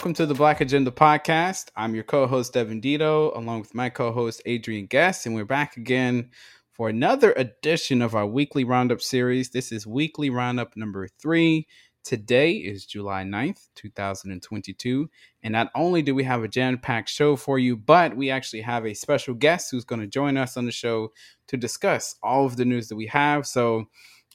welcome 0.00 0.14
to 0.14 0.24
the 0.24 0.32
Black 0.32 0.62
Agenda 0.62 0.90
podcast. 0.90 1.66
I'm 1.76 1.94
your 1.94 2.04
co-host 2.04 2.54
Devin 2.54 2.80
Dito, 2.80 3.36
along 3.36 3.60
with 3.60 3.74
my 3.74 3.90
co-host 3.90 4.40
Adrian 4.46 4.86
Guest, 4.86 5.26
and 5.26 5.34
we're 5.34 5.44
back 5.44 5.76
again 5.76 6.30
for 6.72 6.88
another 6.88 7.34
edition 7.34 8.00
of 8.00 8.14
our 8.14 8.26
weekly 8.26 8.64
roundup 8.64 9.02
series. 9.02 9.50
This 9.50 9.72
is 9.72 9.86
weekly 9.86 10.30
roundup 10.30 10.74
number 10.74 11.06
three. 11.06 11.66
Today 12.02 12.52
is 12.52 12.86
July 12.86 13.24
9th, 13.24 13.68
2022. 13.74 15.10
And 15.42 15.52
not 15.52 15.70
only 15.74 16.00
do 16.00 16.14
we 16.14 16.24
have 16.24 16.42
a 16.44 16.48
jam 16.48 16.78
packed 16.78 17.10
show 17.10 17.36
for 17.36 17.58
you, 17.58 17.76
but 17.76 18.16
we 18.16 18.30
actually 18.30 18.62
have 18.62 18.86
a 18.86 18.94
special 18.94 19.34
guest 19.34 19.70
who's 19.70 19.84
going 19.84 20.00
to 20.00 20.06
join 20.06 20.38
us 20.38 20.56
on 20.56 20.64
the 20.64 20.72
show 20.72 21.12
to 21.48 21.58
discuss 21.58 22.14
all 22.22 22.46
of 22.46 22.56
the 22.56 22.64
news 22.64 22.88
that 22.88 22.96
we 22.96 23.08
have. 23.08 23.46
So 23.46 23.84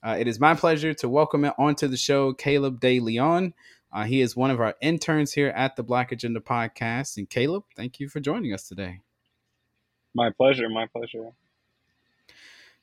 uh, 0.03 0.15
it 0.19 0.27
is 0.27 0.39
my 0.39 0.53
pleasure 0.53 0.93
to 0.93 1.09
welcome 1.09 1.43
onto 1.57 1.87
the 1.87 1.97
show 1.97 2.33
Khaleb 2.33 2.79
DeLeon. 2.79 3.53
Uh, 3.95 4.03
he 4.03 4.19
is 4.19 4.35
one 4.35 4.51
of 4.51 4.59
our 4.59 4.75
interns 4.81 5.31
here 5.31 5.47
at 5.55 5.77
the 5.77 5.83
Black 5.83 6.11
Agenda 6.11 6.41
podcast. 6.41 7.15
And 7.15 7.29
Khaleb, 7.29 7.63
thank 7.77 7.97
you 8.01 8.09
for 8.09 8.19
joining 8.19 8.53
us 8.53 8.67
today. 8.67 8.99
My 10.13 10.31
pleasure. 10.31 10.67
My 10.67 10.85
pleasure. 10.87 11.29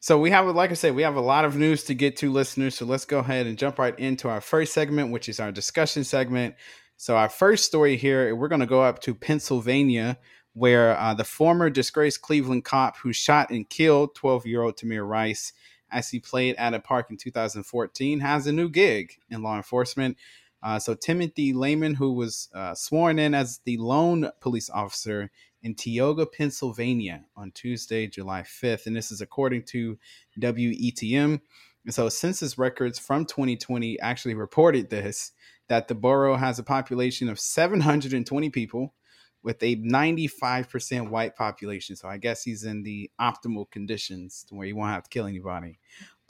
So 0.01 0.19
we 0.19 0.31
have, 0.31 0.47
like 0.47 0.71
I 0.71 0.75
said, 0.75 0.95
we 0.95 1.03
have 1.03 1.17
a 1.17 1.21
lot 1.21 1.45
of 1.45 1.55
news 1.55 1.85
to 1.85 1.95
get 1.95 2.17
to, 2.17 2.33
listeners. 2.33 2.77
So 2.77 2.87
let's 2.87 3.05
go 3.05 3.19
ahead 3.19 3.47
and 3.47 3.59
jump 3.59 3.79
right 3.79 3.97
into 3.99 4.31
our 4.31 4.41
first 4.41 4.73
segment, 4.73 5.13
which 5.13 5.29
is 5.29 5.39
our 5.39 5.53
discussion 5.53 6.03
segment. 6.03 6.55
So 6.97 7.15
our 7.15 7.29
first 7.29 7.67
story 7.67 7.99
here, 7.99 8.35
we're 8.35 8.49
going 8.49 8.61
to 8.63 8.67
go 8.67 8.83
up 8.83 9.01
to 9.01 9.15
Pennsylvania, 9.15 10.17
where 10.55 10.99
uh, 10.99 11.13
the 11.13 11.25
former 11.25 11.69
disgraced 11.69 12.23
Cleveland 12.23 12.65
cop 12.65 12.97
who 12.97 13.13
shot 13.13 13.51
and 13.51 13.69
killed 13.69 14.17
12-year-old 14.17 14.79
Tamir 14.79 15.07
Rice 15.07 15.53
as 15.91 16.09
he 16.09 16.19
played 16.19 16.57
at 16.57 16.73
a 16.73 16.81
park 16.81 17.11
in 17.11 17.19
2014 17.19 18.21
has 18.21 18.47
a 18.47 18.53
new 18.53 18.71
gig 18.71 19.19
in 19.29 19.43
law 19.43 19.57
enforcement. 19.57 20.17
Uh, 20.63 20.79
so 20.79 20.95
Timothy 20.95 21.53
Loehmann, 21.53 21.97
who 21.97 22.13
was 22.13 22.49
uh, 22.55 22.75
sworn 22.75 23.19
in 23.19 23.35
as 23.35 23.61
the 23.65 23.77
lone 23.79 24.31
police 24.41 24.71
officer 24.71 25.31
in 25.63 25.75
Tioga, 25.75 26.27
Pennsylvania 26.27 27.25
on 27.37 27.51
Tuesday, 27.53 28.07
July 28.07 28.43
5th. 28.43 28.87
And 28.87 28.97
this 28.97 29.11
is 29.11 29.21
according 29.21 29.65
to 29.65 29.99
WETM. 30.39 31.41
And 31.85 31.95
so 31.95 32.09
census 32.09 32.59
records 32.59 32.99
from 32.99 33.27
2020 33.27 33.99
actually 34.01 34.35
reported 34.35 34.91
this 34.91 35.33
that 35.69 35.89
the 35.89 35.95
borough 35.95 36.37
has 36.37 36.59
a 36.59 36.65
population 36.65 37.29
of 37.29 37.41
720 37.41 38.51
people 38.51 38.95
with 39.43 39.63
a 39.63 39.77
95% 39.77 41.09
white 41.09 41.35
population. 41.35 41.97
So 41.97 42.09
I 42.09 42.17
guess 42.19 42.45
he's 42.45 42.65
in 42.65 42.83
the 42.83 43.11
optimal 43.21 43.71
conditions 43.71 44.47
where 44.51 44.67
he 44.67 44.73
won't 44.73 44.93
have 44.93 45.05
to 45.05 45.11
kill 45.11 45.27
anybody. 45.27 45.79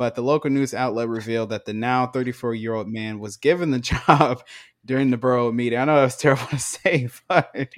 But 0.02 0.16
the 0.16 0.22
local 0.22 0.50
news 0.50 0.74
outlet 0.74 1.06
revealed 1.06 1.50
that 1.50 1.64
the 1.64 1.72
now 1.72 2.08
34 2.08 2.56
year 2.56 2.74
old 2.74 2.88
man 2.88 3.20
was 3.20 3.36
given 3.36 3.70
the 3.70 3.78
job 4.08 4.42
during 4.84 5.12
the 5.12 5.16
borough 5.16 5.52
meeting. 5.52 5.78
I 5.78 5.84
know 5.84 5.94
that 5.94 6.02
was 6.02 6.16
terrible 6.18 6.44
to 6.48 6.58
say, 6.58 7.08
but 7.28 7.68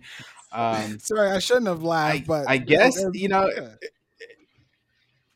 um, 0.50 0.98
sorry, 1.00 1.33
I 1.33 1.39
shouldn't 1.39 1.66
have 1.66 1.83
laughed. 1.83 2.14
I, 2.14 2.25
but 2.27 2.48
I 2.48 2.56
guess 2.56 3.05
you 3.12 3.28
know. 3.28 3.50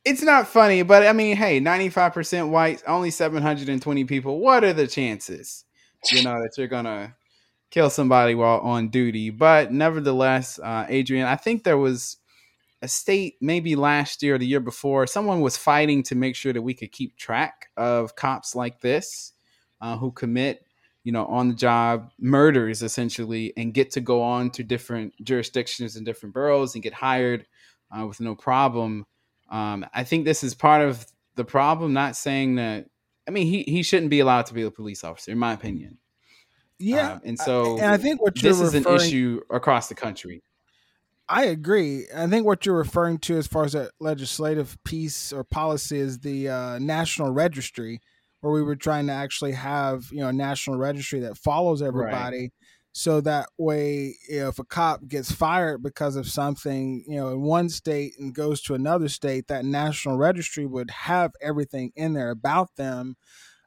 It's 0.03 0.22
not 0.22 0.48
funny, 0.48 0.80
but 0.80 1.06
I 1.06 1.12
mean, 1.12 1.36
hey, 1.36 1.61
95% 1.61 2.48
white, 2.48 2.83
only 2.86 3.11
720 3.11 4.05
people. 4.05 4.39
What 4.39 4.64
are 4.64 4.73
the 4.73 4.86
chances, 4.86 5.67
you 6.11 6.23
know, 6.23 6.41
that 6.41 6.56
you're 6.56 6.69
gonna 6.69 7.14
kill 7.70 7.91
somebody 7.91 8.34
while 8.34 8.61
on 8.61 8.89
duty? 8.89 9.28
But 9.28 9.73
nevertheless, 9.73 10.58
uh, 10.58 10.86
Adrian, 10.89 11.27
I 11.27 11.36
think 11.36 11.64
there 11.64 11.77
was 11.77 12.17
a 12.83 12.89
state 12.89 13.37
maybe 13.41 13.75
last 13.77 14.23
year 14.23 14.37
or 14.37 14.39
the 14.39 14.47
year 14.47 14.61
before, 14.61 15.07
someone 15.07 15.41
was 15.41 15.57
fighting 15.57 16.03
to 16.05 16.15
make 16.15 16.37
sure 16.37 16.53
that 16.53 16.62
we 16.62 16.75
could 16.75 16.93
keep 16.93 17.17
track 17.17 17.69
of 17.77 18.15
cops 18.15 18.55
like 18.55 18.81
this 18.81 19.33
uh, 19.81 19.97
who 19.97 20.13
commit, 20.13 20.64
you 21.05 21.13
know, 21.13 21.27
on 21.27 21.48
the 21.48 21.55
job 21.55 22.11
murders 22.19 22.83
essentially 22.83 23.52
and 23.57 23.75
get 23.75 23.91
to 23.92 24.01
go 24.01 24.23
on 24.23 24.51
to 24.51 24.63
different 24.63 25.13
jurisdictions 25.23 25.97
and 25.97 26.07
different 26.07 26.35
boroughs 26.35 26.75
and 26.75 26.83
get 26.83 26.92
hired 26.92 27.47
uh, 27.91 28.07
with 28.07 28.20
no 28.20 28.35
problem. 28.35 29.07
Um, 29.51 29.86
I 29.95 30.05
think 30.05 30.25
this 30.25 30.45
is 30.45 30.55
part 30.55 30.83
of 30.83 31.07
the 31.35 31.45
problem. 31.45 31.92
Not 31.92 32.17
saying 32.17 32.57
that. 32.57 32.86
I 33.27 33.31
mean, 33.31 33.47
he 33.47 33.63
he 33.64 33.83
shouldn't 33.83 34.11
be 34.11 34.20
allowed 34.20 34.47
to 34.47 34.55
be 34.55 34.63
a 34.63 34.70
police 34.70 35.05
officer, 35.05 35.33
in 35.33 35.39
my 35.39 35.52
opinion. 35.52 35.98
Yeah, 36.79 37.14
um, 37.14 37.20
and 37.25 37.39
so 37.39 37.77
and 37.79 37.86
I 37.86 37.97
think 37.97 38.23
what 38.23 38.35
this 38.35 38.61
is 38.61 38.75
an 38.75 38.86
issue 38.86 39.41
across 39.51 39.89
the 39.89 39.95
country. 39.95 40.42
I 41.28 41.44
agree. 41.44 42.06
I 42.14 42.27
think 42.27 42.46
what 42.46 42.64
you're 42.64 42.77
referring 42.77 43.18
to 43.18 43.36
as 43.36 43.46
far 43.46 43.64
as 43.64 43.74
a 43.74 43.90
legislative 44.00 44.78
piece 44.84 45.33
or 45.33 45.44
policy 45.44 45.98
is 45.98 46.20
the 46.20 46.48
uh, 46.48 46.78
national 46.78 47.33
registry, 47.33 48.00
where 48.40 48.52
we 48.52 48.62
were 48.62 48.77
trying 48.77 49.06
to 49.08 49.12
actually 49.12 49.52
have 49.52 50.06
you 50.11 50.20
know 50.20 50.28
a 50.28 50.33
national 50.33 50.78
registry 50.78 51.20
that 51.20 51.36
follows 51.36 51.83
everybody, 51.83 52.40
right. 52.40 52.52
so 52.92 53.20
that 53.20 53.48
way 53.58 54.14
you 54.28 54.40
know, 54.40 54.48
if 54.48 54.58
a 54.58 54.64
cop 54.64 55.06
gets 55.06 55.30
fired 55.30 55.83
because 55.83 56.16
of 56.16 56.28
something 56.28 57.05
you 57.06 57.16
know 57.16 57.28
in 57.28 57.42
one 57.42 57.68
state 57.68 58.14
and 58.18 58.34
goes 58.34 58.62
to 58.62 58.74
another 58.74 59.08
state, 59.08 59.48
that 59.48 59.66
national 59.66 60.16
registry 60.16 60.64
would 60.64 60.90
have 60.90 61.33
everything 61.42 61.92
in 61.95 62.14
there 62.14 62.30
about 62.30 62.74
them. 62.77 63.16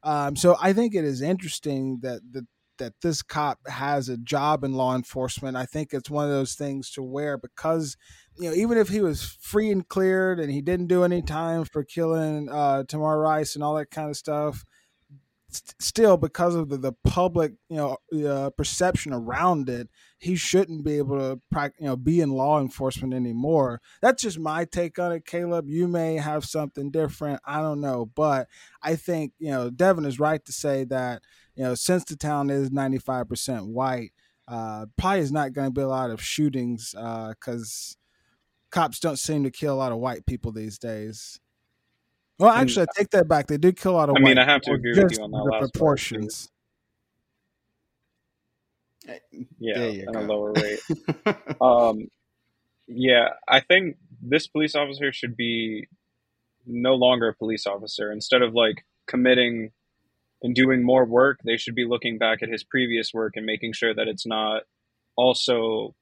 Um, 0.04 0.36
so 0.36 0.58
I 0.60 0.74
think 0.74 0.96
it 0.96 1.06
is 1.06 1.22
interesting 1.22 2.00
that 2.02 2.22
the 2.32 2.48
that 2.82 3.00
this 3.02 3.22
cop 3.22 3.60
has 3.68 4.10
a 4.10 4.18
job 4.18 4.64
in 4.64 4.74
law 4.74 4.96
enforcement. 4.96 5.56
I 5.56 5.66
think 5.68 5.94
it's 5.94 6.10
one 6.10 6.26
of 6.26 6.32
those 6.32 6.56
things 6.56 6.90
to 6.92 7.04
where 7.04 7.38
because 7.38 7.96
you 8.36 8.50
know 8.50 8.56
even 8.56 8.80
if 8.80 8.90
he 8.90 9.02
was 9.02 9.38
free 9.40 9.70
and 9.70 9.88
cleared 9.88 10.40
and 10.40 10.52
he 10.52 10.62
didn't 10.62 10.88
do 10.88 11.04
any 11.04 11.22
time 11.22 11.64
for 11.64 11.84
killing 11.84 12.50
uh, 12.50 12.84
Tamir 12.88 13.22
Rice 13.22 13.54
and 13.54 13.64
all 13.64 13.76
that 13.76 13.92
kind 13.92 14.10
of 14.10 14.18
stuff, 14.18 14.66
st- 15.52 15.80
still 15.80 16.18
because 16.18 16.56
of 16.56 16.70
the, 16.70 16.78
the 16.78 16.94
public 17.04 17.54
you 17.70 17.78
know 17.78 17.98
uh, 18.28 18.50
perception 18.50 19.14
around 19.14 19.70
it, 19.70 19.88
he 20.18 20.36
shouldn't 20.36 20.84
be 20.84 20.98
able 20.98 21.20
to 21.20 21.40
you 21.78 21.86
know 21.86 21.96
be 21.96 22.20
in 22.20 22.32
law 22.32 22.60
enforcement 22.60 23.14
anymore. 23.14 23.80
That's 24.02 24.24
just 24.24 24.40
my 24.40 24.66
take 24.66 24.98
on 24.98 25.12
it, 25.12 25.26
Khaleb. 25.26 25.68
You 25.68 25.88
may 25.88 26.16
have 26.16 26.46
something 26.46 26.90
different. 26.90 27.42
I 27.46 27.62
don't 27.62 27.80
know, 27.80 28.10
but 28.16 28.48
I 28.82 28.96
think 28.96 29.34
you 29.38 29.52
know 29.52 29.70
Devin 29.70 30.06
is 30.06 30.20
right 30.20 30.44
to 30.46 30.52
say 30.52 30.84
that 30.86 31.22
you 31.56 31.64
know, 31.64 31.76
since 31.76 32.04
the 32.06 32.16
town 32.16 32.50
is 32.50 32.70
95% 32.70 33.68
white, 33.68 34.12
uh, 34.48 34.86
probably 34.98 35.20
is 35.20 35.32
not 35.32 35.54
going 35.54 35.68
to 35.68 35.74
be 35.74 35.82
a 35.82 35.88
lot 35.88 36.10
of 36.10 36.22
shootings 36.22 36.92
because 36.92 37.98
uh, 37.98 38.76
cops 38.76 39.00
don't 39.00 39.20
seem 39.20 39.44
to 39.44 39.52
kill 39.52 39.74
a 39.74 39.78
lot 39.78 39.92
of 39.92 40.00
white 40.00 40.26
people 40.26 40.52
these 40.52 40.78
days. 40.78 41.40
Well, 42.40 42.50
actually, 42.50 42.88
I 42.90 43.00
take 43.00 43.12
that 43.12 43.28
back. 43.28 43.48
They 43.48 43.58
do 43.58 43.72
kill 43.72 43.92
a 43.92 43.94
lot 43.94 44.10
of. 44.10 44.14
White 44.14 44.20
people. 44.20 44.28
I 44.30 44.32
mean, 44.32 44.38
I 44.40 44.52
have 44.52 44.62
to 44.62 44.72
agree 44.72 44.92
with 44.92 45.12
you 45.16 45.24
on 45.24 45.32
that 45.32 45.38
the 45.38 45.44
last 45.44 45.74
proportions. 45.74 46.52
Yeah, 49.60 49.76
at 50.08 50.16
a 50.16 50.22
lower 50.22 50.54
rate. 50.54 50.80
um, 51.62 52.08
yeah, 52.88 53.30
I 53.48 53.60
think 53.60 53.98
this 54.22 54.48
police 54.48 54.76
officer 54.76 55.14
should 55.14 55.38
be 55.38 55.88
no 56.66 56.96
longer 56.96 57.30
a 57.30 57.36
police 57.36 57.68
officer. 57.68 58.12
Instead 58.12 58.42
of 58.42 58.54
like 58.54 58.86
committing 59.08 59.72
and 60.42 60.56
doing 60.56 60.84
more 60.84 61.06
work, 61.06 61.40
they 61.44 61.58
should 61.58 61.76
be 61.76 61.86
looking 61.86 62.18
back 62.18 62.42
at 62.42 62.50
his 62.50 62.64
previous 62.64 63.14
work 63.14 63.34
and 63.36 63.46
making 63.46 63.74
sure 63.74 63.94
that 63.94 64.08
it's 64.08 64.26
not 64.26 64.64
also 65.16 65.96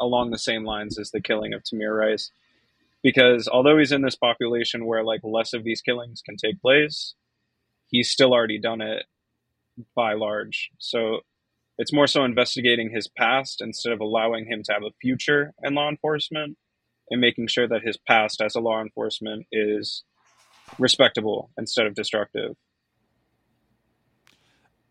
along 0.00 0.30
the 0.30 0.38
same 0.38 0.64
lines 0.64 0.98
as 0.98 1.10
the 1.10 1.20
killing 1.20 1.54
of 1.54 1.62
Tamir 1.62 1.96
Rice. 1.98 2.30
Because 3.02 3.48
although 3.48 3.78
he's 3.78 3.92
in 3.92 4.02
this 4.02 4.16
population 4.16 4.84
where 4.84 5.04
like 5.04 5.20
less 5.22 5.54
of 5.54 5.64
these 5.64 5.80
killings 5.80 6.20
can 6.20 6.36
take 6.36 6.60
place, 6.60 7.14
he's 7.86 8.10
still 8.10 8.32
already 8.32 8.58
done 8.58 8.80
it 8.80 9.06
by 9.94 10.14
large. 10.14 10.70
So 10.78 11.20
it's 11.78 11.92
more 11.92 12.08
so 12.08 12.24
investigating 12.24 12.90
his 12.90 13.08
past 13.08 13.60
instead 13.60 13.92
of 13.92 14.00
allowing 14.00 14.46
him 14.46 14.62
to 14.64 14.72
have 14.72 14.82
a 14.82 14.92
future 15.00 15.54
in 15.62 15.74
law 15.74 15.88
enforcement 15.88 16.58
and 17.10 17.20
making 17.20 17.46
sure 17.46 17.68
that 17.68 17.82
his 17.82 17.96
past 17.96 18.40
as 18.40 18.54
a 18.54 18.60
law 18.60 18.80
enforcement 18.82 19.46
is 19.52 20.02
respectable 20.78 21.50
instead 21.56 21.86
of 21.86 21.94
destructive. 21.94 22.56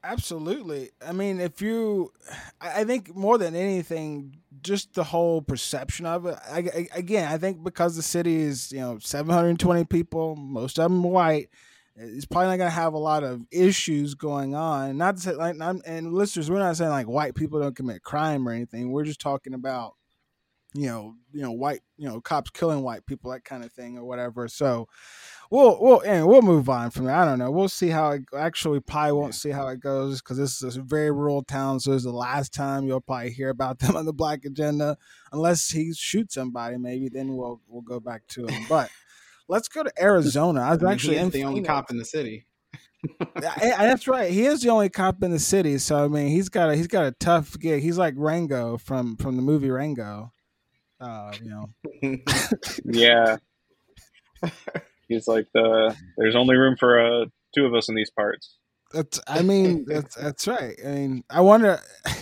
Absolutely. 0.03 0.91
I 1.05 1.11
mean, 1.11 1.39
if 1.39 1.61
you, 1.61 2.11
I 2.61 2.83
think 2.83 3.15
more 3.15 3.37
than 3.37 3.55
anything, 3.55 4.37
just 4.61 4.93
the 4.93 5.03
whole 5.03 5.41
perception 5.41 6.05
of 6.05 6.25
it. 6.25 6.37
I, 6.49 6.59
I, 6.59 6.87
again, 6.93 7.31
I 7.31 7.37
think 7.37 7.63
because 7.63 7.95
the 7.95 8.01
city 8.01 8.37
is, 8.37 8.71
you 8.71 8.79
know, 8.79 8.99
720 8.99 9.85
people, 9.85 10.35
most 10.35 10.79
of 10.79 10.83
them 10.83 11.03
white, 11.03 11.49
it's 11.95 12.25
probably 12.25 12.49
not 12.49 12.57
going 12.57 12.69
to 12.69 12.75
have 12.75 12.93
a 12.93 12.99
lot 12.99 13.23
of 13.23 13.45
issues 13.51 14.13
going 14.13 14.53
on. 14.53 14.97
Not 14.97 15.15
to 15.17 15.21
say, 15.21 15.33
like, 15.33 15.55
and 15.59 16.13
listeners, 16.13 16.49
we're 16.49 16.59
not 16.59 16.77
saying 16.77 16.91
like 16.91 17.07
white 17.07 17.35
people 17.35 17.59
don't 17.59 17.75
commit 17.75 18.03
crime 18.03 18.47
or 18.47 18.51
anything. 18.51 18.91
We're 18.91 19.03
just 19.03 19.19
talking 19.19 19.53
about, 19.55 19.95
you 20.73 20.87
know, 20.87 21.15
you 21.31 21.41
know, 21.41 21.51
white, 21.51 21.81
you 21.97 22.07
know, 22.07 22.21
cops 22.21 22.51
killing 22.51 22.83
white 22.83 23.05
people, 23.05 23.31
that 23.31 23.45
kind 23.45 23.63
of 23.63 23.71
thing 23.71 23.97
or 23.97 24.05
whatever. 24.05 24.47
So, 24.47 24.87
we'll 25.49 25.77
we'll 25.81 26.01
and 26.01 26.27
we'll 26.27 26.41
move 26.41 26.69
on 26.69 26.89
from 26.89 27.05
there. 27.05 27.15
I 27.15 27.25
don't 27.25 27.39
know. 27.39 27.51
We'll 27.51 27.69
see 27.69 27.89
how 27.89 28.11
it 28.11 28.23
actually 28.35 28.79
probably 28.79 29.13
won't 29.13 29.35
see 29.35 29.49
how 29.49 29.67
it 29.67 29.79
goes 29.79 30.21
because 30.21 30.37
this 30.37 30.61
is 30.61 30.77
a 30.77 30.81
very 30.81 31.11
rural 31.11 31.43
town. 31.43 31.79
So 31.79 31.93
it's 31.93 32.03
the 32.03 32.11
last 32.11 32.53
time 32.53 32.85
you'll 32.85 33.01
probably 33.01 33.31
hear 33.31 33.49
about 33.49 33.79
them 33.79 33.95
on 33.95 34.05
the 34.05 34.13
Black 34.13 34.45
Agenda, 34.45 34.97
unless 35.31 35.69
he 35.69 35.93
shoots 35.93 36.35
somebody. 36.35 36.77
Maybe 36.77 37.09
then 37.09 37.35
we'll 37.35 37.61
we'll 37.67 37.81
go 37.81 37.99
back 37.99 38.27
to 38.29 38.45
him. 38.45 38.65
But 38.69 38.89
let's 39.47 39.67
go 39.69 39.81
to 39.81 39.91
Arizona. 39.99 40.61
I 40.61 40.73
was 40.73 40.83
actually 40.83 41.17
in 41.17 41.29
the 41.29 41.43
only 41.45 41.61
cop 41.61 41.89
in 41.89 41.97
the 41.97 42.05
city. 42.05 42.45
That's 43.35 44.07
right. 44.07 44.29
He 44.31 44.45
is 44.45 44.61
the 44.61 44.69
only 44.69 44.89
cop 44.89 45.23
in 45.23 45.31
the 45.31 45.39
city, 45.39 45.77
so 45.77 46.03
I 46.03 46.07
mean, 46.07 46.27
he's 46.27 46.49
got 46.49 46.69
a 46.69 46.75
he's 46.75 46.87
got 46.87 47.05
a 47.05 47.11
tough 47.11 47.57
gig. 47.57 47.81
He's 47.81 47.97
like 47.97 48.15
Rango 48.17 48.77
from 48.77 49.15
from 49.15 49.37
the 49.37 49.41
movie 49.41 49.69
Rango. 49.69 50.31
Uh, 50.99 51.31
you 51.41 51.49
know. 51.49 52.17
yeah. 52.85 53.37
He's 55.07 55.27
like 55.27 55.47
the. 55.53 55.95
There's 56.17 56.35
only 56.35 56.55
room 56.55 56.75
for 56.77 56.99
uh, 56.99 57.25
two 57.55 57.65
of 57.65 57.73
us 57.73 57.89
in 57.89 57.95
these 57.95 58.11
parts. 58.11 58.57
That's. 58.91 59.19
I 59.27 59.41
mean, 59.41 59.85
that's 59.87 60.15
that's 60.15 60.47
right. 60.47 60.77
I 60.85 60.89
mean, 60.89 61.23
I 61.29 61.41
wonder. 61.41 61.79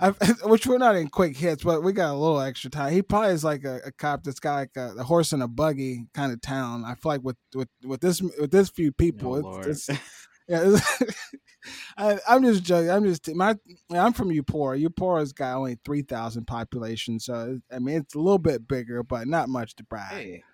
I, 0.00 0.10
which 0.44 0.66
we're 0.66 0.78
not 0.78 0.96
in 0.96 1.08
quick 1.08 1.36
hits, 1.36 1.64
but 1.64 1.82
we 1.82 1.92
got 1.92 2.12
a 2.12 2.16
little 2.16 2.40
extra 2.40 2.70
time. 2.70 2.92
He 2.92 3.02
probably 3.02 3.30
is 3.30 3.44
like 3.44 3.64
a, 3.64 3.80
a 3.86 3.92
cop 3.92 4.24
that's 4.24 4.40
got 4.40 4.54
like 4.54 4.76
a, 4.76 4.94
a, 4.98 5.04
horse 5.04 5.32
and 5.32 5.42
a 5.42 5.48
buggy 5.48 6.06
kind 6.14 6.32
of 6.32 6.40
town. 6.40 6.84
I 6.84 6.94
feel 6.94 7.12
like 7.12 7.22
with 7.22 7.36
with 7.54 7.68
with 7.84 8.00
this 8.00 8.20
with 8.20 8.50
this 8.50 8.70
few 8.70 8.92
people, 8.92 9.42
oh, 9.44 9.60
it's, 9.60 9.88
it's, 9.88 10.21
yeah. 10.48 10.78
I, 11.96 12.18
am 12.28 12.42
just 12.42 12.62
joking. 12.64 12.90
I'm 12.90 13.04
just 13.04 13.32
my. 13.34 13.56
I'm 13.92 14.12
from 14.12 14.30
Eupora. 14.30 14.82
Eupora 14.82 15.20
has 15.20 15.32
got 15.32 15.56
only 15.56 15.78
three 15.84 16.02
thousand 16.02 16.46
population, 16.46 17.20
so 17.20 17.60
I 17.70 17.78
mean 17.78 17.96
it's 17.96 18.14
a 18.14 18.18
little 18.18 18.38
bit 18.38 18.66
bigger, 18.66 19.02
but 19.02 19.28
not 19.28 19.48
much 19.48 19.76
to 19.76 19.84
brag. 19.84 20.12
Hey. 20.12 20.44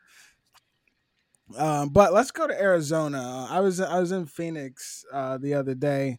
Um, 1.56 1.88
but 1.88 2.12
let's 2.12 2.31
go 2.31 2.46
to 2.46 2.61
Arizona. 2.61 3.46
I 3.49 3.61
was 3.61 3.81
I 3.81 3.99
was 4.00 4.12
in 4.12 4.26
Phoenix 4.26 5.05
uh, 5.12 5.38
the 5.38 5.55
other 5.55 5.75
day, 5.75 6.19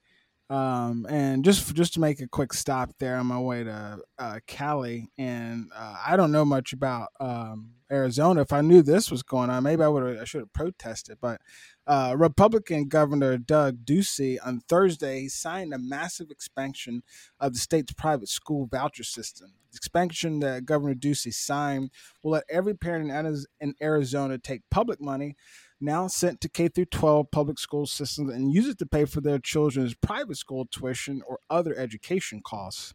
um, 0.50 1.06
and 1.08 1.46
just 1.46 1.76
just 1.76 1.94
to 1.94 2.00
make 2.00 2.20
a 2.20 2.28
quick 2.28 2.54
stop 2.54 2.92
there 3.00 3.18
on 3.18 3.28
my 3.28 3.40
way 3.40 3.64
to 3.64 4.00
uh, 4.18 4.40
Cali, 4.48 5.12
and 5.18 5.70
uh, 5.76 5.98
I 6.06 6.18
don't 6.18 6.32
know 6.32 6.46
much 6.46 6.74
about 6.74 7.10
um, 7.20 7.74
Arizona. 7.92 8.42
If 8.42 8.52
I 8.52 8.62
knew 8.62 8.82
this 8.82 9.12
was 9.12 9.22
going 9.22 9.52
on, 9.52 9.62
maybe 9.64 9.84
I 9.84 9.88
would 9.88 10.18
I 10.20 10.24
should 10.24 10.42
have 10.42 10.54
protested. 10.54 11.20
But 11.22 11.42
uh, 11.90 12.14
Republican 12.16 12.88
Governor 12.88 13.40
Doug 13.40 13.84
Ducey 13.84 14.38
on 14.46 14.60
Thursday 14.70 15.28
signed 15.28 15.74
a 15.74 15.80
massive 15.80 16.30
expansion 16.30 17.02
of 17.40 17.54
the 17.54 17.60
state's 17.60 17.94
private 17.94 18.30
school 18.30 18.68
voucher 18.68 19.04
system. 19.04 19.54
The 19.72 19.78
expansion 19.78 20.40
that 20.42 20.66
Governor 20.66 20.94
Ducey 20.94 21.34
signed 21.34 21.90
will 22.22 22.34
let 22.34 22.44
every 22.48 22.76
parent 22.76 23.12
in 23.60 23.74
Arizona 23.82 24.38
take 24.38 24.62
public 24.70 25.02
money 25.02 25.36
now 25.82 26.06
sent 26.06 26.42
to 26.42 26.50
K 26.50 26.68
through 26.68 26.86
12 26.86 27.32
public 27.32 27.58
school 27.58 27.88
systems 27.88 28.32
and 28.32 28.54
use 28.54 28.68
it 28.68 28.78
to 28.78 28.86
pay 28.86 29.06
for 29.06 29.22
their 29.22 29.40
children's 29.40 29.96
private 29.96 30.38
school 30.38 30.68
tuition 30.70 31.24
or 31.28 31.40
other 31.50 31.76
education 31.76 32.42
costs. 32.46 32.94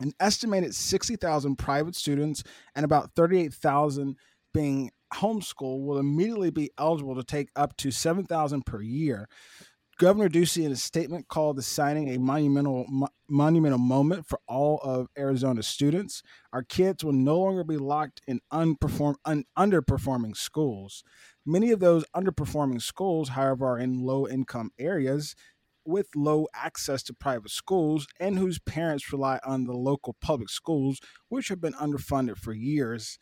An 0.00 0.12
estimated 0.20 0.74
60,000 0.74 1.56
private 1.56 1.94
students 1.94 2.42
and 2.74 2.84
about 2.84 3.10
38,000 3.14 4.16
being 4.54 4.90
homeschooled 5.14 5.84
will 5.84 5.98
immediately 5.98 6.50
be 6.50 6.70
eligible 6.78 7.14
to 7.14 7.24
take 7.24 7.50
up 7.56 7.76
to 7.78 7.90
7,000 7.90 8.64
per 8.66 8.82
year. 8.82 9.28
Governor 9.98 10.28
Ducey, 10.28 10.64
in 10.64 10.72
a 10.72 10.76
statement, 10.76 11.28
called 11.28 11.56
the 11.56 11.62
signing 11.62 12.10
a 12.10 12.18
monumental 12.18 12.84
mo- 12.86 13.08
monumental 13.30 13.78
moment 13.78 14.26
for 14.26 14.38
all 14.46 14.78
of 14.82 15.08
Arizona's 15.16 15.66
students. 15.66 16.22
Our 16.52 16.62
kids 16.62 17.02
will 17.02 17.14
no 17.14 17.38
longer 17.38 17.64
be 17.64 17.78
locked 17.78 18.20
in 18.26 18.40
unperform- 18.52 19.16
un- 19.24 19.44
underperforming 19.58 20.36
schools. 20.36 21.02
Many 21.46 21.70
of 21.70 21.80
those 21.80 22.04
underperforming 22.14 22.82
schools, 22.82 23.30
however, 23.30 23.66
are 23.68 23.78
in 23.78 24.02
low 24.02 24.28
income 24.28 24.70
areas 24.78 25.34
with 25.86 26.08
low 26.14 26.46
access 26.52 27.02
to 27.04 27.14
private 27.14 27.50
schools 27.50 28.06
and 28.20 28.38
whose 28.38 28.58
parents 28.58 29.12
rely 29.12 29.40
on 29.44 29.64
the 29.64 29.72
local 29.72 30.16
public 30.20 30.50
schools, 30.50 31.00
which 31.28 31.48
have 31.48 31.60
been 31.60 31.74
underfunded 31.74 32.36
for 32.36 32.52
years. 32.52 33.18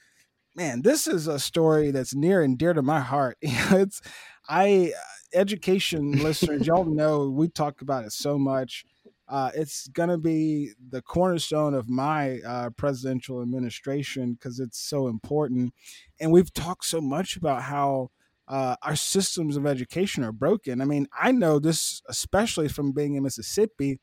Man, 0.57 0.83
this 0.83 1.09
is 1.09 1.27
a 1.27 1.41
story 1.41 1.91
that's 1.91 2.15
near 2.15 2.41
and 2.41 2.57
dear 2.57 2.75
to 2.75 2.83
my 2.83 3.01
heart. 3.01 3.37
it's 3.43 4.01
I 4.49 4.93
education 5.35 6.13
listeners, 6.23 6.67
y'all 6.67 6.85
know 6.85 7.29
we 7.29 7.49
talk 7.49 7.83
about 7.83 8.05
it 8.05 8.13
so 8.13 8.39
much. 8.39 8.85
Uh, 9.27 9.51
it's 9.55 9.89
going 9.89 10.11
to 10.11 10.19
be 10.19 10.71
the 10.91 11.03
cornerstone 11.03 11.75
of 11.75 11.89
my 11.89 12.39
uh, 12.47 12.71
presidential 12.77 13.43
administration 13.43 14.35
because 14.35 14.61
it's 14.61 14.79
so 14.79 15.09
important. 15.09 15.73
And 16.21 16.31
we've 16.31 16.53
talked 16.53 16.85
so 16.85 17.01
much 17.01 17.37
about 17.37 17.63
how 17.63 18.11
uh, 18.47 18.77
our 18.83 18.95
systems 18.95 19.57
of 19.57 19.67
education 19.67 20.23
are 20.23 20.33
broken. 20.33 20.81
I 20.81 20.85
mean, 20.85 21.09
I 21.19 21.33
know 21.33 21.59
this 21.59 22.01
especially 22.09 22.69
from 22.69 22.93
being 22.93 23.15
in 23.15 23.25
Mississippi. 23.25 23.99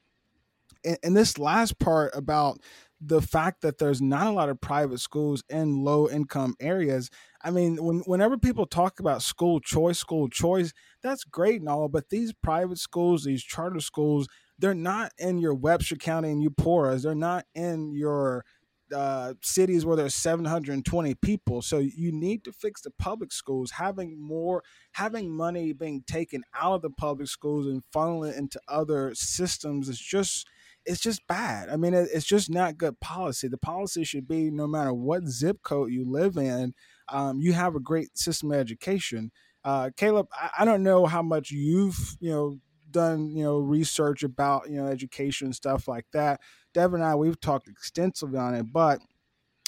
And, 0.83 0.97
and 1.03 1.15
this 1.15 1.37
last 1.37 1.79
part 1.79 2.11
about 2.13 2.59
the 3.03 3.21
fact 3.21 3.61
that 3.61 3.79
there's 3.79 4.01
not 4.01 4.27
a 4.27 4.31
lot 4.31 4.49
of 4.49 4.61
private 4.61 4.99
schools 4.99 5.43
in 5.49 5.83
low 5.83 6.07
income 6.07 6.55
areas. 6.59 7.09
I 7.43 7.49
mean, 7.49 7.83
when, 7.83 7.99
whenever 8.05 8.37
people 8.37 8.67
talk 8.67 8.99
about 8.99 9.23
school 9.23 9.59
choice, 9.59 9.97
school 9.97 10.29
choice, 10.29 10.71
that's 11.01 11.23
great 11.23 11.61
and 11.61 11.69
all, 11.69 11.89
but 11.89 12.09
these 12.09 12.31
private 12.31 12.77
schools, 12.77 13.23
these 13.23 13.43
charter 13.43 13.79
schools, 13.79 14.27
they're 14.59 14.75
not 14.75 15.11
in 15.17 15.39
your 15.39 15.55
Webster 15.55 15.95
County 15.95 16.29
and 16.29 16.47
Euporas. 16.47 17.01
They're 17.01 17.15
not 17.15 17.45
in 17.55 17.91
your 17.91 18.45
uh, 18.93 19.33
cities 19.41 19.83
where 19.85 19.95
there's 19.95 20.13
720 20.13 21.15
people. 21.15 21.63
So 21.63 21.79
you 21.79 22.11
need 22.11 22.43
to 22.43 22.51
fix 22.51 22.81
the 22.81 22.91
public 22.91 23.31
schools. 23.31 23.71
Having 23.71 24.21
more, 24.21 24.63
having 24.91 25.31
money 25.31 25.73
being 25.73 26.03
taken 26.05 26.43
out 26.53 26.75
of 26.75 26.81
the 26.83 26.89
public 26.91 27.29
schools 27.29 27.65
and 27.65 27.81
funneling 27.95 28.37
into 28.37 28.59
other 28.67 29.15
systems 29.15 29.89
is 29.89 29.99
just, 29.99 30.47
it's 30.85 31.01
just 31.01 31.25
bad. 31.27 31.69
I 31.69 31.77
mean, 31.77 31.93
it's 31.93 32.25
just 32.25 32.49
not 32.49 32.77
good 32.77 32.99
policy. 32.99 33.47
The 33.47 33.57
policy 33.57 34.03
should 34.03 34.27
be 34.27 34.49
no 34.51 34.67
matter 34.67 34.93
what 34.93 35.27
zip 35.27 35.61
code 35.63 35.91
you 35.91 36.09
live 36.09 36.37
in, 36.37 36.73
um, 37.09 37.39
you 37.39 37.53
have 37.53 37.75
a 37.75 37.79
great 37.79 38.17
system 38.17 38.51
of 38.51 38.59
education. 38.59 39.31
Uh, 39.63 39.89
Khaleb, 39.95 40.27
I, 40.33 40.49
I 40.59 40.65
don't 40.65 40.83
know 40.83 41.05
how 41.05 41.21
much 41.21 41.51
you've, 41.51 42.17
you 42.19 42.31
know, 42.31 42.57
done 42.89 43.29
you 43.33 43.41
know 43.41 43.57
research 43.57 44.21
about 44.21 44.69
you 44.69 44.75
know 44.75 44.87
education 44.87 45.47
and 45.47 45.55
stuff 45.55 45.87
like 45.87 46.05
that 46.11 46.41
Devin 46.73 47.01
and 47.01 47.09
I, 47.09 47.15
we've 47.15 47.39
talked 47.39 47.67
extensively 47.67 48.39
on 48.39 48.53
it, 48.53 48.71
but 48.71 48.99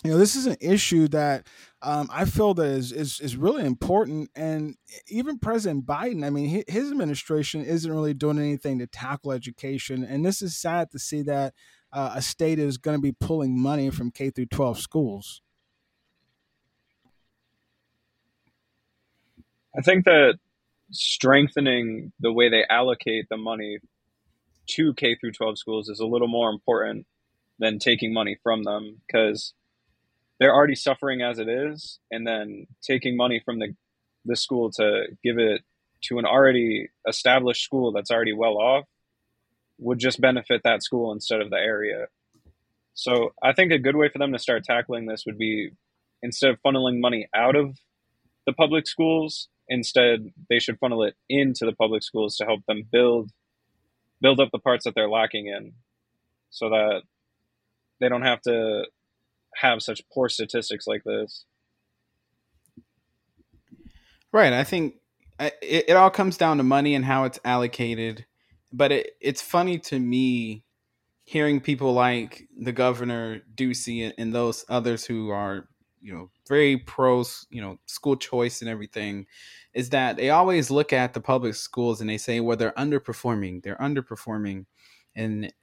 you 0.03 0.11
know, 0.11 0.17
this 0.17 0.35
is 0.35 0.45
an 0.45 0.57
issue 0.59 1.07
that 1.09 1.47
um, 1.81 2.09
I 2.11 2.25
feel 2.25 2.53
that 2.55 2.65
is, 2.65 2.91
is, 2.91 3.19
is 3.21 3.37
really 3.37 3.65
important. 3.65 4.29
And 4.35 4.75
even 5.07 5.39
President 5.39 5.85
Biden, 5.85 6.25
I 6.25 6.29
mean, 6.29 6.63
his 6.67 6.91
administration 6.91 7.63
isn't 7.63 7.91
really 7.91 8.13
doing 8.13 8.37
anything 8.37 8.79
to 8.79 8.87
tackle 8.87 9.31
education, 9.31 10.03
and 10.03 10.25
this 10.25 10.41
is 10.41 10.57
sad 10.57 10.91
to 10.91 10.99
see 10.99 11.21
that 11.23 11.53
uh, 11.93 12.13
a 12.15 12.21
state 12.21 12.59
is 12.59 12.77
going 12.77 12.97
to 12.97 13.01
be 13.01 13.13
pulling 13.13 13.57
money 13.57 13.89
from 13.89 14.11
K 14.11 14.29
through 14.29 14.47
12 14.47 14.79
schools. 14.79 15.41
I 19.77 19.81
think 19.81 20.05
that 20.05 20.37
strengthening 20.91 22.11
the 22.19 22.31
way 22.31 22.49
they 22.49 22.65
allocate 22.69 23.27
the 23.29 23.37
money 23.37 23.79
to 24.67 24.93
K 24.93 25.15
through 25.15 25.31
12 25.31 25.57
schools 25.57 25.89
is 25.89 25.99
a 25.99 26.05
little 26.05 26.27
more 26.27 26.49
important 26.49 27.07
than 27.59 27.79
taking 27.79 28.13
money 28.13 28.37
from 28.43 28.63
them 28.63 29.01
because 29.07 29.53
they're 30.43 30.53
already 30.53 30.75
suffering 30.75 31.21
as 31.21 31.39
it 31.39 31.47
is 31.47 31.99
and 32.11 32.27
then 32.27 32.67
taking 32.81 33.15
money 33.15 33.41
from 33.45 33.59
the 33.59 33.73
the 34.25 34.35
school 34.35 34.69
to 34.69 35.05
give 35.23 35.37
it 35.37 35.61
to 36.01 36.19
an 36.19 36.25
already 36.25 36.89
established 37.07 37.63
school 37.63 37.93
that's 37.93 38.11
already 38.11 38.33
well 38.33 38.57
off 38.57 38.83
would 39.77 39.99
just 39.99 40.19
benefit 40.19 40.59
that 40.65 40.83
school 40.83 41.13
instead 41.13 41.39
of 41.39 41.49
the 41.49 41.55
area. 41.55 42.07
So 42.93 43.29
I 43.41 43.53
think 43.53 43.71
a 43.71 43.79
good 43.79 43.95
way 43.95 44.09
for 44.09 44.19
them 44.19 44.33
to 44.33 44.39
start 44.39 44.65
tackling 44.65 45.05
this 45.05 45.23
would 45.25 45.37
be 45.37 45.71
instead 46.21 46.49
of 46.49 46.61
funneling 46.61 46.99
money 46.99 47.29
out 47.33 47.55
of 47.55 47.77
the 48.45 48.51
public 48.51 48.85
schools, 48.85 49.47
instead 49.69 50.33
they 50.49 50.59
should 50.59 50.77
funnel 50.77 51.03
it 51.03 51.15
into 51.29 51.65
the 51.65 51.73
public 51.73 52.03
schools 52.03 52.35
to 52.35 52.43
help 52.43 52.65
them 52.67 52.83
build 52.91 53.31
build 54.21 54.41
up 54.41 54.49
the 54.51 54.59
parts 54.59 54.83
that 54.83 54.93
they're 54.93 55.09
lacking 55.09 55.47
in 55.47 55.71
so 56.49 56.69
that 56.69 57.03
they 58.01 58.09
don't 58.09 58.23
have 58.23 58.41
to 58.41 58.83
have 59.55 59.81
such 59.81 60.01
poor 60.09 60.29
statistics 60.29 60.87
like 60.87 61.03
this. 61.03 61.45
Right. 64.31 64.53
I 64.53 64.63
think 64.63 64.95
it, 65.39 65.85
it 65.89 65.95
all 65.95 66.09
comes 66.09 66.37
down 66.37 66.57
to 66.57 66.63
money 66.63 66.95
and 66.95 67.05
how 67.05 67.25
it's 67.25 67.39
allocated. 67.45 68.25
But 68.71 68.91
it, 68.91 69.11
it's 69.21 69.41
funny 69.41 69.77
to 69.79 69.99
me 69.99 70.63
hearing 71.23 71.61
people 71.61 71.93
like 71.93 72.47
the 72.59 72.71
governor 72.71 73.41
Ducey 73.55 74.11
and 74.17 74.33
those 74.33 74.65
others 74.67 75.05
who 75.05 75.29
are, 75.29 75.67
you 76.01 76.13
know, 76.13 76.29
very 76.47 76.77
pro, 76.77 77.23
you 77.49 77.61
know, 77.61 77.79
school 77.85 78.17
choice 78.17 78.61
and 78.61 78.69
everything 78.69 79.25
is 79.73 79.89
that 79.91 80.17
they 80.17 80.29
always 80.29 80.69
look 80.69 80.91
at 80.91 81.13
the 81.13 81.21
public 81.21 81.55
schools 81.55 82.01
and 82.01 82.09
they 82.09 82.17
say, 82.17 82.39
well, 82.39 82.57
they're 82.57 82.71
underperforming. 82.73 83.63
They're 83.63 83.77
underperforming. 83.77 84.65
And 85.15 85.53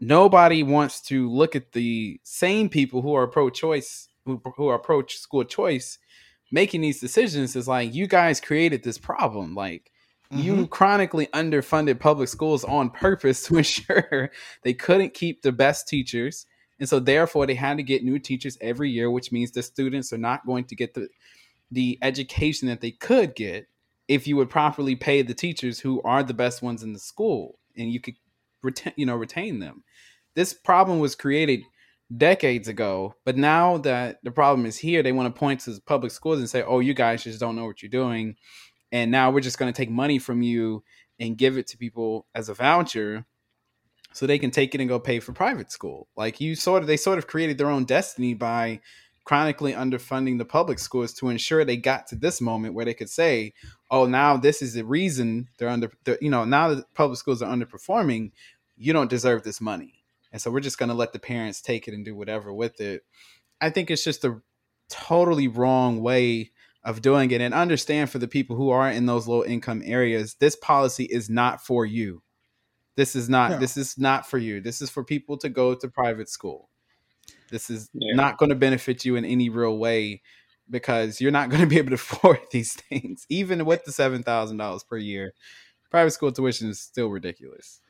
nobody 0.00 0.62
wants 0.62 1.00
to 1.02 1.30
look 1.30 1.56
at 1.56 1.72
the 1.72 2.20
same 2.22 2.68
people 2.68 3.02
who 3.02 3.14
are 3.14 3.26
pro 3.26 3.50
choice, 3.50 4.08
who, 4.24 4.40
who 4.56 4.68
are 4.68 4.78
pro 4.78 5.04
school 5.06 5.44
choice, 5.44 5.98
making 6.50 6.80
these 6.80 7.00
decisions 7.00 7.56
is 7.56 7.68
like, 7.68 7.94
you 7.94 8.06
guys 8.06 8.40
created 8.40 8.82
this 8.82 8.98
problem. 8.98 9.54
Like, 9.54 9.90
Mm-hmm. 10.32 10.42
you 10.42 10.66
chronically 10.66 11.28
underfunded 11.28 12.00
public 12.00 12.28
schools 12.28 12.64
on 12.64 12.90
purpose 12.90 13.44
to 13.44 13.56
ensure 13.58 14.32
they 14.62 14.74
couldn't 14.74 15.14
keep 15.14 15.42
the 15.42 15.52
best 15.52 15.86
teachers 15.86 16.46
and 16.80 16.88
so 16.88 16.98
therefore 16.98 17.46
they 17.46 17.54
had 17.54 17.76
to 17.76 17.84
get 17.84 18.02
new 18.02 18.18
teachers 18.18 18.58
every 18.60 18.90
year 18.90 19.08
which 19.08 19.30
means 19.30 19.52
the 19.52 19.62
students 19.62 20.12
are 20.12 20.18
not 20.18 20.44
going 20.44 20.64
to 20.64 20.74
get 20.74 20.94
the 20.94 21.08
the 21.70 21.96
education 22.02 22.66
that 22.66 22.80
they 22.80 22.90
could 22.90 23.36
get. 23.36 23.68
if 24.08 24.26
you 24.26 24.34
would 24.34 24.50
properly 24.50 24.96
pay 24.96 25.22
the 25.22 25.32
teachers 25.32 25.78
who 25.78 26.02
are 26.02 26.24
the 26.24 26.34
best 26.34 26.60
ones 26.60 26.82
in 26.82 26.92
the 26.92 26.98
school 26.98 27.60
and 27.76 27.92
you 27.92 28.00
could 28.00 28.16
retain 28.66 28.92
you 28.96 29.06
know 29.06 29.16
retain 29.16 29.58
them 29.58 29.82
this 30.34 30.52
problem 30.52 30.98
was 30.98 31.14
created 31.14 31.60
decades 32.16 32.68
ago 32.68 33.14
but 33.24 33.36
now 33.36 33.78
that 33.78 34.18
the 34.22 34.30
problem 34.30 34.66
is 34.66 34.76
here 34.76 35.02
they 35.02 35.12
want 35.12 35.32
to 35.32 35.38
point 35.38 35.60
to 35.60 35.80
public 35.86 36.12
schools 36.12 36.38
and 36.38 36.48
say 36.48 36.62
oh 36.62 36.80
you 36.80 36.94
guys 36.94 37.24
just 37.24 37.40
don't 37.40 37.56
know 37.56 37.66
what 37.66 37.82
you're 37.82 37.90
doing 37.90 38.36
and 38.92 39.10
now 39.10 39.30
we're 39.30 39.40
just 39.40 39.58
going 39.58 39.72
to 39.72 39.76
take 39.76 39.90
money 39.90 40.18
from 40.18 40.42
you 40.42 40.84
and 41.18 41.38
give 41.38 41.58
it 41.58 41.66
to 41.66 41.76
people 41.76 42.26
as 42.34 42.48
a 42.48 42.54
voucher 42.54 43.24
so 44.12 44.24
they 44.24 44.38
can 44.38 44.50
take 44.50 44.74
it 44.74 44.80
and 44.80 44.88
go 44.88 45.00
pay 45.00 45.18
for 45.18 45.32
private 45.32 45.72
school 45.72 46.06
like 46.16 46.40
you 46.40 46.54
sort 46.54 46.82
of 46.82 46.86
they 46.86 46.96
sort 46.96 47.18
of 47.18 47.26
created 47.26 47.58
their 47.58 47.70
own 47.70 47.84
destiny 47.84 48.34
by 48.34 48.80
chronically 49.26 49.72
underfunding 49.72 50.38
the 50.38 50.44
public 50.44 50.78
schools 50.78 51.12
to 51.12 51.28
ensure 51.28 51.64
they 51.64 51.76
got 51.76 52.06
to 52.06 52.14
this 52.14 52.40
moment 52.40 52.74
where 52.74 52.84
they 52.84 52.94
could 52.94 53.10
say, 53.10 53.52
"Oh, 53.90 54.06
now 54.06 54.36
this 54.36 54.62
is 54.62 54.72
the 54.74 54.84
reason 54.84 55.48
they're 55.58 55.68
under." 55.68 55.90
They're, 56.04 56.16
you 56.22 56.30
know, 56.30 56.44
now 56.44 56.68
the 56.68 56.84
public 56.94 57.18
schools 57.18 57.42
are 57.42 57.52
underperforming, 57.52 58.30
you 58.76 58.92
don't 58.92 59.10
deserve 59.10 59.42
this 59.42 59.60
money, 59.60 60.04
and 60.32 60.40
so 60.40 60.50
we're 60.50 60.60
just 60.60 60.78
going 60.78 60.88
to 60.88 60.94
let 60.94 61.12
the 61.12 61.18
parents 61.18 61.60
take 61.60 61.88
it 61.88 61.94
and 61.94 62.04
do 62.04 62.14
whatever 62.14 62.52
with 62.52 62.80
it. 62.80 63.02
I 63.60 63.70
think 63.70 63.90
it's 63.90 64.04
just 64.04 64.24
a 64.24 64.40
totally 64.88 65.48
wrong 65.48 66.00
way 66.00 66.52
of 66.84 67.02
doing 67.02 67.30
it, 67.30 67.40
and 67.40 67.54
understand 67.54 68.10
for 68.10 68.18
the 68.18 68.28
people 68.28 68.56
who 68.56 68.70
are 68.70 68.90
in 68.90 69.06
those 69.06 69.26
low 69.26 69.44
income 69.44 69.82
areas, 69.84 70.36
this 70.40 70.56
policy 70.56 71.04
is 71.04 71.28
not 71.28 71.64
for 71.64 71.84
you. 71.84 72.22
This 72.96 73.16
is 73.16 73.28
not. 73.28 73.52
No. 73.52 73.58
This 73.58 73.76
is 73.76 73.98
not 73.98 74.28
for 74.28 74.38
you. 74.38 74.60
This 74.60 74.80
is 74.80 74.90
for 74.90 75.04
people 75.04 75.36
to 75.38 75.48
go 75.48 75.74
to 75.74 75.88
private 75.88 76.28
school 76.28 76.68
this 77.50 77.70
is 77.70 77.88
yeah. 77.92 78.14
not 78.14 78.38
going 78.38 78.50
to 78.50 78.56
benefit 78.56 79.04
you 79.04 79.16
in 79.16 79.24
any 79.24 79.48
real 79.48 79.76
way 79.78 80.22
because 80.68 81.20
you're 81.20 81.30
not 81.30 81.48
going 81.50 81.60
to 81.62 81.66
be 81.66 81.78
able 81.78 81.90
to 81.90 81.94
afford 81.94 82.40
these 82.50 82.74
things, 82.74 83.26
even 83.28 83.64
with 83.64 83.84
the 83.84 83.92
seven 83.92 84.22
thousand 84.22 84.56
dollars 84.56 84.84
per 84.84 84.96
year. 84.96 85.32
Private 85.90 86.10
school 86.10 86.32
tuition 86.32 86.68
is 86.68 86.80
still 86.80 87.08
ridiculous. 87.08 87.80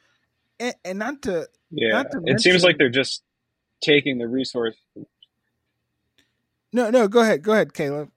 And, 0.59 0.75
and 0.85 0.99
not 0.99 1.23
to 1.23 1.49
yeah, 1.71 1.93
not 1.93 2.11
to 2.13 2.19
it 2.19 2.25
mention, 2.25 2.53
seems 2.53 2.65
like 2.65 2.79
they're 2.79 2.89
just 2.89 3.23
taking 3.83 4.19
the 4.19 4.27
resource. 4.27 4.77
No, 6.73 6.91
no, 6.91 7.09
go 7.09 7.21
ahead, 7.21 7.43
go 7.43 7.53
ahead, 7.53 7.73
Khaleb. 7.73 8.11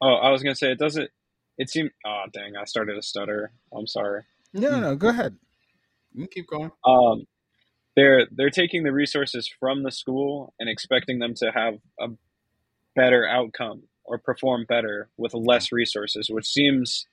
Oh, 0.00 0.14
I 0.14 0.30
was 0.30 0.42
gonna 0.42 0.54
say 0.54 0.72
it 0.72 0.78
doesn't. 0.78 1.10
It 1.58 1.68
seemed. 1.68 1.90
Oh, 2.06 2.24
dang! 2.32 2.56
I 2.56 2.64
started 2.64 2.94
to 2.94 3.02
stutter. 3.02 3.52
I'm 3.76 3.86
sorry. 3.86 4.22
No, 4.54 4.80
no, 4.80 4.96
go 4.96 5.08
ahead. 5.08 5.36
You 6.14 6.26
keep 6.26 6.46
going. 6.48 6.70
Um, 6.84 7.26
they're 7.96 8.26
they're 8.30 8.50
taking 8.50 8.82
the 8.82 8.92
resources 8.92 9.48
from 9.60 9.82
the 9.82 9.92
school 9.92 10.54
and 10.58 10.68
expecting 10.68 11.18
them 11.18 11.34
to 11.34 11.52
have 11.52 11.74
a 12.00 12.08
better 12.96 13.26
outcome 13.26 13.82
or 14.04 14.18
perform 14.18 14.64
better 14.68 15.08
with 15.18 15.34
less 15.34 15.70
resources, 15.70 16.30
which 16.30 16.46
seems 16.46 17.06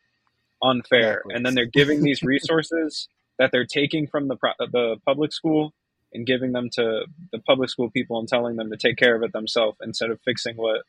unfair. 0.61 1.23
And 1.29 1.45
then 1.45 1.55
they're 1.55 1.65
giving 1.65 2.01
these 2.01 2.23
resources 2.23 3.07
that 3.39 3.51
they're 3.51 3.65
taking 3.65 4.07
from 4.07 4.27
the 4.27 4.37
the 4.71 4.97
public 5.05 5.31
school 5.33 5.73
and 6.13 6.25
giving 6.25 6.53
them 6.53 6.69
to 6.71 7.05
the 7.31 7.39
public 7.39 7.69
school 7.69 7.89
people 7.89 8.19
and 8.19 8.27
telling 8.27 8.55
them 8.55 8.69
to 8.71 8.77
take 8.77 8.97
care 8.97 9.15
of 9.15 9.23
it 9.23 9.33
themselves 9.33 9.77
instead 9.81 10.09
of 10.09 10.19
fixing 10.21 10.55
what 10.55 10.83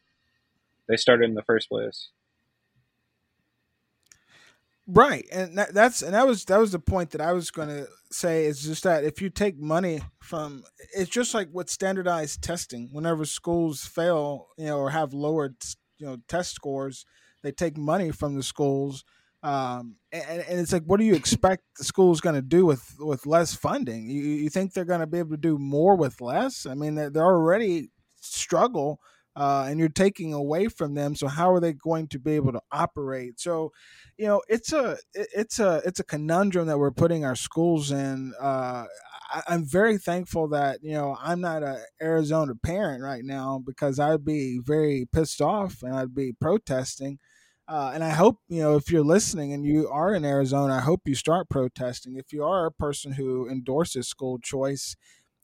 they 0.88 0.96
started 0.96 1.28
in 1.28 1.34
the 1.34 1.42
first 1.42 1.68
place. 1.68 2.08
Right, 4.90 5.26
and 5.30 5.58
that, 5.58 5.74
that's 5.74 6.00
and 6.00 6.14
that 6.14 6.26
was 6.26 6.46
that 6.46 6.58
was 6.58 6.72
the 6.72 6.78
point 6.78 7.10
that 7.10 7.20
I 7.20 7.32
was 7.32 7.50
going 7.50 7.68
to 7.68 7.88
say 8.10 8.46
is 8.46 8.62
just 8.62 8.84
that 8.84 9.04
if 9.04 9.20
you 9.20 9.28
take 9.28 9.58
money 9.58 10.00
from, 10.18 10.64
it's 10.96 11.10
just 11.10 11.34
like 11.34 11.48
with 11.52 11.68
standardized 11.68 12.40
testing. 12.42 12.88
Whenever 12.90 13.26
schools 13.26 13.84
fail, 13.84 14.46
you 14.56 14.64
know, 14.64 14.78
or 14.78 14.88
have 14.88 15.12
lowered, 15.12 15.56
you 15.98 16.06
know, 16.06 16.16
test 16.26 16.54
scores, 16.54 17.04
they 17.42 17.52
take 17.52 17.76
money 17.76 18.10
from 18.10 18.34
the 18.34 18.42
schools, 18.42 19.04
um, 19.42 19.96
and, 20.12 20.40
and 20.48 20.60
it's 20.60 20.72
like, 20.72 20.84
what 20.84 20.98
do 20.98 21.06
you 21.06 21.14
expect 21.14 21.62
the 21.78 21.84
school's 21.84 22.20
going 22.20 22.34
to 22.34 22.42
do 22.42 22.66
with 22.66 22.96
with 22.98 23.26
less 23.26 23.54
funding? 23.54 24.08
You, 24.08 24.22
you 24.22 24.50
think 24.50 24.72
they're 24.72 24.84
going 24.84 25.00
to 25.00 25.06
be 25.06 25.18
able 25.18 25.30
to 25.30 25.36
do 25.36 25.58
more 25.58 25.96
with 25.96 26.20
less? 26.20 26.66
I 26.66 26.74
mean, 26.74 26.94
they're, 26.96 27.10
they're 27.10 27.24
already 27.24 27.90
struggle 28.20 29.00
uh, 29.38 29.66
and 29.68 29.78
you're 29.78 29.88
taking 29.88 30.34
away 30.34 30.66
from 30.66 30.94
them. 30.94 31.14
So 31.14 31.28
how 31.28 31.52
are 31.52 31.60
they 31.60 31.72
going 31.72 32.08
to 32.08 32.18
be 32.18 32.32
able 32.32 32.52
to 32.52 32.60
operate? 32.72 33.38
So, 33.38 33.70
you 34.16 34.26
know, 34.26 34.42
it's 34.48 34.72
a 34.72 34.98
it's 35.14 35.60
a 35.60 35.80
it's 35.86 36.00
a 36.00 36.04
conundrum 36.04 36.66
that 36.66 36.78
we're 36.78 36.90
putting 36.90 37.24
our 37.24 37.36
schools 37.36 37.92
in. 37.92 38.34
Uh, 38.40 38.86
I, 39.30 39.54
am 39.54 39.64
very 39.64 39.96
thankful 39.96 40.48
that 40.48 40.80
you 40.82 40.92
know 40.92 41.16
I'm 41.22 41.40
not 41.40 41.62
a 41.62 41.78
Arizona 42.02 42.54
parent 42.56 43.02
right 43.04 43.24
now 43.24 43.62
because 43.64 44.00
I'd 44.00 44.24
be 44.24 44.58
very 44.60 45.06
pissed 45.12 45.40
off 45.40 45.82
and 45.82 45.94
I'd 45.94 46.16
be 46.16 46.32
protesting. 46.32 47.20
Uh, 47.68 47.90
and 47.94 48.02
I 48.02 48.10
hope 48.10 48.38
you 48.48 48.62
know 48.62 48.76
if 48.76 48.90
you're 48.90 49.02
listening 49.04 49.52
and 49.52 49.64
you 49.64 49.88
are 49.90 50.14
in 50.14 50.24
Arizona, 50.24 50.74
I 50.74 50.80
hope 50.80 51.02
you 51.04 51.14
start 51.14 51.50
protesting. 51.50 52.16
If 52.16 52.32
you 52.32 52.42
are 52.44 52.66
a 52.66 52.72
person 52.72 53.12
who 53.12 53.48
endorses 53.48 54.08
school 54.08 54.38
choice 54.38 54.96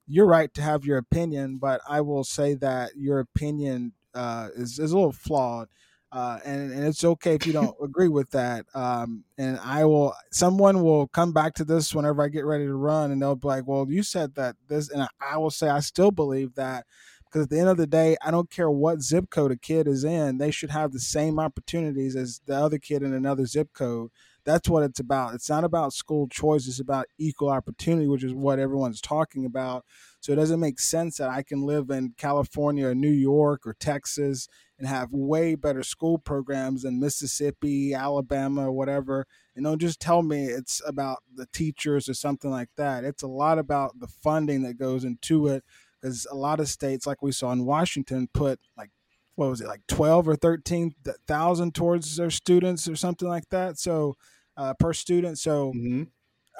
you're 0.07 0.27
right 0.27 0.53
to 0.55 0.63
have 0.63 0.85
your 0.85 0.99
opinion, 0.99 1.59
but 1.59 1.81
I 1.89 2.01
will 2.01 2.25
say 2.25 2.55
that 2.55 2.93
your 2.97 3.21
opinion 3.21 3.93
uh, 4.15 4.49
is, 4.55 4.79
is 4.79 4.93
a 4.93 4.97
little 4.97 5.13
flawed. 5.13 5.69
Uh, 6.13 6.39
and, 6.45 6.71
and 6.73 6.85
it's 6.85 7.03
okay 7.03 7.35
if 7.35 7.45
you 7.45 7.53
don't 7.53 7.75
agree 7.83 8.09
with 8.09 8.31
that. 8.31 8.67
Um, 8.75 9.25
and 9.37 9.59
I 9.59 9.85
will, 9.85 10.15
someone 10.31 10.83
will 10.83 11.09
come 11.09 11.33
back 11.33 11.55
to 11.55 11.65
this 11.65 11.93
whenever 11.95 12.23
I 12.23 12.29
get 12.29 12.45
ready 12.45 12.67
to 12.67 12.75
run, 12.75 13.11
and 13.11 13.21
they'll 13.21 13.35
be 13.35 13.49
like, 13.49 13.67
"Well, 13.67 13.85
you 13.89 14.05
said 14.05 14.37
that 14.37 14.55
this," 14.69 14.91
and 14.91 15.09
I 15.21 15.39
will 15.39 15.51
say 15.51 15.69
I 15.69 15.81
still 15.81 16.13
believe 16.13 16.55
that 16.55 16.87
because 17.35 17.47
at 17.47 17.51
the 17.51 17.59
end 17.59 17.69
of 17.69 17.77
the 17.77 17.87
day, 17.89 18.17
I 18.23 18.31
don't 18.31 18.49
care 18.49 18.71
what 18.71 19.03
zip 19.03 19.29
code 19.29 19.51
a 19.51 19.57
kid 19.57 19.89
is 19.89 20.05
in; 20.05 20.39
they 20.39 20.53
should 20.53 20.71
have 20.71 20.93
the 20.93 21.01
same 21.01 21.41
opportunities 21.41 22.15
as 22.15 22.41
the 22.47 22.55
other 22.55 22.79
kid 22.79 23.03
in 23.03 23.13
another 23.13 23.45
zip 23.45 23.71
code. 23.75 24.11
That's 24.45 24.69
what 24.69 24.85
it's 24.85 25.01
about. 25.01 25.35
It's 25.35 25.49
not 25.49 25.65
about 25.65 25.95
school 25.95 26.29
choice, 26.29 26.69
it's 26.69 26.79
about 26.79 27.07
equal 27.19 27.49
opportunity, 27.49 28.07
which 28.07 28.23
is 28.23 28.33
what 28.33 28.61
everyone's 28.61 29.01
talking 29.01 29.45
about. 29.45 29.85
So 30.21 30.33
it 30.33 30.37
doesn't 30.37 30.61
make 30.61 30.79
sense 30.79 31.17
that 31.17 31.29
I 31.29 31.43
can 31.43 31.67
live 31.67 31.91
in 31.91 32.15
California 32.17 32.87
or 32.87 32.95
New 32.95 33.11
York 33.11 33.63
or 33.67 33.75
Texas 33.75 34.47
and 34.79 34.87
have 34.87 35.09
way 35.13 35.57
better 35.57 35.83
school 35.83 36.19
programs 36.19 36.83
than 36.83 37.01
Mississippi, 37.01 37.95
Alabama, 37.95 38.69
or 38.69 38.73
whatever. 38.73 39.27
And 39.57 39.65
don't 39.65 39.81
just 39.81 39.99
tell 39.99 40.23
me 40.23 40.47
it's 40.47 40.81
about 40.87 41.19
the 41.35 41.47
teachers 41.53 42.09
or 42.09 42.15
something 42.15 42.51
like 42.51 42.71
that. 42.77 43.03
It's 43.03 43.23
a 43.23 43.29
lot 43.29 43.59
about 43.59 43.99
the 43.99 44.09
funding 44.09 44.63
that 44.63 44.79
goes 44.79 45.05
into 45.05 45.49
it 45.49 45.65
because 46.05 46.27
a 46.31 46.35
lot 46.35 46.61
of 46.61 46.69
states, 46.69 47.07
like 47.07 47.23
we 47.23 47.33
saw 47.33 47.51
in 47.53 47.65
Washington, 47.65 48.29
put 48.35 48.61
like 48.77 48.91
what 49.37 49.49
was 49.49 49.61
it 49.61 49.67
like 49.67 49.81
12 49.89 50.29
or 50.29 50.37
13,000 50.37 51.75
towards 51.75 52.17
their 52.17 52.31
students 52.31 52.87
or 52.87 52.95
something 52.95 53.27
like 53.27 53.49
that. 53.51 53.79
So 53.79 54.15
uh, 54.57 54.75
per 54.75 54.93
student. 54.93 55.39
So, 55.39 55.73
mm-hmm. 55.73 56.05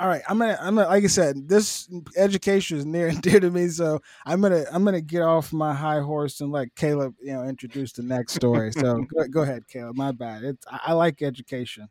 all 0.01 0.09
right, 0.09 0.23
I'm 0.29 0.39
gonna, 0.39 0.59
I'm 0.61 0.75
gonna, 0.75 0.89
like 0.89 1.05
I 1.05 1.09
said, 1.09 1.49
this 1.49 1.89
education 2.17 2.79
is 2.79 2.87
near 2.87 3.09
and 3.09 3.21
dear 3.23 3.39
to 3.39 3.51
me. 3.51 3.69
So 3.69 4.01
I'm 4.25 4.41
gonna, 4.41 4.65
I'm 4.73 4.85
gonna 4.85 5.03
get 5.03 5.23
off 5.23 5.53
my 5.53 5.75
high 5.75 6.01
horse 6.01 6.41
and 6.41 6.51
let 6.51 6.75
Khaleb, 6.75 7.15
you 7.21 7.35
know, 7.35 7.45
introduce 7.45 7.93
the 7.93 8.03
next 8.03 8.33
story. 8.35 8.73
So 8.73 9.05
go, 9.15 9.29
go, 9.29 9.43
ahead, 9.43 9.65
Khaleb. 9.73 9.95
My 9.95 10.11
bad. 10.11 10.43
It's, 10.43 10.67
I, 10.69 10.81
I 10.87 10.93
like 10.95 11.23
education. 11.23 11.89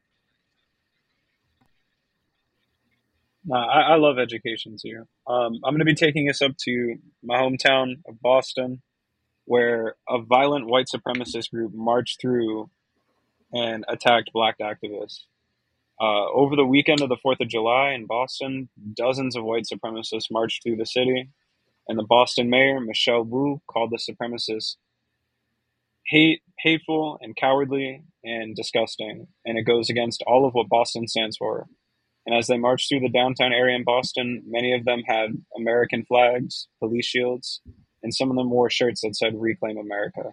No, 3.46 3.58
I, 3.58 3.82
I, 3.82 3.96
love 3.96 4.18
education 4.20 4.78
too. 4.82 5.06
Um, 5.28 5.60
I'm 5.64 5.74
going 5.74 5.80
to 5.80 5.86
be 5.86 5.96
taking 5.96 6.30
us 6.30 6.42
up 6.42 6.56
to 6.64 6.96
my 7.24 7.38
hometown 7.38 7.96
of 8.08 8.22
Boston, 8.22 8.82
where 9.46 9.96
a 10.08 10.22
violent 10.22 10.68
white 10.68 10.88
supremacist 10.94 11.52
group 11.52 11.74
marched 11.74 12.22
through 12.22 12.70
and 13.52 13.84
attacked 13.88 14.32
black 14.34 14.58
activists. 14.60 15.24
Uh, 16.02 16.26
over 16.32 16.56
the 16.56 16.66
weekend 16.66 17.02
of 17.02 17.10
the 17.10 17.18
4th 17.24 17.40
of 17.42 17.50
July 17.50 17.92
in 17.92 18.08
Boston, 18.08 18.70
dozens 18.94 19.36
of 19.36 19.44
white 19.44 19.66
supremacists 19.72 20.32
marched 20.32 20.64
through 20.64 20.78
the 20.78 20.86
city, 20.86 21.30
and 21.88 22.00
the 22.00 22.04
Boston 22.04 22.50
mayor, 22.50 22.80
Michelle 22.80 23.24
Wu, 23.24 23.62
called 23.68 23.92
the 23.92 23.98
supremacists 23.98 24.78
hate, 26.06 26.42
hateful 26.60 27.18
and 27.22 27.36
cowardly 27.36 28.04
and 28.24 28.56
disgusting, 28.56 29.28
and 29.46 29.58
it 29.58 29.64
goes 29.64 29.90
against 29.90 30.24
all 30.26 30.46
of 30.46 30.54
what 30.54 30.70
Boston 30.70 31.08
stands 31.08 31.38
for. 31.38 31.68
And 32.26 32.36
as 32.36 32.48
they 32.48 32.58
marched 32.58 32.90
through 32.90 33.02
the 33.02 33.10
downtown 33.10 33.52
area 33.52 33.76
in 33.76 33.84
Boston, 33.84 34.44
many 34.48 34.74
of 34.74 34.86
them 34.86 35.02
had 35.06 35.32
American 35.58 36.06
flags, 36.06 36.68
police 36.80 37.06
shields, 37.06 37.62
and 38.02 38.14
some 38.14 38.30
of 38.30 38.38
them 38.38 38.50
wore 38.50 38.70
shirts 38.70 39.02
that 39.02 39.16
said 39.16 39.34
Reclaim 39.36 39.78
America. 39.78 40.32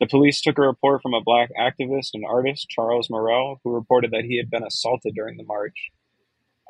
The 0.00 0.08
police 0.08 0.40
took 0.40 0.58
a 0.58 0.62
report 0.62 1.00
from 1.00 1.14
a 1.14 1.22
black 1.22 1.50
activist 1.56 2.10
and 2.14 2.24
artist, 2.24 2.68
Charles 2.68 3.08
Murrell, 3.08 3.60
who 3.62 3.72
reported 3.72 4.10
that 4.10 4.24
he 4.24 4.36
had 4.36 4.50
been 4.50 4.64
assaulted 4.64 5.14
during 5.14 5.36
the 5.36 5.44
march. 5.44 5.90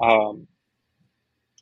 Um, 0.02 0.48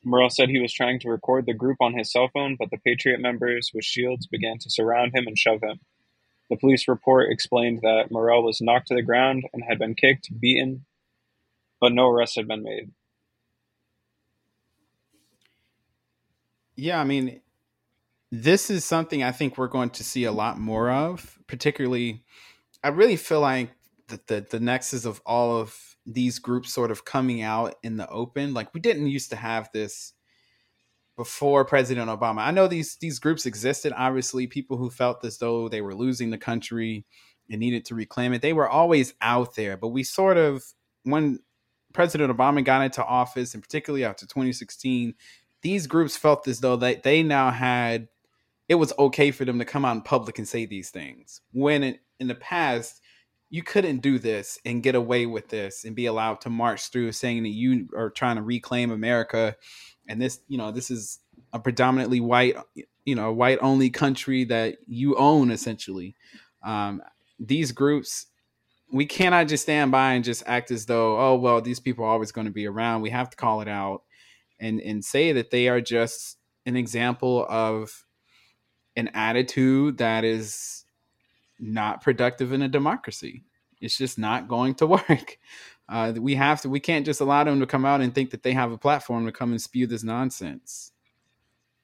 Murrell 0.03 0.29
said 0.29 0.49
he 0.49 0.59
was 0.59 0.73
trying 0.73 0.99
to 0.99 1.09
record 1.09 1.45
the 1.45 1.53
group 1.53 1.77
on 1.79 1.97
his 1.97 2.11
cell 2.11 2.29
phone, 2.33 2.57
but 2.59 2.71
the 2.71 2.79
Patriot 2.79 3.21
members 3.21 3.71
with 3.73 3.85
shields 3.85 4.27
began 4.27 4.57
to 4.59 4.69
surround 4.69 5.15
him 5.15 5.27
and 5.27 5.37
shove 5.37 5.61
him. 5.61 5.79
The 6.49 6.57
police 6.57 6.89
report 6.89 7.31
explained 7.31 7.79
that 7.83 8.11
Murrell 8.11 8.43
was 8.43 8.59
knocked 8.59 8.87
to 8.87 8.95
the 8.95 9.01
ground 9.01 9.45
and 9.53 9.63
had 9.63 9.79
been 9.79 9.95
kicked, 9.95 10.29
beaten, 10.41 10.85
but 11.81 11.91
no 11.91 12.07
arrests 12.07 12.37
had 12.37 12.47
been 12.47 12.63
made. 12.63 12.91
Yeah, 16.77 17.01
I 17.01 17.03
mean, 17.03 17.41
this 18.31 18.69
is 18.69 18.85
something 18.85 19.23
I 19.23 19.31
think 19.31 19.57
we're 19.57 19.67
going 19.67 19.89
to 19.91 20.03
see 20.03 20.23
a 20.23 20.31
lot 20.31 20.57
more 20.57 20.89
of. 20.89 21.37
Particularly, 21.47 22.23
I 22.83 22.89
really 22.89 23.17
feel 23.17 23.41
like 23.41 23.71
the 24.07 24.21
the, 24.27 24.47
the 24.49 24.59
nexus 24.59 25.03
of 25.03 25.21
all 25.25 25.57
of 25.57 25.97
these 26.05 26.39
groups 26.39 26.73
sort 26.73 26.91
of 26.91 27.03
coming 27.03 27.41
out 27.41 27.75
in 27.83 27.97
the 27.97 28.07
open. 28.09 28.53
Like 28.53 28.73
we 28.73 28.79
didn't 28.79 29.07
used 29.07 29.31
to 29.31 29.35
have 29.35 29.69
this 29.73 30.13
before 31.17 31.65
President 31.65 32.09
Obama. 32.09 32.39
I 32.39 32.51
know 32.51 32.67
these 32.67 32.95
these 32.95 33.19
groups 33.19 33.45
existed. 33.45 33.93
Obviously, 33.95 34.47
people 34.47 34.77
who 34.77 34.89
felt 34.89 35.25
as 35.25 35.39
though 35.39 35.67
they 35.67 35.81
were 35.81 35.95
losing 35.95 36.29
the 36.29 36.37
country 36.37 37.05
and 37.49 37.59
needed 37.59 37.85
to 37.85 37.95
reclaim 37.95 38.33
it. 38.33 38.41
They 38.41 38.53
were 38.53 38.69
always 38.69 39.13
out 39.21 39.55
there, 39.55 39.77
but 39.77 39.89
we 39.89 40.03
sort 40.03 40.37
of 40.37 40.63
when 41.03 41.39
President 41.93 42.35
Obama 42.35 42.63
got 42.63 42.83
into 42.83 43.03
office, 43.03 43.53
and 43.53 43.63
particularly 43.63 44.03
after 44.03 44.25
2016, 44.25 45.13
these 45.61 45.87
groups 45.87 46.17
felt 46.17 46.47
as 46.47 46.59
though 46.59 46.75
they, 46.75 46.95
they 46.95 47.23
now 47.23 47.51
had 47.51 48.07
it 48.69 48.75
was 48.75 48.93
okay 48.97 49.31
for 49.31 49.43
them 49.43 49.59
to 49.59 49.65
come 49.65 49.83
out 49.83 49.97
in 49.97 50.01
public 50.01 50.37
and 50.37 50.47
say 50.47 50.65
these 50.65 50.91
things. 50.91 51.41
When 51.51 51.83
in, 51.83 51.99
in 52.21 52.27
the 52.27 52.35
past, 52.35 53.01
you 53.49 53.63
couldn't 53.63 53.97
do 53.97 54.17
this 54.17 54.57
and 54.63 54.81
get 54.81 54.95
away 54.95 55.25
with 55.25 55.49
this 55.49 55.83
and 55.83 55.93
be 55.93 56.05
allowed 56.05 56.39
to 56.41 56.49
march 56.49 56.87
through 56.89 57.11
saying 57.11 57.43
that 57.43 57.49
you 57.49 57.89
are 57.97 58.09
trying 58.09 58.37
to 58.37 58.41
reclaim 58.41 58.91
America 58.91 59.57
and 60.07 60.21
this, 60.21 60.39
you 60.47 60.57
know, 60.57 60.71
this 60.71 60.89
is 60.89 61.19
a 61.51 61.59
predominantly 61.59 62.21
white, 62.21 62.55
you 63.03 63.15
know, 63.15 63.33
white 63.33 63.59
only 63.61 63.89
country 63.89 64.45
that 64.45 64.77
you 64.87 65.15
own 65.17 65.51
essentially. 65.51 66.15
Um, 66.63 67.01
these 67.39 67.73
groups 67.73 68.27
we 68.91 69.05
cannot 69.05 69.47
just 69.47 69.63
stand 69.63 69.91
by 69.91 70.13
and 70.13 70.23
just 70.23 70.43
act 70.45 70.71
as 70.71 70.85
though 70.85 71.19
oh 71.19 71.35
well 71.35 71.61
these 71.61 71.79
people 71.79 72.05
are 72.05 72.09
always 72.09 72.31
going 72.31 72.47
to 72.47 72.53
be 72.53 72.67
around. 72.67 73.01
We 73.01 73.09
have 73.09 73.29
to 73.29 73.37
call 73.37 73.61
it 73.61 73.67
out 73.67 74.03
and 74.59 74.81
and 74.81 75.03
say 75.03 75.31
that 75.33 75.51
they 75.51 75.67
are 75.67 75.81
just 75.81 76.37
an 76.65 76.75
example 76.75 77.45
of 77.49 78.05
an 78.95 79.09
attitude 79.09 79.97
that 79.97 80.23
is 80.23 80.85
not 81.59 82.01
productive 82.01 82.53
in 82.53 82.61
a 82.61 82.67
democracy. 82.67 83.43
It's 83.79 83.97
just 83.97 84.17
not 84.19 84.47
going 84.47 84.75
to 84.75 84.87
work. 84.87 85.37
Uh, 85.89 86.13
we 86.17 86.35
have 86.35 86.61
to 86.61 86.69
we 86.69 86.79
can't 86.79 87.05
just 87.05 87.21
allow 87.21 87.43
them 87.43 87.59
to 87.59 87.65
come 87.65 87.85
out 87.85 88.01
and 88.01 88.13
think 88.13 88.31
that 88.31 88.43
they 88.43 88.53
have 88.53 88.71
a 88.71 88.77
platform 88.77 89.25
to 89.25 89.31
come 89.31 89.51
and 89.51 89.61
spew 89.61 89.87
this 89.87 90.03
nonsense 90.03 90.91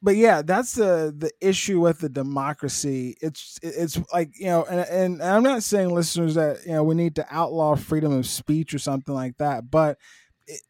but 0.01 0.15
yeah, 0.15 0.41
that's 0.41 0.73
the 0.73 1.13
the 1.17 1.31
issue 1.41 1.79
with 1.79 1.99
the 1.99 2.09
democracy. 2.09 3.15
It's 3.21 3.57
it's 3.63 3.99
like 4.13 4.29
you 4.39 4.45
know, 4.47 4.63
and, 4.69 4.81
and 4.81 5.23
I'm 5.23 5.43
not 5.43 5.63
saying 5.63 5.89
listeners 5.89 6.35
that 6.35 6.65
you 6.65 6.73
know 6.73 6.83
we 6.83 6.95
need 6.95 7.15
to 7.15 7.25
outlaw 7.31 7.75
freedom 7.75 8.11
of 8.13 8.27
speech 8.27 8.73
or 8.73 8.79
something 8.79 9.13
like 9.13 9.37
that, 9.37 9.71
but 9.71 9.97
it, 10.45 10.61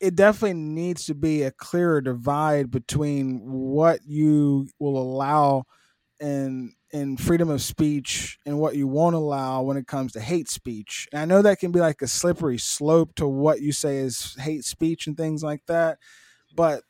it 0.00 0.14
definitely 0.14 0.54
needs 0.54 1.06
to 1.06 1.14
be 1.14 1.42
a 1.42 1.50
clearer 1.50 2.00
divide 2.02 2.70
between 2.70 3.40
what 3.40 4.00
you 4.04 4.68
will 4.78 4.98
allow 4.98 5.64
in 6.20 6.74
in 6.92 7.16
freedom 7.16 7.50
of 7.50 7.62
speech 7.62 8.38
and 8.46 8.58
what 8.58 8.76
you 8.76 8.86
won't 8.86 9.16
allow 9.16 9.62
when 9.62 9.76
it 9.76 9.86
comes 9.86 10.12
to 10.12 10.20
hate 10.20 10.48
speech. 10.48 11.08
And 11.12 11.20
I 11.20 11.24
know 11.24 11.42
that 11.42 11.58
can 11.58 11.72
be 11.72 11.80
like 11.80 12.00
a 12.02 12.06
slippery 12.06 12.58
slope 12.58 13.14
to 13.16 13.26
what 13.26 13.60
you 13.60 13.72
say 13.72 13.98
is 13.98 14.36
hate 14.38 14.64
speech 14.64 15.06
and 15.06 15.16
things 15.16 15.42
like 15.42 15.62
that, 15.66 15.98
but 16.54 16.82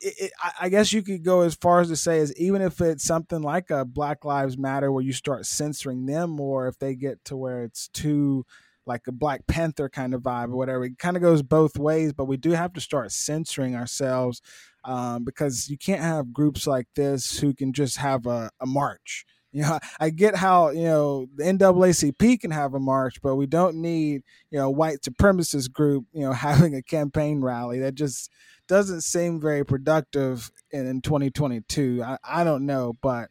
it, 0.00 0.32
I 0.60 0.68
guess 0.68 0.92
you 0.92 1.02
could 1.02 1.24
go 1.24 1.42
as 1.42 1.54
far 1.54 1.80
as 1.80 1.88
to 1.88 1.96
say 1.96 2.18
is 2.18 2.34
even 2.36 2.62
if 2.62 2.80
it's 2.80 3.04
something 3.04 3.42
like 3.42 3.70
a 3.70 3.84
Black 3.84 4.24
Lives 4.24 4.56
Matter 4.56 4.92
where 4.92 5.02
you 5.02 5.12
start 5.12 5.46
censoring 5.46 6.06
them, 6.06 6.40
or 6.40 6.68
if 6.68 6.78
they 6.78 6.94
get 6.94 7.24
to 7.26 7.36
where 7.36 7.62
it's 7.62 7.88
too 7.88 8.44
like 8.86 9.06
a 9.06 9.12
Black 9.12 9.46
Panther 9.46 9.88
kind 9.88 10.14
of 10.14 10.22
vibe 10.22 10.52
or 10.52 10.56
whatever, 10.56 10.84
it 10.84 10.98
kind 10.98 11.16
of 11.16 11.22
goes 11.22 11.42
both 11.42 11.78
ways. 11.78 12.12
But 12.12 12.24
we 12.24 12.36
do 12.36 12.52
have 12.52 12.72
to 12.74 12.80
start 12.80 13.12
censoring 13.12 13.76
ourselves 13.76 14.40
um, 14.84 15.24
because 15.24 15.68
you 15.68 15.76
can't 15.76 16.00
have 16.00 16.32
groups 16.32 16.66
like 16.66 16.86
this 16.96 17.38
who 17.38 17.52
can 17.54 17.72
just 17.72 17.98
have 17.98 18.26
a, 18.26 18.50
a 18.60 18.66
march. 18.66 19.24
You 19.50 19.62
know, 19.62 19.78
I 19.98 20.10
get 20.10 20.36
how 20.36 20.68
you 20.68 20.84
know 20.84 21.26
the 21.34 21.44
NAACP 21.44 22.38
can 22.38 22.50
have 22.50 22.74
a 22.74 22.78
march, 22.78 23.22
but 23.22 23.36
we 23.36 23.46
don't 23.46 23.76
need 23.76 24.20
you 24.50 24.58
know 24.58 24.68
white 24.68 24.98
supremacist 25.00 25.72
group 25.72 26.04
you 26.12 26.20
know 26.20 26.32
having 26.34 26.74
a 26.74 26.82
campaign 26.82 27.40
rally. 27.40 27.78
That 27.78 27.94
just 27.94 28.30
doesn't 28.68 29.00
seem 29.00 29.40
very 29.40 29.64
productive 29.64 30.50
in, 30.70 30.86
in 30.86 31.00
2022. 31.00 32.02
I, 32.04 32.18
I 32.22 32.44
don't 32.44 32.66
know, 32.66 32.94
but 33.02 33.30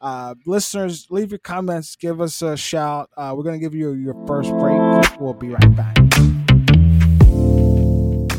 uh, 0.00 0.34
listeners, 0.46 1.06
leave 1.10 1.30
your 1.30 1.38
comments, 1.38 1.96
give 1.96 2.20
us 2.20 2.42
a 2.42 2.56
shout. 2.56 3.10
Uh, 3.16 3.34
we're 3.36 3.42
going 3.42 3.58
to 3.58 3.64
give 3.64 3.74
you 3.74 3.92
your 3.92 4.14
first 4.26 4.50
break. 4.50 5.20
We'll 5.20 5.34
be 5.34 5.48
right 5.48 5.76
back. 5.76 5.96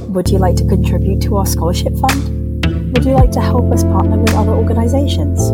Would 0.09 0.29
you 0.29 0.39
like 0.39 0.55
to 0.55 0.65
contribute 0.65 1.21
to 1.23 1.35
our 1.37 1.45
scholarship 1.45 1.93
fund? 1.97 2.65
Would 2.93 3.05
you 3.05 3.13
like 3.13 3.31
to 3.33 3.41
help 3.41 3.71
us 3.71 3.83
partner 3.83 4.17
with 4.17 4.33
other 4.33 4.51
organizations? 4.51 5.51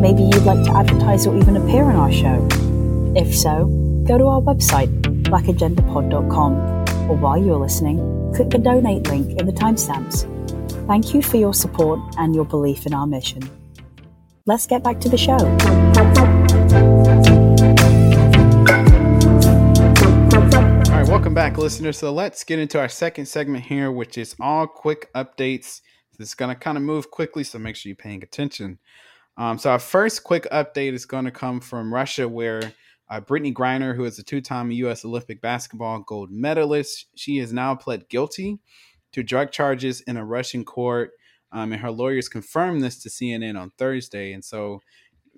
Maybe 0.00 0.22
you'd 0.22 0.44
like 0.44 0.62
to 0.64 0.72
advertise 0.76 1.26
or 1.26 1.36
even 1.36 1.56
appear 1.56 1.84
on 1.84 1.96
our 1.96 2.12
show. 2.12 2.46
If 3.16 3.34
so, 3.34 3.66
go 4.06 4.18
to 4.18 4.26
our 4.26 4.40
website, 4.40 4.90
blackagendapod.com, 5.22 6.83
or 7.08 7.16
while 7.16 7.36
you're 7.36 7.58
listening, 7.58 7.98
click 8.34 8.50
the 8.50 8.58
donate 8.58 9.06
link 9.08 9.38
in 9.38 9.46
the 9.46 9.52
timestamps. 9.52 10.30
Thank 10.86 11.12
you 11.12 11.20
for 11.22 11.36
your 11.36 11.52
support 11.52 12.00
and 12.18 12.34
your 12.34 12.44
belief 12.44 12.86
in 12.86 12.94
our 12.94 13.06
mission. 13.06 13.42
Let's 14.46 14.66
get 14.66 14.82
back 14.82 15.00
to 15.00 15.08
the 15.08 15.18
show. 15.18 15.36
All 20.92 21.00
right, 21.00 21.08
welcome 21.08 21.34
back, 21.34 21.58
listeners. 21.58 21.98
So 21.98 22.12
let's 22.12 22.42
get 22.44 22.58
into 22.58 22.78
our 22.78 22.88
second 22.88 23.26
segment 23.26 23.64
here, 23.64 23.90
which 23.92 24.18
is 24.18 24.34
all 24.40 24.66
quick 24.66 25.12
updates. 25.14 25.80
This 26.18 26.28
is 26.28 26.34
going 26.34 26.54
to 26.54 26.58
kind 26.58 26.78
of 26.78 26.84
move 26.84 27.10
quickly, 27.10 27.44
so 27.44 27.58
make 27.58 27.76
sure 27.76 27.90
you're 27.90 27.96
paying 27.96 28.22
attention. 28.22 28.78
Um, 29.36 29.58
so 29.58 29.70
our 29.70 29.78
first 29.78 30.24
quick 30.24 30.46
update 30.52 30.92
is 30.92 31.06
going 31.06 31.24
to 31.24 31.30
come 31.30 31.60
from 31.60 31.92
Russia, 31.92 32.28
where 32.28 32.72
uh, 33.08 33.20
Brittney 33.20 33.52
Griner, 33.52 33.94
who 33.94 34.04
is 34.04 34.18
a 34.18 34.22
two-time 34.22 34.70
U.S. 34.70 35.04
Olympic 35.04 35.40
basketball 35.40 36.00
gold 36.00 36.30
medalist, 36.30 37.06
she 37.14 37.38
has 37.38 37.52
now 37.52 37.74
pled 37.74 38.08
guilty 38.08 38.58
to 39.12 39.22
drug 39.22 39.52
charges 39.52 40.00
in 40.02 40.16
a 40.16 40.24
Russian 40.24 40.64
court, 40.64 41.12
um, 41.52 41.72
and 41.72 41.82
her 41.82 41.90
lawyers 41.90 42.28
confirmed 42.28 42.82
this 42.82 43.02
to 43.02 43.08
CNN 43.08 43.60
on 43.60 43.70
Thursday. 43.78 44.32
And 44.32 44.44
so, 44.44 44.80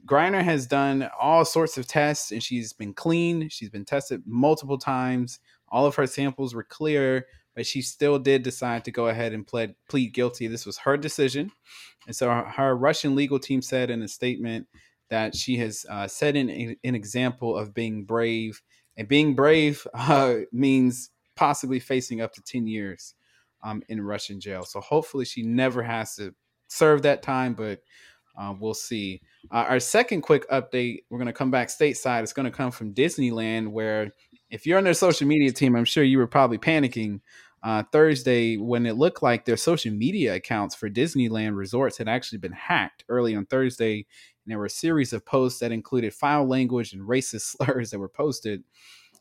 Griner 0.07 0.42
has 0.42 0.66
done 0.66 1.09
all 1.20 1.44
sorts 1.44 1.76
of 1.76 1.88
tests, 1.88 2.31
and 2.31 2.42
she's 2.42 2.72
been 2.72 2.94
clean. 2.94 3.48
She's 3.48 3.70
been 3.70 3.85
tested 3.85 4.22
multiple 4.24 4.79
times. 4.79 5.40
All 5.68 5.85
of 5.85 5.96
her 5.96 6.07
samples 6.07 6.55
were 6.55 6.62
clear, 6.62 7.26
but 7.57 7.66
she 7.66 7.83
still 7.83 8.18
did 8.20 8.44
decide 8.44 8.85
to 8.85 8.92
go 8.92 9.09
ahead 9.09 9.33
and 9.33 9.44
plead 9.44 9.74
plead 9.88 10.14
guilty. 10.14 10.46
This 10.46 10.64
was 10.64 10.79
her 10.79 10.96
decision, 10.96 11.50
and 12.07 12.14
so 12.14 12.29
her, 12.29 12.44
her 12.44 12.76
Russian 12.76 13.16
legal 13.16 13.40
team 13.40 13.61
said 13.61 13.90
in 13.90 14.02
a 14.02 14.09
statement 14.09 14.68
that 15.11 15.35
she 15.35 15.57
has 15.59 15.87
uh, 15.88 16.09
set 16.09 16.37
in 16.37 16.51
a, 16.51 16.77
an 16.85 16.95
example 16.95 17.57
of 17.57 17.75
being 17.75 18.05
brave. 18.05 18.62
And 18.97 19.07
being 19.07 19.35
brave 19.35 19.87
uh, 19.95 20.37
means 20.53 21.11
possibly 21.35 21.81
facing 21.81 22.21
up 22.21 22.33
to 22.35 22.42
10 22.42 22.66
years 22.66 23.14
um, 23.62 23.83
in 23.88 24.01
Russian 24.01 24.40
jail. 24.40 24.64
So 24.64 24.81
hopefully 24.81 25.25
she 25.25 25.42
never 25.42 25.83
has 25.83 26.16
to 26.16 26.35
serve 26.69 27.03
that 27.03 27.23
time, 27.23 27.55
but 27.55 27.81
uh, 28.37 28.55
we'll 28.59 28.75
see. 28.75 29.21
Uh, 29.51 29.64
our 29.69 29.81
second 29.81 30.23
quick 30.23 30.49
update, 30.51 31.05
we're 31.09 31.19
going 31.19 31.27
to 31.27 31.33
come 31.33 31.51
back 31.51 31.69
stateside. 31.69 32.23
It's 32.23 32.33
going 32.33 32.51
to 32.51 32.57
come 32.57 32.71
from 32.71 32.92
Disneyland, 32.92 33.69
where 33.69 34.12
if 34.51 34.66
you're 34.66 34.79
on 34.79 34.85
their 34.85 34.95
social 34.95 35.27
media 35.27 35.53
team, 35.53 35.75
I'm 35.75 35.85
sure 35.85 36.05
you 36.05 36.19
were 36.19 36.27
probably 36.27 36.59
panicking 36.59 37.21
uh, 37.62 37.83
Thursday 37.90 38.57
when 38.57 38.87
it 38.87 38.97
looked 38.97 39.23
like 39.23 39.45
their 39.45 39.57
social 39.57 39.92
media 39.92 40.35
accounts 40.35 40.75
for 40.75 40.90
Disneyland 40.90 41.57
resorts 41.57 41.99
had 41.99 42.09
actually 42.09 42.38
been 42.38 42.53
hacked 42.53 43.05
early 43.09 43.35
on 43.35 43.47
Thursday 43.47 44.07
and 44.47 44.53
there 44.53 44.61
were 44.61 44.67
a 44.67 44.71
series 44.71 45.13
of 45.13 45.27
posts 45.27 45.59
that 45.59 45.73
included 45.73 46.15
foul 46.15 46.47
language 46.47 46.93
and 46.93 47.03
racist 47.03 47.41
slurs 47.57 47.91
that 47.91 47.99
were 47.99 48.09
posted. 48.09 48.63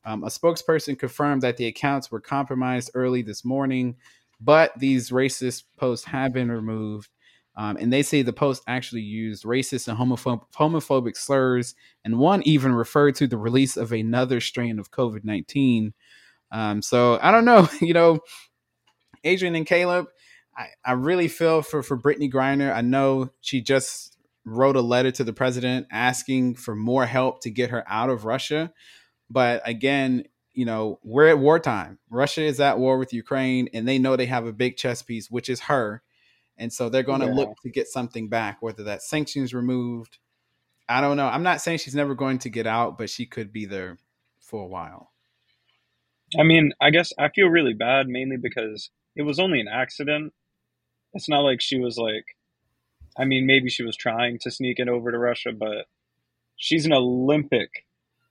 Um, 0.06 0.24
a 0.24 0.28
spokesperson 0.28 1.00
confirmed 1.00 1.42
that 1.42 1.58
the 1.58 1.66
accounts 1.66 2.12
were 2.12 2.22
compromised 2.22 2.92
early 2.94 3.24
this 3.24 3.44
morning, 3.44 3.96
but 4.40 4.72
these 4.78 5.10
racist 5.10 5.64
posts 5.78 6.06
have 6.06 6.32
been 6.32 6.52
removed. 6.52 7.10
Um, 7.56 7.78
and 7.78 7.92
they 7.92 8.04
say 8.04 8.22
the 8.22 8.34
post 8.34 8.62
actually 8.68 9.02
used 9.02 9.46
racist 9.46 9.88
and 9.88 9.98
homophob- 9.98 10.46
homophobic 10.56 11.18
slurs, 11.18 11.74
and 12.04 12.20
one 12.20 12.44
even 12.44 12.74
referred 12.74 13.16
to 13.16 13.26
the 13.26 13.38
release 13.38 13.78
of 13.78 13.92
another 13.92 14.40
strain 14.40 14.78
of 14.78 14.92
COVID 14.92 15.24
19. 15.24 15.94
Um, 16.52 16.84
so 16.84 17.18
I 17.20 17.32
don't 17.32 17.46
know, 17.46 17.68
you 17.82 17.96
know, 17.96 18.20
Adrian 19.24 19.56
and 19.56 19.66
Khaleb, 19.66 20.06
I, 20.56 20.68
I 20.86 20.92
really 20.92 21.30
feel 21.30 21.64
for, 21.64 21.82
for 21.82 21.98
Brittney 21.98 22.32
Griner. 22.32 22.72
I 22.72 22.82
know 22.82 23.32
she 23.42 23.62
just 23.62 24.15
wrote 24.46 24.76
a 24.76 24.82
letter 24.82 25.12
to 25.12 25.24
the 25.24 25.34
president 25.34 25.88
asking 25.92 26.56
for 26.56 26.76
more 26.76 27.06
help 27.06 27.42
to 27.42 27.50
get 27.50 27.72
her 27.72 27.84
out 27.88 28.10
of 28.10 28.26
Russia. 28.26 28.72
But 29.30 29.62
again, 29.68 30.26
you 30.54 30.66
know, 30.66 31.00
we're 31.04 31.28
at 31.28 31.40
wartime. 31.40 32.00
Russia 32.10 32.44
is 32.44 32.60
at 32.60 32.80
war 32.80 32.98
with 32.98 33.12
Ukraine, 33.12 33.68
and 33.74 33.88
they 33.88 34.00
know 34.00 34.16
they 34.16 34.28
have 34.28 34.46
a 34.46 34.54
big 34.54 34.78
chess 34.78 35.02
piece, 35.02 35.30
which 35.30 35.50
is 35.50 35.62
her. 35.62 36.02
And 36.58 36.72
so 36.72 36.88
they're 36.88 37.04
going 37.04 37.20
to 37.20 37.28
yeah. 37.28 37.34
look 37.34 37.58
to 37.64 37.70
get 37.70 37.88
something 37.88 38.30
back, 38.30 38.62
whether 38.62 38.84
that 38.84 39.02
sanctions 39.02 39.54
removed. 39.54 40.20
I 40.88 41.02
don't 41.02 41.18
know. 41.18 41.28
I'm 41.28 41.44
not 41.44 41.60
saying 41.60 41.80
she's 41.80 41.96
never 41.96 42.16
going 42.16 42.40
to 42.40 42.50
get 42.50 42.68
out, 42.68 42.98
but 42.98 43.10
she 43.10 43.26
could 43.26 43.52
be 43.52 43.66
there 43.66 43.98
for 44.40 44.64
a 44.64 44.68
while. 44.68 45.12
I 46.40 46.44
mean, 46.44 46.72
I 46.82 46.92
guess 46.92 47.12
I 47.20 47.30
feel 47.30 47.48
really 47.48 47.74
bad 47.74 48.08
mainly 48.08 48.38
because 48.38 48.90
it 49.16 49.24
was 49.24 49.40
only 49.40 49.60
an 49.60 49.68
accident. 49.68 50.34
It's 51.14 51.30
not 51.30 51.42
like 51.42 51.62
she 51.62 51.80
was 51.80 51.98
like 51.98 52.26
I 53.18 53.26
mean, 53.26 53.46
maybe 53.46 53.70
she 53.70 53.84
was 53.84 53.96
trying 53.96 54.40
to 54.40 54.52
sneak 54.52 54.80
it 54.80 54.90
over 54.90 55.12
to 55.12 55.18
Russia, 55.18 55.52
but 55.52 55.86
she's 56.58 56.86
an 56.86 56.94
Olympic 56.94 57.86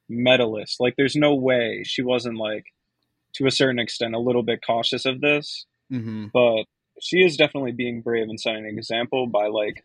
medalist. 0.08 0.80
Like, 0.80 0.94
there's 0.96 1.16
no 1.16 1.34
way 1.34 1.82
she 1.84 2.02
wasn't 2.02 2.36
like, 2.36 2.66
to 3.34 3.46
a 3.46 3.50
certain 3.50 3.78
extent, 3.78 4.14
a 4.14 4.18
little 4.18 4.42
bit 4.42 4.60
cautious 4.64 5.04
of 5.04 5.20
this. 5.20 5.66
Mm-hmm. 5.92 6.26
But 6.32 6.64
she 7.00 7.18
is 7.18 7.36
definitely 7.36 7.72
being 7.72 8.00
brave 8.00 8.28
and 8.28 8.40
setting 8.40 8.66
an 8.66 8.78
example 8.78 9.26
by 9.26 9.48
like 9.48 9.84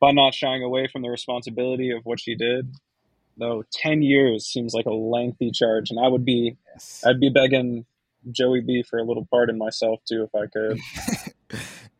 by 0.00 0.12
not 0.12 0.34
shying 0.34 0.62
away 0.62 0.88
from 0.88 1.02
the 1.02 1.08
responsibility 1.08 1.90
of 1.90 2.04
what 2.04 2.20
she 2.20 2.34
did. 2.34 2.74
Though 3.38 3.64
ten 3.72 4.02
years 4.02 4.46
seems 4.46 4.74
like 4.74 4.86
a 4.86 4.94
lengthy 4.94 5.50
charge, 5.50 5.90
and 5.90 5.98
I 5.98 6.08
would 6.08 6.24
be, 6.24 6.56
yes. 6.72 7.02
I'd 7.06 7.20
be 7.20 7.28
begging 7.28 7.84
Joey 8.30 8.60
B 8.60 8.82
for 8.82 8.98
a 8.98 9.04
little 9.04 9.26
pardon 9.30 9.58
myself 9.58 10.00
too 10.08 10.22
if 10.22 10.34
I 10.34 10.46
could. 10.46 10.80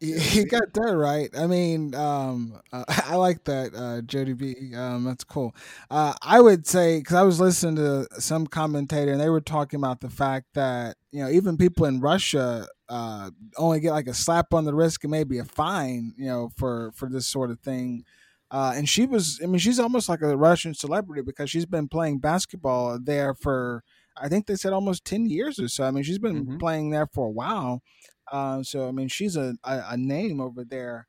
he 0.01 0.45
got 0.45 0.73
that 0.75 0.97
right. 0.97 1.31
I 1.37 1.47
mean, 1.47 1.95
um, 1.95 2.61
uh, 2.73 2.85
I 3.07 3.17
like 3.17 3.45
that, 3.45 3.75
uh, 3.75 4.03
Jody 4.03 4.35
B. 4.35 4.75
Um, 4.75 5.05
that's 5.05 5.25
cool. 5.25 5.55
Uh, 5.91 6.15
I 6.23 6.41
would 6.41 6.67
say 6.67 6.99
because 6.99 7.15
I 7.15 7.23
was 7.23 7.41
listening 7.41 7.77
to 7.77 8.07
some 8.21 8.47
commentator 8.47 9.13
and 9.13 9.21
they 9.21 9.31
were 9.31 9.41
talking 9.41 9.79
about 9.79 10.01
the 10.01 10.11
fact 10.11 10.47
that 10.55 10.97
you 11.13 11.23
know 11.23 11.31
even 11.31 11.57
people 11.57 11.87
in 11.87 12.01
Russia 12.01 12.67
uh, 12.89 13.31
only 13.57 13.81
get 13.81 13.93
like 13.93 14.07
a 14.09 14.15
slap 14.15 14.53
on 14.53 14.65
the 14.65 14.75
wrist 14.75 14.99
and 15.03 15.11
maybe 15.11 15.39
a 15.39 15.45
fine, 15.45 16.13
you 16.17 16.27
know, 16.27 16.51
for 16.57 16.93
for 16.95 17.09
this 17.09 17.27
sort 17.27 17.51
of 17.51 17.61
thing. 17.61 18.05
Uh, 18.51 18.73
and 18.77 18.89
she 18.89 19.07
was, 19.07 19.41
I 19.43 19.47
mean, 19.47 19.59
she's 19.59 19.81
almost 19.81 20.09
like 20.09 20.23
a 20.23 20.37
Russian 20.37 20.73
celebrity 20.73 21.21
because 21.23 21.51
she's 21.51 21.67
been 21.67 21.89
playing 21.89 22.21
basketball 22.21 22.97
there 23.03 23.35
for, 23.35 23.83
I 24.20 24.29
think 24.29 24.46
they 24.46 24.57
said 24.57 24.72
almost 24.72 25.05
10 25.05 25.26
years 25.26 25.59
or 25.59 25.68
so. 25.68 25.85
I 25.85 25.90
mean, 25.90 26.05
she's 26.05 26.18
been 26.18 26.44
mm-hmm. 26.44 26.59
playing 26.59 26.90
there 26.90 27.07
for 27.07 27.26
a 27.26 27.31
while. 27.31 27.83
Uh, 28.31 28.62
so 28.62 28.88
I 28.88 28.92
mean, 28.92 29.09
she's 29.09 29.37
a, 29.37 29.55
a, 29.64 29.85
a 29.90 29.96
name 29.96 30.40
over 30.40 30.64
there. 30.64 31.07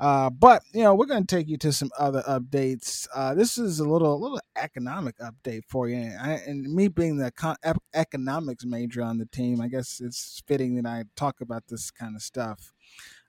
Uh, 0.00 0.30
but 0.30 0.62
you 0.72 0.82
know, 0.82 0.94
we're 0.94 1.06
going 1.06 1.26
to 1.26 1.36
take 1.36 1.48
you 1.48 1.58
to 1.58 1.72
some 1.72 1.90
other 1.98 2.22
updates. 2.22 3.08
Uh, 3.14 3.34
this 3.34 3.58
is 3.58 3.80
a 3.80 3.88
little 3.88 4.14
a 4.14 4.16
little 4.16 4.40
economic 4.56 5.16
update 5.18 5.62
for 5.68 5.88
you, 5.88 6.12
I, 6.20 6.40
and 6.46 6.62
me 6.72 6.86
being 6.86 7.16
the 7.16 7.32
con- 7.32 7.56
economics 7.94 8.64
major 8.64 9.02
on 9.02 9.18
the 9.18 9.26
team, 9.26 9.60
I 9.60 9.66
guess 9.66 10.00
it's 10.00 10.40
fitting 10.46 10.76
that 10.76 10.86
I 10.86 11.04
talk 11.16 11.40
about 11.40 11.64
this 11.68 11.90
kind 11.90 12.14
of 12.14 12.22
stuff. 12.22 12.72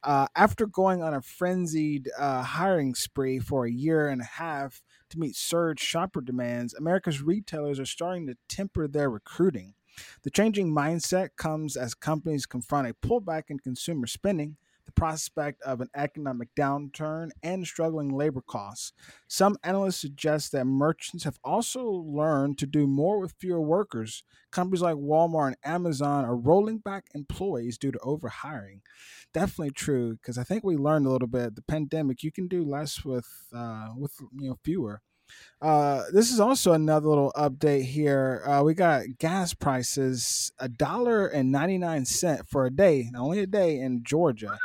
Uh, 0.04 0.28
after 0.36 0.68
going 0.68 1.02
on 1.02 1.16
a 1.16 1.22
frenzied 1.22 2.08
uh, 2.18 2.44
hiring 2.44 2.94
spree 2.94 3.40
for 3.40 3.66
a 3.66 3.72
year 3.72 4.08
and 4.08 4.22
a 4.22 4.26
half 4.26 4.84
to 5.10 5.20
meet 5.20 5.36
surge 5.36 5.80
shopper 5.80 6.22
demands, 6.22 6.74
America's 6.74 7.22
retailers 7.22 7.80
are 7.80 7.86
starting 7.86 8.28
to 8.28 8.38
temper 8.48 8.88
their 8.88 9.10
recruiting. 9.10 9.74
The 10.24 10.30
changing 10.30 10.74
mindset 10.74 11.30
comes 11.36 11.76
as 11.76 11.94
companies 11.94 12.46
confront 12.46 12.88
a 12.88 12.94
pullback 12.94 13.44
in 13.50 13.60
consumer 13.60 14.08
spending, 14.08 14.58
the 14.90 15.02
prospect 15.02 15.62
of 15.62 15.82
an 15.82 15.90
economic 15.96 16.50
downturn, 16.56 17.30
and 17.44 17.66
struggling 17.66 18.10
labor 18.10 18.42
costs. 18.42 18.92
Some 19.28 19.58
analysts 19.64 20.02
suggest 20.02 20.52
that 20.52 20.66
merchants 20.66 21.24
have 21.26 21.40
also 21.44 21.84
learned 21.86 22.58
to 22.58 22.66
do 22.66 22.88
more 22.88 23.20
with 23.20 23.36
fewer 23.40 23.62
workers. 23.62 24.24
Companies 24.52 24.82
like 24.82 24.96
Walmart 24.96 25.48
and 25.48 25.58
Amazon 25.64 26.26
are 26.26 26.36
rolling 26.36 26.80
back 26.80 27.06
employees 27.14 27.78
due 27.78 27.92
to 27.92 28.00
overhiring. 28.00 28.82
Definitely 29.32 29.72
true, 29.72 30.14
because 30.16 30.40
I 30.40 30.44
think 30.44 30.64
we 30.64 30.76
learned 30.76 31.06
a 31.06 31.12
little 31.12 31.28
bit. 31.28 31.56
The 31.56 31.62
pandemic, 31.62 32.24
you 32.24 32.32
can 32.32 32.48
do 32.48 32.64
less 32.64 33.06
with 33.06 33.28
uh, 33.54 33.90
with 33.96 34.14
you 34.40 34.50
know 34.50 34.58
fewer. 34.64 35.02
Uh, 35.62 36.06
this 36.12 36.32
is 36.32 36.40
also 36.40 36.74
another 36.74 37.08
little 37.08 37.32
update 37.36 37.84
here. 37.84 38.42
Uh, 38.48 38.64
we 38.64 38.74
got 38.74 39.04
gas 39.20 39.54
prices 39.54 40.52
a 40.58 40.68
dollar 40.68 41.28
and 41.28 41.52
ninety 41.52 41.78
nine 41.78 42.06
cent 42.06 42.50
for 42.50 42.66
a 42.66 42.72
day, 42.72 43.12
only 43.16 43.40
a 43.40 43.48
day 43.48 43.80
in 43.80 44.04
Georgia. 44.04 44.58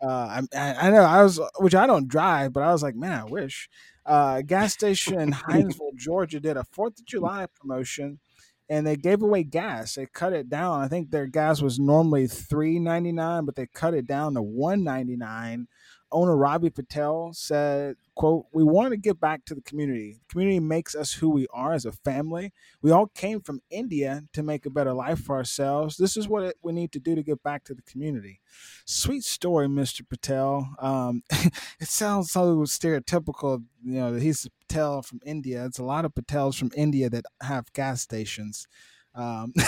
Uh, 0.00 0.42
I, 0.54 0.74
I 0.74 0.90
know 0.90 1.02
I 1.02 1.22
was, 1.22 1.40
which 1.58 1.74
I 1.74 1.86
don't 1.86 2.08
drive, 2.08 2.52
but 2.52 2.62
I 2.62 2.72
was 2.72 2.82
like, 2.82 2.94
man, 2.94 3.12
I 3.12 3.24
wish. 3.24 3.68
Uh, 4.06 4.42
gas 4.42 4.72
station 4.72 5.20
in 5.20 5.32
Hinesville, 5.48 5.96
Georgia, 5.96 6.40
did 6.40 6.56
a 6.56 6.64
Fourth 6.64 6.98
of 7.00 7.06
July 7.06 7.46
promotion, 7.60 8.20
and 8.68 8.86
they 8.86 8.96
gave 8.96 9.22
away 9.22 9.42
gas. 9.42 9.94
They 9.94 10.06
cut 10.06 10.32
it 10.32 10.48
down. 10.48 10.80
I 10.80 10.88
think 10.88 11.10
their 11.10 11.26
gas 11.26 11.60
was 11.60 11.78
normally 11.78 12.26
three 12.28 12.78
ninety 12.78 13.12
nine, 13.12 13.44
but 13.44 13.56
they 13.56 13.66
cut 13.66 13.94
it 13.94 14.06
down 14.06 14.34
to 14.34 14.42
one 14.42 14.84
ninety 14.84 15.16
nine 15.16 15.66
owner 16.12 16.36
Ravi 16.36 16.70
Patel 16.70 17.32
said, 17.32 17.96
quote, 18.14 18.46
we 18.52 18.64
want 18.64 18.90
to 18.90 18.96
give 18.96 19.20
back 19.20 19.44
to 19.44 19.54
the 19.54 19.60
community. 19.60 20.14
The 20.14 20.32
community 20.32 20.60
makes 20.60 20.94
us 20.94 21.12
who 21.14 21.30
we 21.30 21.46
are 21.52 21.72
as 21.72 21.84
a 21.84 21.92
family. 21.92 22.52
We 22.82 22.90
all 22.90 23.06
came 23.06 23.40
from 23.40 23.60
India 23.70 24.24
to 24.32 24.42
make 24.42 24.66
a 24.66 24.70
better 24.70 24.92
life 24.92 25.20
for 25.20 25.36
ourselves. 25.36 25.96
This 25.96 26.16
is 26.16 26.28
what 26.28 26.56
we 26.62 26.72
need 26.72 26.92
to 26.92 26.98
do 26.98 27.14
to 27.14 27.22
give 27.22 27.42
back 27.42 27.64
to 27.64 27.74
the 27.74 27.82
community. 27.82 28.40
Sweet 28.84 29.24
story, 29.24 29.68
Mr. 29.68 30.08
Patel. 30.08 30.68
Um, 30.78 31.22
it 31.30 31.88
sounds 31.88 32.30
so 32.30 32.58
stereotypical, 32.58 33.64
you 33.84 33.94
know, 33.94 34.12
that 34.12 34.22
he's 34.22 34.48
Patel 34.68 35.02
from 35.02 35.20
India. 35.24 35.64
It's 35.64 35.78
a 35.78 35.84
lot 35.84 36.04
of 36.04 36.14
Patels 36.14 36.58
from 36.58 36.70
India 36.76 37.08
that 37.10 37.24
have 37.42 37.72
gas 37.72 38.02
stations. 38.02 38.66
Um, 39.14 39.52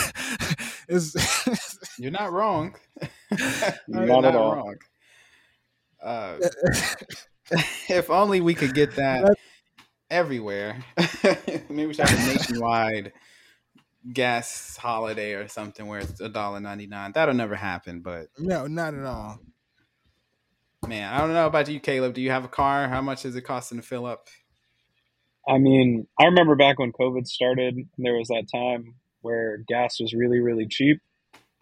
You're 1.99 2.11
not 2.11 2.33
wrong. 2.33 2.75
not, 3.89 4.07
not 4.07 4.25
at 4.25 4.37
all. 4.37 4.57
Wrong. 4.57 4.77
Uh, 6.03 6.39
if 7.89 8.11
only 8.11 8.41
we 8.41 8.55
could 8.55 8.75
get 8.75 8.97
that 8.97 9.37
everywhere. 10.11 10.85
Maybe 11.69 11.87
we 11.87 11.95
should 11.95 12.09
have 12.09 12.29
a 12.29 12.33
nationwide 12.33 13.13
gas 14.13 14.77
holiday 14.77 15.35
or 15.35 15.47
something 15.49 15.87
where 15.87 16.01
it's 16.01 16.21
a 16.21 16.29
dollar 16.29 16.61
ninety 16.61 16.87
nine. 16.87 17.13
That'll 17.13 17.35
never 17.35 17.55
happen, 17.55 18.01
but 18.01 18.29
no, 18.39 18.67
not 18.67 18.95
at 18.95 19.05
all. 19.05 19.39
Man, 20.87 21.13
I 21.13 21.19
don't 21.19 21.35
know 21.35 21.47
about 21.47 21.69
you, 21.69 21.81
Khaleb. 21.81 22.15
Do 22.15 22.23
you 22.23 22.31
have 22.31 22.45
a 22.45 22.49
car? 22.49 22.89
How 22.89 23.03
much 23.03 23.25
is 23.25 23.37
it 23.37 23.43
costing 23.43 23.79
to 23.79 23.87
fill 23.87 24.07
up? 24.07 24.29
I 25.49 25.59
mean, 25.59 26.07
I 26.19 26.25
remember 26.25 26.57
back 26.57 26.79
when 26.79 26.93
COVID 26.93 27.27
started, 27.27 27.77
there 27.99 28.15
was 28.15 28.29
that 28.29 28.47
time 28.53 28.95
where 29.21 29.59
gas 29.69 30.01
was 30.01 30.15
really, 30.15 30.41
really 30.41 30.67
cheap. 30.67 31.01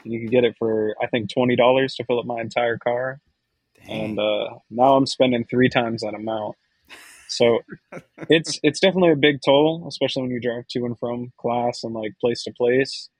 You 0.05 0.21
could 0.21 0.31
get 0.31 0.45
it 0.45 0.55
for 0.59 0.95
I 1.03 1.09
think 1.09 1.33
twenty 1.33 1.57
dollars 1.57 1.97
to 1.97 2.05
fill 2.05 2.21
up 2.21 2.27
my 2.27 2.41
entire 2.41 2.79
car 2.79 3.21
and 3.87 4.19
uh, 4.19 4.59
now 4.71 4.95
I'm 4.95 5.07
spending 5.07 5.45
three 5.45 5.69
times 5.69 6.03
that 6.03 6.15
amount. 6.15 6.57
So 7.29 7.61
it's 8.29 8.59
it's 8.63 8.81
definitely 8.81 9.13
a 9.13 9.17
big 9.17 9.41
toll, 9.45 9.87
especially 9.89 10.23
when 10.23 10.31
you 10.31 10.41
drive 10.41 10.67
to 10.71 10.85
and 10.85 10.99
from 10.99 11.33
class 11.39 11.85
and 11.85 11.95
like 11.95 12.13
place 12.21 12.45
to 12.45 12.53
place. 12.53 13.11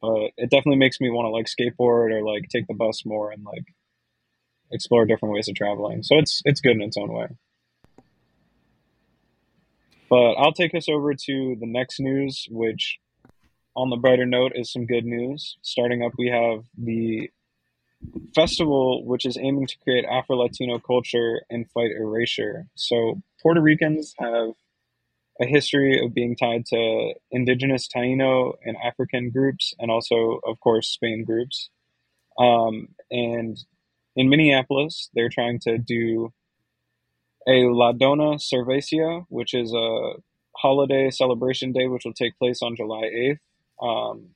But 0.00 0.30
it 0.36 0.50
definitely 0.50 0.76
makes 0.76 1.00
me 1.00 1.10
want 1.10 1.26
to 1.26 1.30
like 1.30 1.46
skateboard 1.46 2.12
or 2.12 2.22
like 2.22 2.48
take 2.50 2.66
the 2.68 2.74
bus 2.74 3.04
more 3.04 3.32
and 3.32 3.44
like 3.44 3.64
explore 4.70 5.06
different 5.06 5.34
ways 5.34 5.48
of 5.48 5.56
traveling. 5.56 6.02
So 6.02 6.16
it's 6.16 6.42
it's 6.44 6.60
good 6.60 6.76
in 6.76 6.82
its 6.82 6.96
own 6.96 7.12
way. 7.12 7.28
But 10.10 10.32
I'll 10.34 10.52
take 10.52 10.74
us 10.74 10.88
over 10.88 11.12
to 11.12 11.56
the 11.60 11.66
next 11.66 12.00
news, 12.00 12.46
which 12.50 12.98
on 13.76 13.90
the 13.90 13.96
brighter 13.96 14.24
note 14.24 14.52
is 14.54 14.72
some 14.72 14.86
good 14.86 15.04
news. 15.04 15.58
Starting 15.62 16.02
up, 16.02 16.12
we 16.18 16.28
have 16.28 16.64
the 16.76 17.30
festival 18.34 19.04
which 19.04 19.26
is 19.26 19.36
aiming 19.36 19.66
to 19.66 19.76
create 19.82 20.04
Afro 20.04 20.36
Latino 20.36 20.78
culture 20.78 21.42
and 21.50 21.70
fight 21.70 21.90
erasure. 21.90 22.66
So 22.74 23.22
Puerto 23.42 23.60
Ricans 23.60 24.14
have 24.18 24.50
a 25.40 25.46
history 25.46 26.04
of 26.04 26.14
being 26.14 26.36
tied 26.36 26.66
to 26.66 27.14
indigenous 27.30 27.88
Taino 27.88 28.54
and 28.64 28.76
African 28.84 29.30
groups, 29.30 29.72
and 29.78 29.90
also, 29.90 30.40
of 30.44 30.58
course, 30.60 30.88
Spain 30.88 31.24
groups. 31.24 31.70
Um, 32.38 32.88
and 33.10 33.58
in 34.16 34.28
Minneapolis, 34.28 35.10
they're 35.14 35.28
trying 35.28 35.60
to 35.60 35.78
do 35.78 36.32
a 37.46 37.66
La 37.66 37.92
Dona 37.92 38.36
Cervecia, 38.38 39.24
which 39.28 39.54
is 39.54 39.72
a 39.72 40.14
holiday 40.56 41.10
celebration 41.10 41.72
day, 41.72 41.86
which 41.86 42.04
will 42.04 42.12
take 42.12 42.38
place 42.38 42.60
on 42.62 42.74
July 42.74 43.02
8th. 43.02 43.38
Um, 43.80 44.30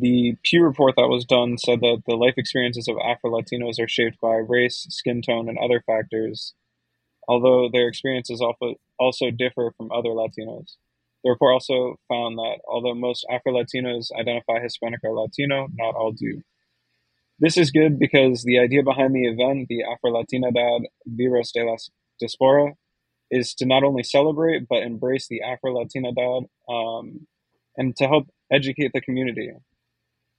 the 0.00 0.36
Pew 0.42 0.62
report 0.62 0.94
that 0.96 1.08
was 1.08 1.24
done 1.24 1.58
said 1.58 1.80
that 1.80 2.02
the 2.06 2.16
life 2.16 2.34
experiences 2.36 2.88
of 2.88 2.96
Afro 2.98 3.30
Latinos 3.30 3.78
are 3.80 3.88
shaped 3.88 4.20
by 4.20 4.34
race, 4.34 4.86
skin 4.90 5.22
tone, 5.22 5.48
and 5.48 5.58
other 5.58 5.82
factors, 5.86 6.54
although 7.28 7.68
their 7.70 7.88
experiences 7.88 8.42
also 8.98 9.30
differ 9.30 9.72
from 9.76 9.92
other 9.92 10.10
Latinos. 10.10 10.76
The 11.22 11.30
report 11.30 11.52
also 11.52 11.98
found 12.08 12.38
that 12.38 12.60
although 12.66 12.94
most 12.94 13.26
Afro 13.30 13.52
Latinos 13.52 14.10
identify 14.18 14.60
Hispanic 14.60 15.00
or 15.02 15.12
Latino, 15.12 15.68
not 15.74 15.94
all 15.94 16.12
do. 16.12 16.42
This 17.38 17.56
is 17.56 17.70
good 17.70 17.98
because 17.98 18.42
the 18.42 18.58
idea 18.58 18.82
behind 18.82 19.14
the 19.14 19.26
event, 19.26 19.68
the 19.68 19.82
Afro 19.82 20.12
Latinidad 20.12 20.84
Vivos 21.06 21.52
de 21.52 21.64
la 21.64 21.76
Diaspora, 22.18 22.74
is 23.30 23.54
to 23.54 23.66
not 23.66 23.84
only 23.84 24.02
celebrate 24.02 24.68
but 24.68 24.82
embrace 24.82 25.28
the 25.28 25.42
Afro 25.42 25.74
Latinidad 25.74 26.48
um, 26.68 27.26
and 27.76 27.96
to 27.96 28.08
help 28.08 28.28
educate 28.50 28.92
the 28.92 29.00
community. 29.00 29.52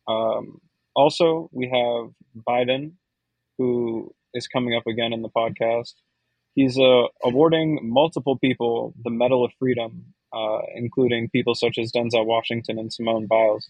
Um, 0.08 0.60
also, 0.96 1.50
we 1.52 1.68
have 1.70 2.12
Biden, 2.48 2.94
who 3.58 4.12
is 4.34 4.48
coming 4.48 4.76
up 4.76 4.88
again 4.88 5.14
in 5.14 5.22
the 5.22 5.30
podcast. 5.30 5.94
He's 6.56 6.78
uh, 6.78 7.08
awarding 7.24 7.80
multiple 7.84 8.38
people 8.38 8.94
the 9.04 9.10
Medal 9.10 9.46
of 9.46 9.52
Freedom, 9.58 10.14
uh, 10.34 10.60
including 10.76 11.30
people 11.30 11.56
such 11.56 11.78
as 11.78 11.92
Denzel 11.92 12.26
Washington 12.26 12.78
and 12.78 12.92
Simone 12.92 13.28
Biles. 13.28 13.70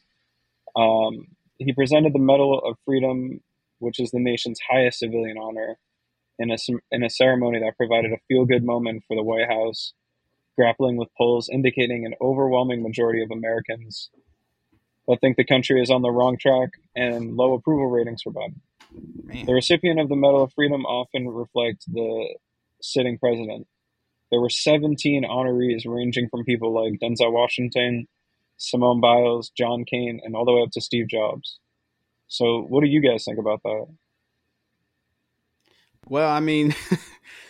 Um, 0.76 1.28
he 1.58 1.74
presented 1.74 2.14
the 2.14 2.20
Medal 2.20 2.60
of 2.60 2.78
Freedom, 2.86 3.42
which 3.80 4.00
is 4.00 4.12
the 4.12 4.20
nation's 4.20 4.60
highest 4.70 5.00
civilian 5.00 5.38
honor, 5.38 5.78
in 6.40 6.50
a, 6.50 6.58
in 6.92 7.04
a 7.04 7.10
ceremony 7.10 7.60
that 7.60 7.78
provided 7.78 8.12
a 8.12 8.18
feel 8.28 8.46
good 8.46 8.64
moment 8.64 9.04
for 9.08 9.16
the 9.16 9.24
White 9.24 9.48
House, 9.48 9.94
grappling 10.58 10.98
with 10.98 11.10
polls 11.16 11.50
indicating 11.52 12.06
an 12.06 12.16
overwhelming 12.20 12.82
majority 12.82 13.22
of 13.22 13.30
Americans 13.30 14.10
that 15.12 15.20
think 15.20 15.36
the 15.36 15.44
country 15.44 15.82
is 15.82 15.92
on 15.92 16.02
the 16.02 16.10
wrong 16.10 16.38
track 16.38 16.70
and 16.96 17.36
low 17.36 17.54
approval 17.54 17.88
ratings 17.88 18.22
for 18.22 18.32
Biden. 18.32 18.56
Man. 19.26 19.46
The 19.46 19.54
recipient 19.54 20.00
of 20.00 20.08
the 20.08 20.16
Medal 20.16 20.44
of 20.44 20.54
Freedom 20.54 20.86
often 20.86 21.28
reflects 21.28 21.86
the 21.86 22.36
sitting 22.82 23.18
president. 23.18 23.68
There 24.32 24.40
were 24.40 24.50
17 24.50 25.26
honorees, 25.26 25.84
ranging 25.86 26.30
from 26.30 26.46
people 26.46 26.74
like 26.74 27.00
Denzel 27.00 27.32
Washington, 27.34 28.08
Simone 28.56 29.02
Biles, 29.02 29.50
John 29.50 29.84
Cain, 29.84 30.22
and 30.24 30.34
all 30.34 30.46
the 30.46 30.54
way 30.54 30.62
up 30.62 30.72
to 30.72 30.82
Steve 30.82 31.10
Jobs. 31.10 31.60
So, 32.28 32.62
what 32.62 32.82
do 32.82 32.90
you 32.90 33.02
guys 33.02 33.26
think 33.26 33.38
about 33.38 33.62
that? 33.64 33.88
Well, 36.08 36.30
I 36.30 36.40
mean, 36.40 36.74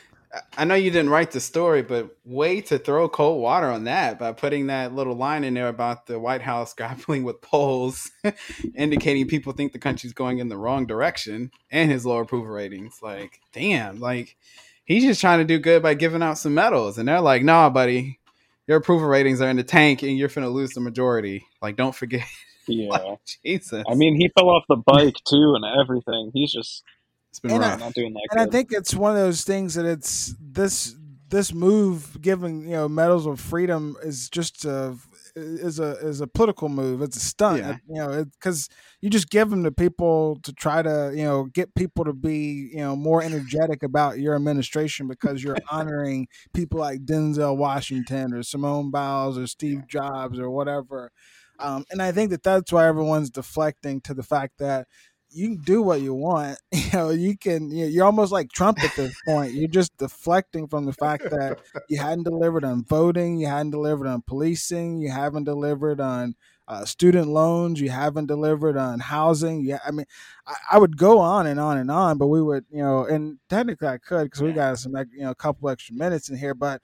I 0.58 0.63
know 0.63 0.76
you 0.76 0.91
didn't 0.91 1.10
write 1.10 1.32
the 1.32 1.39
story, 1.39 1.82
but 1.82 2.15
way 2.24 2.62
to 2.62 2.78
throw 2.78 3.10
cold 3.10 3.41
water 3.41 3.67
on 3.67 3.84
that 3.86 4.17
by 4.17 4.32
putting 4.32 4.67
that 4.67 4.94
little 4.94 5.15
line 5.15 5.44
in 5.44 5.54
there 5.54 5.67
about 5.67 6.06
the 6.06 6.20
White 6.20 6.41
House 6.41 6.74
grappling 6.78 7.24
with 7.24 7.41
polls, 7.41 8.12
indicating 8.76 9.28
people 9.28 9.54
think 9.54 9.74
the 9.74 9.80
country's 9.80 10.13
going 10.13 10.39
in 10.39 10.50
the 10.50 10.58
wrong 10.58 10.86
direction, 10.86 11.52
and 11.70 11.91
his 11.91 12.06
low 12.06 12.20
approval 12.20 12.48
ratings. 12.52 13.00
Like, 13.02 13.41
damn, 13.52 14.00
like 14.00 14.38
he's 14.86 15.04
just 15.04 15.22
trying 15.22 15.39
to 15.39 15.46
do 15.46 15.60
good 15.60 15.84
by 15.84 15.94
giving 15.96 16.24
out 16.24 16.38
some 16.38 16.54
medals, 16.54 16.98
and 16.98 17.08
they're 17.08 17.22
like, 17.22 17.44
"Nah, 17.44 17.70
buddy, 17.70 18.20
your 18.67 18.78
approval 18.78 19.08
ratings 19.08 19.41
are 19.41 19.50
in 19.50 19.58
the 19.58 19.63
tank, 19.63 20.02
and 20.02 20.17
you're 20.17 20.30
finna 20.30 20.52
lose 20.52 20.72
the 20.72 20.82
majority. 20.82 21.46
Like, 21.62 21.76
don't 21.76 21.96
forget." 21.96 22.26
Yeah, 22.67 22.89
like, 22.89 23.20
Jesus. 23.44 23.84
I 23.89 23.96
mean, 23.96 24.15
he 24.15 24.30
fell 24.38 24.48
off 24.48 24.63
the 24.70 24.76
bike 24.76 25.15
too, 25.28 25.56
and 25.56 25.65
everything. 25.82 26.30
He's 26.32 26.54
just 26.54 26.84
it's 27.32 27.39
been 27.39 27.52
and 27.52 27.62
rough. 27.62 27.82
I, 27.82 27.86
not 27.86 27.94
doing 27.94 28.13
that. 28.13 28.28
And 28.32 28.39
good. 28.39 28.48
I 28.48 28.52
think 28.52 28.70
it's 28.72 28.94
one 28.94 29.12
of 29.12 29.17
those 29.17 29.44
things 29.44 29.76
that 29.76 29.86
it's 29.86 30.36
this 30.39 30.96
this 31.30 31.54
move 31.54 32.22
giving 32.22 32.65
you 32.65 32.76
know 32.76 32.89
medals 32.89 33.26
of 33.26 33.39
freedom 33.39 33.96
is 34.04 34.30
just 34.30 34.65
a 34.65 34.98
is 35.34 35.80
a 35.80 35.91
is 36.00 36.20
a 36.20 36.28
political 36.28 36.67
move. 36.67 37.02
It's 37.02 37.15
a 37.15 37.22
stunt. 37.22 37.60
Yeah. 37.60 37.78
you 37.88 37.96
know, 37.96 38.26
because 38.26 38.67
you 39.00 39.10
just 39.10 39.30
give 39.30 39.50
them 39.50 39.63
to 39.63 39.72
people 39.72 40.39
to 40.44 40.52
try 40.52 40.82
to 40.82 41.13
you 41.15 41.24
know 41.24 41.46
get 41.46 41.74
people 41.74 42.04
to 42.04 42.12
be 42.12 42.70
you 42.74 42.80
know 42.80 42.98
more 42.98 43.24
energetic 43.24 43.82
about 43.82 44.20
your 44.20 44.36
administration 44.36 45.08
because 45.08 45.41
you're 45.41 45.56
honoring 45.72 46.28
people 46.54 46.80
like 46.80 47.06
Denzel 47.06 47.56
Washington 47.56 48.34
or 48.34 48.44
Simone 48.44 48.91
Biles 48.91 49.38
or 49.38 49.48
Steve 49.48 49.88
Jobs 49.88 50.38
or 50.38 50.50
whatever. 50.50 51.12
Um, 51.60 51.86
and 51.91 52.02
I 52.02 52.12
think 52.12 52.32
that 52.32 52.44
that's 52.44 52.72
why 52.72 52.88
everyone's 52.88 53.30
deflecting 53.30 54.02
to 54.02 54.13
the 54.13 54.24
fact 54.24 54.58
that 54.58 54.88
you 55.32 55.48
can 55.50 55.63
do 55.63 55.82
what 55.82 56.02
you 56.02 56.13
want. 56.13 56.58
You 56.74 56.98
know, 56.98 57.10
you 57.12 57.38
can. 57.38 57.72
You 57.72 58.02
are 58.02 58.06
almost 58.06 58.34
like 58.34 58.52
Trump 58.52 58.84
at 58.84 58.94
this 58.96 59.15
point. 59.26 59.54
You're 59.54 59.70
just 59.70 59.96
deflecting 59.98 60.67
from 60.67 60.86
the 60.86 60.94
fact 60.94 61.24
that 61.30 61.60
you 61.88 62.00
hadn't 62.00 62.24
delivered 62.24 62.65
on 62.65 62.84
voting, 62.84 63.38
you 63.38 63.48
hadn't 63.48 63.72
delivered 63.72 64.08
on 64.08 64.22
policing, 64.24 65.00
you 65.00 65.10
haven't 65.10 65.46
delivered 65.46 66.02
on 66.02 66.36
uh, 66.72 66.86
student 66.86 67.28
loans, 67.28 67.82
you 67.82 67.90
haven't 67.90 68.28
delivered 68.28 68.78
on 68.78 69.00
housing. 69.00 69.62
Yeah, 69.62 69.80
I 69.86 69.92
mean, 69.92 70.06
I, 70.48 70.56
I, 70.72 70.78
would 70.78 70.96
go 70.96 71.20
on 71.20 71.46
and 71.46 71.60
on 71.60 71.78
and 71.78 71.92
on, 71.92 72.18
but 72.18 72.28
we 72.28 72.42
would, 72.42 72.64
you 72.72 72.82
know, 72.82 73.04
and 73.04 73.40
technically 73.50 73.90
I 73.90 73.98
could 73.98 74.24
because 74.24 74.42
we 74.42 74.54
got 74.54 74.80
some, 74.80 74.96
you 75.12 75.24
know, 75.24 75.32
a 75.32 75.36
couple 75.36 75.68
extra 75.70 75.96
minutes 75.96 76.30
in 76.30 76.38
here. 76.38 76.54
But 76.54 76.82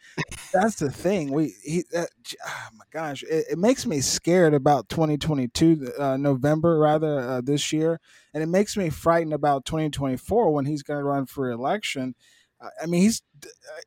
that's 0.54 0.76
the 0.76 0.92
thing. 0.92 1.32
We, 1.32 1.54
he, 1.64 1.86
uh, 1.96 2.06
oh 2.46 2.68
my 2.74 2.84
gosh, 2.92 3.24
it, 3.24 3.46
it, 3.52 3.58
makes 3.58 3.86
me 3.86 4.02
scared 4.02 4.54
about 4.54 4.90
2022, 4.90 5.94
uh, 5.98 6.18
November 6.18 6.80
rather 6.80 7.20
uh, 7.20 7.42
this 7.42 7.72
year 7.72 8.02
and 8.34 8.44
it 8.44 8.48
makes 8.48 8.78
me 8.78 8.90
frightened 8.90 9.34
about 9.34 9.66
2024 9.66 10.54
when 10.54 10.66
he's 10.66 10.84
going 10.84 11.00
to 11.00 11.04
run 11.04 11.26
for 11.26 11.50
election. 11.50 12.14
I 12.62 12.86
mean, 12.86 13.02
he's 13.02 13.22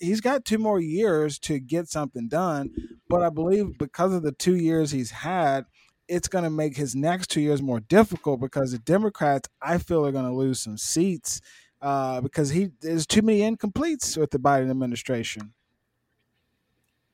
he's 0.01 0.21
got 0.21 0.45
two 0.45 0.59
more 0.59 0.81
years 0.81 1.39
to 1.41 1.59
get 1.59 1.89
something 1.89 2.29
done, 2.29 2.71
but 3.09 3.23
I 3.23 3.29
believe 3.31 3.79
because 3.79 4.13
of 4.13 4.23
the 4.23 4.33
two 4.33 4.57
years 4.57 4.91
he's 4.91 5.11
had, 5.11 5.67
it's 6.11 6.29
going 6.29 6.45
to 6.45 6.51
make 6.51 6.77
his 6.77 6.95
next 6.95 7.29
two 7.29 7.41
years 7.41 7.63
more 7.63 7.81
difficult 7.81 8.41
because 8.41 8.73
the 8.73 8.79
Democrats, 8.79 9.49
I 9.63 9.79
feel, 9.79 10.05
are 10.05 10.13
going 10.13 10.25
to 10.25 10.33
lose 10.33 10.61
some 10.61 10.77
seats 10.77 11.41
uh, 11.81 12.21
because 12.21 12.51
he 12.51 12.71
there's 12.81 13.07
too 13.07 13.23
many 13.23 13.41
incompletes 13.41 14.17
with 14.19 14.31
the 14.31 14.39
Biden 14.39 14.71
administration. 14.71 15.55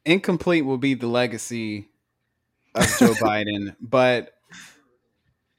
Incomplete 0.05 0.65
will 0.65 0.79
be 0.79 0.95
the 0.95 1.07
legacy 1.07 1.89
of 2.75 2.87
Joe 2.99 3.13
Biden, 3.21 3.77
but 3.81 4.33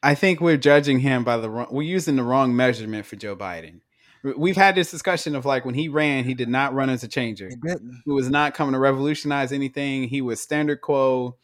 I 0.01 0.15
think 0.15 0.41
we're 0.41 0.57
judging 0.57 0.99
him 0.99 1.23
by 1.23 1.37
the 1.37 1.49
wrong, 1.49 1.67
we're 1.69 1.83
using 1.83 2.15
the 2.15 2.23
wrong 2.23 2.55
measurement 2.55 3.05
for 3.05 3.15
Joe 3.15 3.35
Biden. 3.35 3.81
We've 4.23 4.57
had 4.57 4.75
this 4.75 4.91
discussion 4.91 5.35
of 5.35 5.45
like 5.45 5.63
when 5.63 5.75
he 5.75 5.89
ran, 5.89 6.23
he 6.23 6.33
did 6.33 6.49
not 6.49 6.73
run 6.73 6.89
as 6.89 7.03
a 7.03 7.07
changer. 7.07 7.49
He 7.49 8.11
was 8.11 8.29
not 8.29 8.55
coming 8.55 8.73
to 8.73 8.79
revolutionize 8.79 9.51
anything. 9.51 10.09
He 10.09 10.21
was 10.21 10.41
standard 10.41 10.81
quo, 10.81 11.37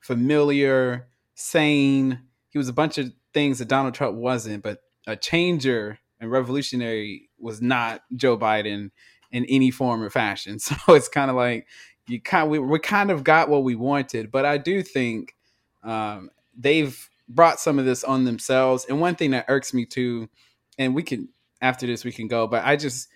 familiar, 0.00 1.08
sane. 1.38 2.20
He 2.50 2.58
was 2.58 2.68
a 2.68 2.72
bunch 2.72 2.98
of 2.98 3.12
things 3.32 3.58
that 3.60 3.68
Donald 3.68 3.94
Trump 3.94 4.16
wasn't, 4.16 4.62
but 4.62 4.80
a 5.06 5.16
changer 5.16 5.98
and 6.20 6.30
revolutionary 6.30 7.30
was 7.38 7.62
not 7.62 8.02
Joe 8.16 8.36
Biden 8.36 8.90
in 9.30 9.44
any 9.44 9.70
form 9.70 10.02
or 10.02 10.10
fashion. 10.10 10.58
So 10.68 10.94
it's 10.94 11.08
kind 11.08 11.30
of 11.30 11.36
like 11.36 11.66
you 12.08 12.20
kind 12.20 12.50
we, 12.50 12.58
we 12.58 12.78
kind 12.80 13.10
of 13.10 13.22
got 13.22 13.48
what 13.48 13.62
we 13.62 13.76
wanted, 13.76 14.32
but 14.32 14.44
I 14.44 14.58
do 14.58 14.82
think 14.82 15.36
um, 15.84 16.30
they've 16.56 17.08
brought 17.28 17.60
some 17.60 17.78
of 17.78 17.84
this 17.84 18.02
on 18.02 18.24
themselves. 18.24 18.86
And 18.88 19.00
one 19.00 19.14
thing 19.14 19.30
that 19.30 19.44
irks 19.48 19.72
me 19.72 19.84
too, 19.86 20.28
and 20.76 20.94
we 20.94 21.02
can 21.04 21.28
after 21.60 21.86
this 21.86 22.04
we 22.04 22.12
can 22.12 22.26
go, 22.26 22.48
but 22.48 22.64
I 22.64 22.74
just 22.74 23.08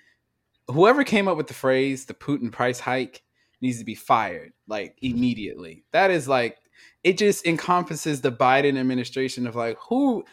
whoever 0.69 1.03
came 1.03 1.27
up 1.27 1.37
with 1.37 1.49
the 1.49 1.55
phrase 1.55 2.05
the 2.05 2.15
Putin 2.15 2.53
price 2.53 2.79
hike 2.79 3.23
needs 3.61 3.79
to 3.79 3.85
be 3.85 3.97
fired 3.97 4.53
like 4.69 4.97
immediately. 5.03 5.85
That 5.91 6.13
is 6.13 6.29
like 6.29 6.59
it 7.05 7.19
just 7.19 7.47
encompasses 7.47 8.21
the 8.21 8.33
Biden 8.33 8.79
administration 8.79 9.47
of 9.47 9.57
like 9.57 9.79
who 9.89 10.25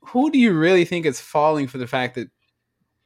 who 0.00 0.30
do 0.30 0.38
you 0.38 0.52
really 0.52 0.84
think 0.84 1.06
is 1.06 1.20
falling 1.20 1.66
for 1.66 1.78
the 1.78 1.86
fact 1.86 2.14
that 2.14 2.28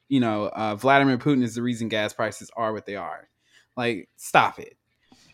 you 0.09 0.21
know 0.21 0.49
uh, 0.49 0.75
Vladimir 0.75 1.19
Putin 1.19 1.43
is 1.43 1.55
the 1.55 1.63
reason 1.63 1.89
gas 1.89 2.13
prices 2.13 2.51
are 2.57 2.73
what 2.73 2.87
they 2.87 2.97
are? 2.97 3.29
Like 3.77 4.09
stop 4.17 4.59
it. 4.59 4.77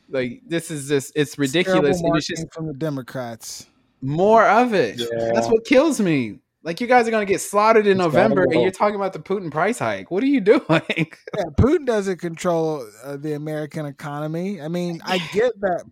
Like 0.09 0.43
this 0.47 0.71
is 0.71 0.89
just 0.89 1.13
it's 1.17 1.39
ridiculous. 1.39 2.01
It's, 2.01 2.17
it's 2.17 2.27
just 2.27 2.55
from 2.55 2.67
the 2.67 2.75
Democrats 2.75 3.67
more 4.01 4.47
of 4.47 4.75
it. 4.75 4.99
Yeah. 4.99 5.31
That's 5.35 5.49
what 5.49 5.65
kills 5.65 6.01
me. 6.01 6.39
Like 6.63 6.81
you 6.81 6.89
guys 6.89 7.07
are 7.07 7.13
gonna 7.13 7.27
get 7.27 7.41
slaughtered 7.41 7.87
in 7.87 7.93
it's 7.93 8.05
November, 8.05 8.43
and 8.43 8.61
you're 8.61 8.73
talking 8.73 8.97
about 8.97 9.13
the 9.13 9.21
Putin 9.21 9.53
price 9.53 9.79
hike. 9.79 10.11
What 10.11 10.23
are 10.25 10.27
you 10.27 10.41
doing? 10.43 10.63
yeah, 10.69 11.45
Putin 11.57 11.87
doesn't 11.87 12.19
control 12.19 12.89
uh, 13.05 13.17
the 13.17 13.35
American 13.35 13.87
economy. 13.87 14.61
I 14.61 14.67
mean, 14.67 15.01
I 15.05 15.19
get 15.33 15.59
that 15.61 15.85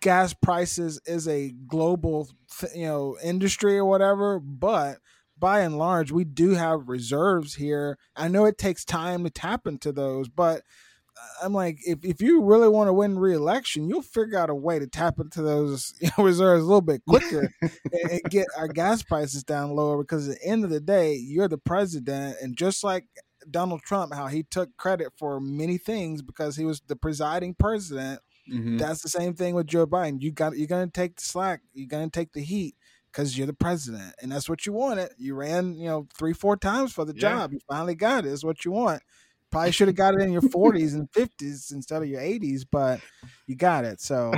gas 0.00 0.34
prices 0.34 1.00
is 1.06 1.26
a 1.28 1.52
global, 1.66 2.28
th- 2.58 2.74
you 2.74 2.86
know, 2.86 3.16
industry 3.22 3.76
or 3.76 3.84
whatever, 3.84 4.38
but 4.38 4.98
by 5.40 5.60
and 5.60 5.78
large, 5.78 6.12
we 6.12 6.24
do 6.24 6.50
have 6.50 6.88
reserves 6.88 7.54
here. 7.54 7.98
I 8.14 8.28
know 8.28 8.44
it 8.44 8.58
takes 8.58 8.84
time 8.84 9.24
to 9.24 9.30
tap 9.30 9.66
into 9.66 9.90
those, 9.90 10.28
but 10.28 10.58
uh, 11.16 11.44
I'm 11.44 11.54
like, 11.54 11.78
if, 11.86 12.04
if 12.04 12.20
you 12.20 12.42
really 12.42 12.68
want 12.68 12.88
to 12.88 12.92
win 12.92 13.18
re-election, 13.18 13.88
you'll 13.88 14.02
figure 14.02 14.38
out 14.38 14.50
a 14.50 14.54
way 14.54 14.78
to 14.78 14.86
tap 14.86 15.18
into 15.18 15.42
those 15.42 15.94
you 16.00 16.10
know, 16.16 16.24
reserves 16.24 16.62
a 16.62 16.66
little 16.66 16.82
bit 16.82 17.02
quicker 17.08 17.50
and, 17.62 17.70
and, 18.10 18.20
get 18.30 18.46
our 18.56 18.68
gas 18.68 19.02
prices 19.02 19.42
down 19.42 19.70
lower. 19.70 19.98
Because 19.98 20.28
at 20.28 20.38
the 20.38 20.46
end 20.46 20.62
of 20.62 20.70
the 20.70 20.80
day, 20.80 21.14
you're 21.14 21.48
the 21.48 21.58
president, 21.58 22.36
and 22.42 22.56
just 22.56 22.84
like 22.84 23.06
Donald 23.50 23.82
Trump, 23.82 24.14
how 24.14 24.26
he 24.26 24.42
took 24.42 24.76
credit 24.76 25.12
for 25.16 25.40
many 25.40 25.78
things 25.78 26.22
because 26.22 26.56
he 26.56 26.64
was 26.64 26.82
the 26.86 26.96
presiding 26.96 27.54
president. 27.54 28.20
Mm-hmm. 28.50 28.78
That's 28.78 29.02
the 29.02 29.08
same 29.08 29.34
thing 29.34 29.54
with 29.54 29.66
Joe 29.66 29.86
Biden. 29.86 30.20
You 30.20 30.32
got 30.32 30.56
you're 30.56 30.66
gonna 30.66 30.88
take 30.88 31.16
the 31.16 31.22
slack. 31.22 31.60
You're 31.72 31.88
gonna 31.88 32.10
take 32.10 32.32
the 32.32 32.40
heat 32.40 32.74
because 33.12 33.36
you're 33.36 33.46
the 33.46 33.52
president, 33.52 34.14
and 34.20 34.30
that's 34.30 34.48
what 34.48 34.66
you 34.66 34.72
wanted. 34.72 35.10
You 35.18 35.34
ran, 35.34 35.74
you 35.76 35.88
know, 35.88 36.06
three 36.16 36.32
four 36.32 36.56
times 36.56 36.92
for 36.92 37.04
the 37.04 37.14
yeah. 37.14 37.20
job. 37.20 37.52
You 37.52 37.60
finally 37.68 37.94
got. 37.94 38.24
It's 38.24 38.44
what 38.44 38.64
you 38.64 38.72
want. 38.72 39.02
Probably 39.50 39.72
should 39.72 39.88
have 39.88 39.96
got 39.96 40.14
it 40.14 40.22
in 40.22 40.32
your 40.32 40.42
40s 40.42 40.94
and 40.94 41.10
50s 41.10 41.72
instead 41.72 42.02
of 42.02 42.08
your 42.08 42.20
80s, 42.20 42.64
but 42.70 43.00
you 43.48 43.56
got 43.56 43.84
it. 43.84 44.00
So, 44.00 44.32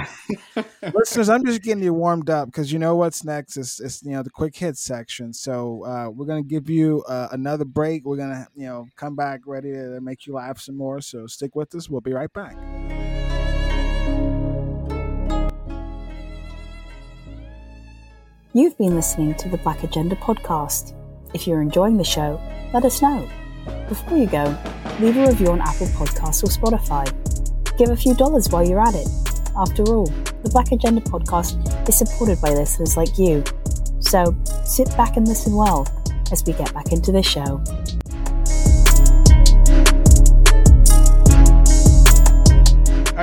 listeners, 0.94 1.28
I'm 1.28 1.44
just 1.44 1.62
getting 1.62 1.84
you 1.84 1.92
warmed 1.92 2.30
up 2.30 2.46
because 2.46 2.72
you 2.72 2.78
know 2.78 2.96
what's 2.96 3.22
next 3.22 3.58
is, 3.58 3.78
is 3.78 4.02
you 4.02 4.12
know 4.12 4.22
the 4.22 4.30
quick 4.30 4.56
hit 4.56 4.78
section. 4.78 5.34
So 5.34 5.84
uh, 5.84 6.08
we're 6.08 6.26
gonna 6.26 6.42
give 6.42 6.70
you 6.70 7.04
uh, 7.08 7.28
another 7.30 7.66
break. 7.66 8.06
We're 8.06 8.16
gonna 8.16 8.46
you 8.54 8.66
know 8.66 8.86
come 8.96 9.14
back 9.14 9.40
ready 9.44 9.72
to 9.72 10.00
make 10.00 10.26
you 10.26 10.34
laugh 10.34 10.58
some 10.58 10.78
more. 10.78 11.02
So 11.02 11.26
stick 11.26 11.54
with 11.54 11.74
us. 11.74 11.90
We'll 11.90 12.00
be 12.00 12.14
right 12.14 12.32
back. 12.32 12.56
You've 18.54 18.76
been 18.76 18.94
listening 18.94 19.34
to 19.36 19.48
the 19.48 19.56
Black 19.56 19.82
Agenda 19.82 20.14
podcast. 20.14 20.92
If 21.32 21.46
you're 21.46 21.62
enjoying 21.62 21.96
the 21.96 22.04
show, 22.04 22.38
let 22.74 22.84
us 22.84 23.00
know. 23.00 23.26
Before 23.88 24.18
you 24.18 24.26
go, 24.26 24.44
leave 25.00 25.16
a 25.16 25.26
review 25.28 25.52
on 25.52 25.62
Apple 25.62 25.86
Podcasts 25.86 26.42
or 26.42 26.48
Spotify. 26.48 27.08
Give 27.78 27.88
a 27.88 27.96
few 27.96 28.14
dollars 28.14 28.50
while 28.50 28.62
you're 28.62 28.78
at 28.78 28.94
it. 28.94 29.08
After 29.56 29.84
all, 29.84 30.04
the 30.04 30.50
Black 30.52 30.70
Agenda 30.70 31.00
podcast 31.00 31.88
is 31.88 31.96
supported 31.96 32.42
by 32.42 32.50
listeners 32.50 32.94
like 32.94 33.16
you. 33.16 33.42
So 34.00 34.36
sit 34.66 34.94
back 34.98 35.16
and 35.16 35.26
listen 35.26 35.54
well 35.54 35.88
as 36.30 36.44
we 36.46 36.52
get 36.52 36.74
back 36.74 36.92
into 36.92 37.10
the 37.10 37.22
show. 37.22 37.64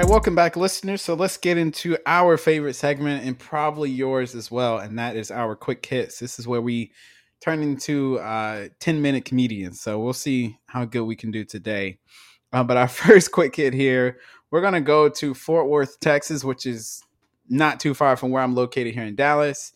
Welcome 0.08 0.36
back, 0.36 0.56
listeners. 0.56 1.02
So 1.02 1.14
let's 1.14 1.38
get 1.38 1.58
into 1.58 1.98
our 2.06 2.38
favorite 2.38 2.76
segment 2.76 3.26
and 3.26 3.38
probably 3.38 3.90
yours 3.90 4.34
as 4.34 4.50
well, 4.50 4.78
and 4.78 4.98
that 4.98 5.16
is 5.16 5.30
our 5.30 5.56
quick 5.56 5.86
hits. 5.86 6.20
This 6.20 6.40
is 6.40 6.48
where 6.48 6.62
we 6.62 6.92
turn 7.42 7.62
into 7.62 8.20
uh, 8.20 8.70
10 8.80 9.02
minute 9.02 9.26
comedians. 9.26 9.82
So 9.82 10.00
we'll 10.00 10.14
see 10.14 10.58
how 10.68 10.86
good 10.86 11.04
we 11.04 11.16
can 11.16 11.32
do 11.32 11.44
today. 11.44 11.98
Uh, 12.54 12.64
but 12.64 12.78
our 12.78 12.88
first 12.90 13.32
quick 13.32 13.56
hit 13.56 13.74
here, 13.74 14.20
we're 14.52 14.62
going 14.62 14.74
to 14.74 14.82
go 14.82 15.10
to 15.10 15.34
Fort 15.34 15.68
Worth, 15.68 16.00
Texas, 16.00 16.44
which 16.44 16.66
is 16.66 17.04
not 17.50 17.80
too 17.80 17.94
far 17.94 18.16
from 18.16 18.32
where 18.32 18.44
I'm 18.44 18.56
located 18.56 18.94
here 18.94 19.04
in 19.04 19.16
Dallas, 19.16 19.74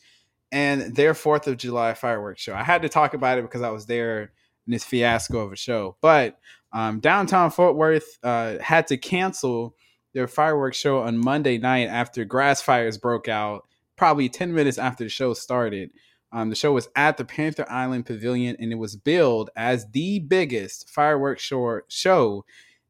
and 0.51 0.95
their 0.95 1.13
4th 1.13 1.47
of 1.47 1.57
July 1.57 1.95
fireworks 1.95 2.41
show. 2.41 2.53
I 2.53 2.63
had 2.63 2.83
to 2.83 2.89
talk 2.89 3.13
about 3.13 3.39
it 3.39 3.41
because 3.41 3.61
I 3.61 3.71
was 3.71 3.87
there 3.87 4.31
in 4.67 4.71
this 4.71 4.83
fiasco 4.85 5.39
of 5.39 5.51
a 5.51 5.55
show. 5.57 5.97
But 6.01 6.37
um, 6.71 6.99
downtown 6.99 7.51
Fort 7.51 7.75
Worth 7.75 8.19
uh, 8.23 8.59
had 8.59 8.87
to 8.87 8.97
cancel 8.97 9.75
their 10.13 10.27
fireworks 10.27 10.77
show 10.77 10.99
on 10.99 11.17
Monday 11.17 11.57
night 11.57 11.87
after 11.87 12.25
grass 12.25 12.61
fires 12.61 12.97
broke 12.97 13.27
out, 13.27 13.67
probably 13.95 14.29
10 14.29 14.53
minutes 14.53 14.77
after 14.77 15.03
the 15.03 15.09
show 15.09 15.33
started. 15.33 15.91
Um, 16.31 16.49
the 16.49 16.55
show 16.55 16.71
was 16.73 16.89
at 16.95 17.17
the 17.17 17.25
Panther 17.25 17.65
Island 17.69 18.05
Pavilion 18.05 18.55
and 18.59 18.71
it 18.71 18.77
was 18.77 18.95
billed 18.95 19.49
as 19.55 19.89
the 19.91 20.19
biggest 20.19 20.89
fireworks 20.89 21.43
show, 21.43 21.81
show 21.87 22.45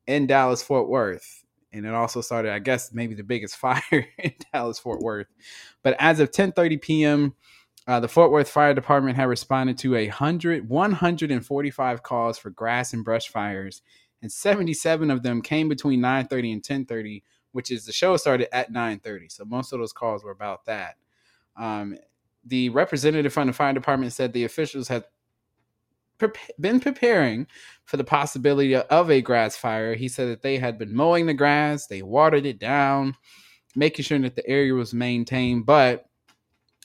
in 0.08 0.28
Dallas 0.28 0.64
Fort 0.64 0.88
Worth. 0.88 1.44
And 1.74 1.86
it 1.86 1.94
also 1.94 2.22
started, 2.22 2.54
I 2.54 2.60
guess, 2.60 2.94
maybe 2.94 3.16
the 3.16 3.24
biggest 3.24 3.58
fire 3.58 4.08
in 4.18 4.34
Dallas 4.54 4.80
Fort 4.80 5.02
Worth. 5.02 5.28
But 5.82 5.96
as 6.00 6.20
of 6.20 6.32
10:30 6.32 6.82
p.m., 6.82 7.34
uh, 7.86 8.00
the 8.00 8.08
Fort 8.08 8.32
Worth 8.32 8.50
Fire 8.50 8.74
Department 8.74 9.18
had 9.18 9.28
responded 9.28 9.78
to 9.80 9.96
a 9.96 10.08
hundred, 10.08 10.70
145 10.70 12.04
calls 12.04 12.38
for 12.38 12.50
grass 12.50 12.94
and 12.94 13.04
brush 13.04 13.28
fires, 13.28 13.82
and 14.24 14.32
77 14.32 15.12
of 15.12 15.22
them 15.22 15.42
came 15.42 15.70
between 15.70 16.02
9:30 16.02 16.54
and 16.54 16.64
10:30, 16.64 17.22
which 17.52 17.70
is 17.70 17.86
the 17.86 17.92
show 17.92 18.18
started 18.18 18.48
at 18.56 18.72
9:30. 18.72 19.30
So 19.30 19.44
most 19.46 19.74
of 19.74 19.80
those 19.80 19.94
calls 19.94 20.24
were 20.24 20.32
about 20.32 20.66
that. 20.66 20.96
Um, 21.58 21.98
the 22.46 22.70
representative 22.70 23.34
from 23.34 23.48
the 23.48 23.54
fire 23.54 23.74
department 23.74 24.14
said 24.14 24.32
the 24.34 24.46
officials 24.46 24.88
had 24.88 25.04
pre- 26.18 26.30
been 26.60 26.80
preparing 26.80 27.48
for 27.84 27.98
the 27.98 28.04
possibility 28.04 28.76
of 28.76 29.12
a 29.12 29.22
grass 29.22 29.58
fire. 29.58 29.94
He 29.94 30.08
said 30.08 30.30
that 30.30 30.42
they 30.42 30.58
had 30.58 30.78
been 30.78 30.96
mowing 30.96 31.26
the 31.26 31.34
grass, 31.34 31.88
they 31.88 32.02
watered 32.02 32.46
it 32.46 32.60
down, 32.60 33.16
making 33.76 34.04
sure 34.04 34.20
that 34.20 34.36
the 34.36 34.48
area 34.48 34.74
was 34.74 34.94
maintained, 34.94 35.66
but 35.66 36.06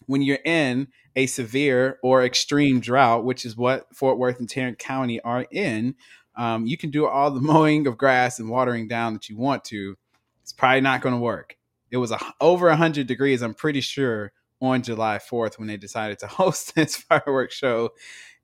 when 0.07 0.23
you're 0.23 0.39
in 0.45 0.89
a 1.17 1.27
severe 1.27 1.99
or 2.03 2.25
extreme 2.25 2.81
drought, 2.81 3.25
which 3.25 3.45
is 3.45 3.57
what 3.57 3.95
Fort 3.95 4.19
Worth 4.19 4.39
and 4.39 4.49
Tarrant 4.49 4.79
County 4.79 5.21
are 5.21 5.47
in, 5.51 5.97
um, 6.39 6.65
you 6.65 6.79
can 6.79 6.91
do 6.91 7.07
all 7.07 7.31
the 7.31 7.41
mowing 7.43 7.87
of 7.87 7.99
grass 7.99 8.39
and 8.39 8.49
watering 8.49 8.89
down 8.89 9.13
that 9.13 9.29
you 9.29 9.37
want 9.37 9.65
to. 9.65 9.97
It's 10.43 10.53
probably 10.53 10.81
not 10.81 11.03
going 11.03 11.15
to 11.15 11.21
work. 11.21 11.57
It 11.91 11.99
was 11.99 12.11
a, 12.11 12.19
over 12.41 12.69
100 12.69 13.07
degrees, 13.07 13.43
I'm 13.43 13.55
pretty 13.55 13.83
sure, 13.83 14.33
on 14.61 14.83
July 14.83 15.19
4th 15.19 15.59
when 15.59 15.69
they 15.69 15.77
decided 15.77 16.19
to 16.21 16.27
host 16.29 16.75
this 16.75 16.97
fireworks 16.97 17.55
show. 17.55 17.91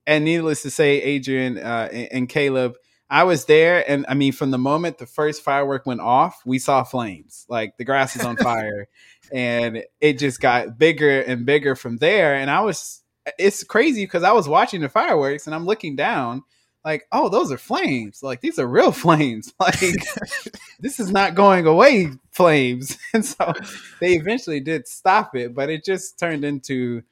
And 0.07 0.25
needless 0.25 0.63
to 0.63 0.71
say, 0.71 1.01
Adrian 1.01 1.57
uh, 1.57 1.89
and, 1.91 2.09
and 2.13 2.29
Khaleb, 2.29 2.75
I 3.09 3.25
was 3.25 3.45
there, 3.45 3.89
and 3.89 4.05
I 4.09 4.15
mean, 4.15 4.33
from 4.33 4.51
the 4.51 4.59
moment 4.59 4.99
the 4.99 5.07
first 5.07 5.43
firework 5.43 5.87
went 5.87 6.01
off, 6.01 6.43
we 6.45 6.59
saw 6.59 6.83
flames. 6.85 7.47
Like 7.49 7.77
the 7.77 7.85
grass 7.85 8.17
is 8.17 8.25
on 8.25 8.37
fire, 8.39 8.89
and 9.33 9.85
it 10.01 10.19
just 10.19 10.41
got 10.41 10.79
bigger 10.79 11.21
and 11.21 11.47
bigger 11.47 11.77
from 11.77 11.99
there. 11.99 12.35
And 12.35 12.51
I 12.51 12.63
was, 12.63 13.03
it's 13.39 13.63
crazy 13.63 14.05
because 14.05 14.23
I 14.23 14.33
was 14.33 14.49
watching 14.49 14.81
the 14.81 14.89
fireworks 14.89 15.47
and 15.47 15.55
I'm 15.55 15.67
looking 15.67 15.97
down, 15.97 16.43
like, 16.85 17.07
oh, 17.13 17.29
those 17.29 17.51
are 17.51 17.59
flames. 17.59 18.23
Like 18.23 18.41
these 18.41 18.59
are 18.59 18.67
real 18.67 18.93
flames. 19.05 19.55
Like 19.59 19.81
this 20.81 21.01
is 21.01 21.11
not 21.11 21.35
going 21.35 21.67
away 21.67 22.11
flames. 22.31 22.99
And 23.15 23.25
so 23.25 23.53
they 24.01 24.15
eventually 24.15 24.61
did 24.61 24.89
stop 24.89 25.37
it, 25.37 25.55
but 25.55 25.71
it 25.71 25.85
just 25.85 26.19
turned 26.19 26.45
into 26.45 27.03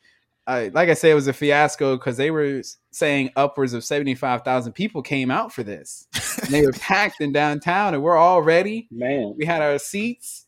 uh, 0.46 0.70
like 0.72 0.88
I 0.88 0.94
said, 0.94 1.12
it 1.12 1.14
was 1.14 1.28
a 1.28 1.32
fiasco 1.32 1.96
because 1.96 2.16
they 2.16 2.30
were 2.32 2.62
saying 2.90 3.30
upwards 3.36 3.74
of 3.74 3.84
75,000 3.84 4.72
people 4.72 5.00
came 5.00 5.30
out 5.30 5.52
for 5.52 5.62
this. 5.62 6.08
and 6.42 6.52
they 6.52 6.66
were 6.66 6.72
packed 6.72 7.20
in 7.20 7.32
downtown 7.32 7.94
and 7.94 8.02
we're 8.02 8.16
all 8.16 8.42
ready. 8.42 8.88
Man. 8.90 9.34
We 9.36 9.46
had 9.46 9.62
our 9.62 9.78
seats. 9.78 10.46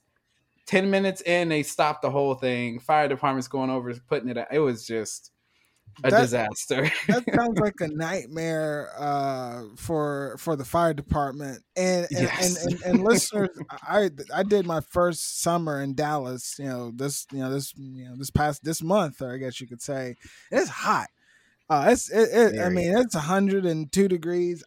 10 0.67 0.91
minutes 0.91 1.21
in, 1.21 1.51
they 1.51 1.63
stopped 1.63 2.03
the 2.03 2.11
whole 2.11 2.35
thing. 2.35 2.81
Fire 2.81 3.07
department's 3.07 3.49
going 3.49 3.71
over, 3.71 3.95
putting 4.09 4.31
it 4.31 4.39
out. 4.39 4.49
It 4.51 4.59
was 4.61 4.87
just 4.87 5.31
a 6.03 6.11
that, 6.11 6.21
disaster. 6.23 6.91
that 7.09 7.25
sounds 7.35 7.59
like 7.61 7.75
a 7.81 7.89
nightmare 7.89 8.91
uh, 8.99 9.63
for 9.77 10.37
for 10.39 10.57
the 10.57 10.65
fire 10.65 10.95
department. 10.95 11.63
And 11.77 12.07
and, 12.11 12.23
yes. 12.23 12.65
and, 12.65 12.73
and, 12.73 12.83
and, 12.83 13.05
listeners, 13.05 13.51
I 13.71 14.11
I 14.35 14.43
did 14.43 14.67
my 14.67 14.81
first 14.81 15.41
summer 15.41 15.81
in 15.81 15.95
Dallas. 15.95 16.57
You 16.59 16.67
know 16.67 16.93
this 16.95 17.27
you 17.33 17.39
know 17.39 17.53
this 17.53 17.73
you 17.77 18.07
know 18.07 18.17
this 18.17 18.31
past 18.31 18.65
this 18.65 18.83
month, 18.83 19.23
or 19.23 19.33
I 19.33 19.39
guess 19.39 19.61
you 19.61 19.69
could 19.69 19.83
say 19.83 20.17
it's 20.51 20.69
hot. 20.69 21.09
Uh, 21.70 21.88
it's 21.88 22.11
it, 22.11 22.29
it 22.31 22.61
I 22.61 22.68
mean 22.68 22.96
it's 22.96 23.14
102 23.14 24.09
degrees. 24.09 24.62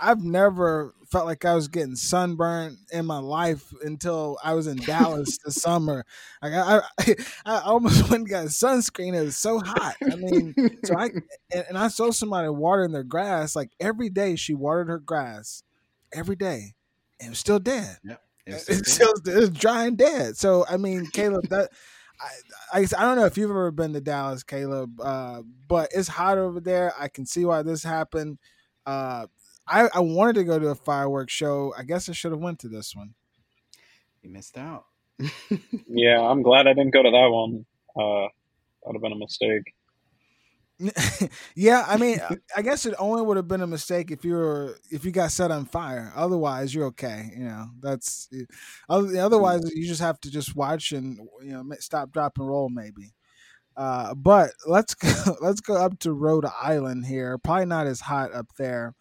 I, 0.00 0.08
have 0.08 0.22
never 0.22 0.94
felt 1.10 1.24
like 1.24 1.46
I 1.46 1.54
was 1.54 1.68
getting 1.68 1.96
sunburned 1.96 2.76
in 2.92 3.06
my 3.06 3.18
life 3.18 3.72
until 3.82 4.38
I 4.44 4.52
was 4.52 4.66
in 4.66 4.76
Dallas 4.76 5.38
this 5.44 5.54
summer. 5.54 6.04
Like 6.42 6.52
I, 6.52 6.80
I, 7.00 7.14
I 7.46 7.60
almost 7.60 8.02
went 8.10 8.22
and 8.22 8.28
got 8.28 8.46
sunscreen. 8.46 9.14
It 9.14 9.22
was 9.22 9.36
so 9.38 9.60
hot. 9.60 9.96
I 10.02 10.16
mean, 10.16 10.54
so 10.84 10.94
I 10.96 11.06
and, 11.50 11.64
and 11.70 11.78
I 11.78 11.88
saw 11.88 12.10
somebody 12.10 12.50
watering 12.50 12.92
their 12.92 13.02
grass. 13.02 13.56
Like 13.56 13.70
every 13.80 14.10
day, 14.10 14.36
she 14.36 14.52
watered 14.52 14.88
her 14.88 14.98
grass 14.98 15.62
every 16.12 16.36
day, 16.36 16.74
and 17.18 17.28
it 17.28 17.30
was 17.30 17.38
still 17.38 17.60
dead. 17.60 17.98
Yep. 18.04 18.22
It's 18.44 18.92
still, 18.92 19.12
it's 19.24 19.50
dry 19.50 19.86
and 19.86 19.96
dead. 19.96 20.36
So 20.36 20.66
I 20.68 20.76
mean, 20.76 21.06
Khaleb, 21.06 21.48
that 21.48 21.70
I, 22.22 22.78
I, 22.78 22.80
I 22.80 23.02
don't 23.02 23.16
know 23.16 23.26
if 23.26 23.36
you've 23.36 23.50
ever 23.50 23.70
been 23.70 23.92
to 23.94 24.00
Dallas, 24.00 24.44
Khaleb, 24.44 24.92
uh, 25.02 25.42
but 25.68 25.90
it's 25.92 26.08
hot 26.08 26.38
over 26.38 26.60
there. 26.60 26.92
I 26.98 27.08
can 27.08 27.26
see 27.26 27.44
why 27.44 27.62
this 27.62 27.82
happened. 27.82 28.38
Uh, 28.86 29.26
I, 29.66 29.88
I 29.94 30.00
wanted 30.00 30.34
to 30.36 30.44
go 30.44 30.58
to 30.58 30.68
a 30.68 30.74
fireworks 30.74 31.32
show. 31.32 31.74
I 31.76 31.82
guess 31.82 32.08
I 32.08 32.12
should 32.12 32.32
have 32.32 32.40
went 32.40 32.58
to 32.60 32.68
this 32.68 32.94
one. 32.94 33.14
You 34.22 34.30
missed 34.30 34.56
out. 34.56 34.84
yeah, 35.88 36.20
I'm 36.20 36.42
glad 36.42 36.66
I 36.66 36.74
didn't 36.74 36.92
go 36.92 37.02
to 37.02 37.10
that 37.10 37.28
one. 37.30 37.64
Uh, 37.96 38.28
that 38.28 38.86
would 38.86 38.96
have 38.96 39.02
been 39.02 39.12
a 39.12 39.16
mistake. 39.16 39.74
yeah, 41.54 41.84
I 41.86 41.96
mean, 41.96 42.18
I 42.56 42.62
guess 42.62 42.86
it 42.86 42.94
only 42.98 43.22
would 43.22 43.36
have 43.36 43.46
been 43.46 43.60
a 43.60 43.66
mistake 43.66 44.10
if 44.10 44.24
you 44.24 44.34
were 44.34 44.76
if 44.90 45.04
you 45.04 45.12
got 45.12 45.30
set 45.30 45.50
on 45.50 45.64
fire. 45.66 46.12
Otherwise, 46.16 46.74
you're 46.74 46.86
okay. 46.86 47.30
You 47.36 47.44
know, 47.44 47.66
that's 47.80 48.28
otherwise 48.88 49.60
you 49.74 49.86
just 49.86 50.00
have 50.00 50.20
to 50.20 50.30
just 50.30 50.56
watch 50.56 50.92
and 50.92 51.18
you 51.42 51.52
know 51.52 51.64
stop, 51.78 52.10
drop, 52.10 52.38
and 52.38 52.48
roll 52.48 52.68
maybe. 52.68 53.12
Uh, 53.76 54.14
but 54.14 54.50
let's 54.66 54.94
go, 55.24 55.36
let's 55.40 55.60
go 55.60 55.74
up 55.74 55.98
to 56.00 56.12
Rhode 56.12 56.46
Island 56.60 57.06
here. 57.06 57.38
Probably 57.38 57.66
not 57.66 57.86
as 57.86 58.00
hot 58.00 58.32
up 58.34 58.48
there. 58.58 58.94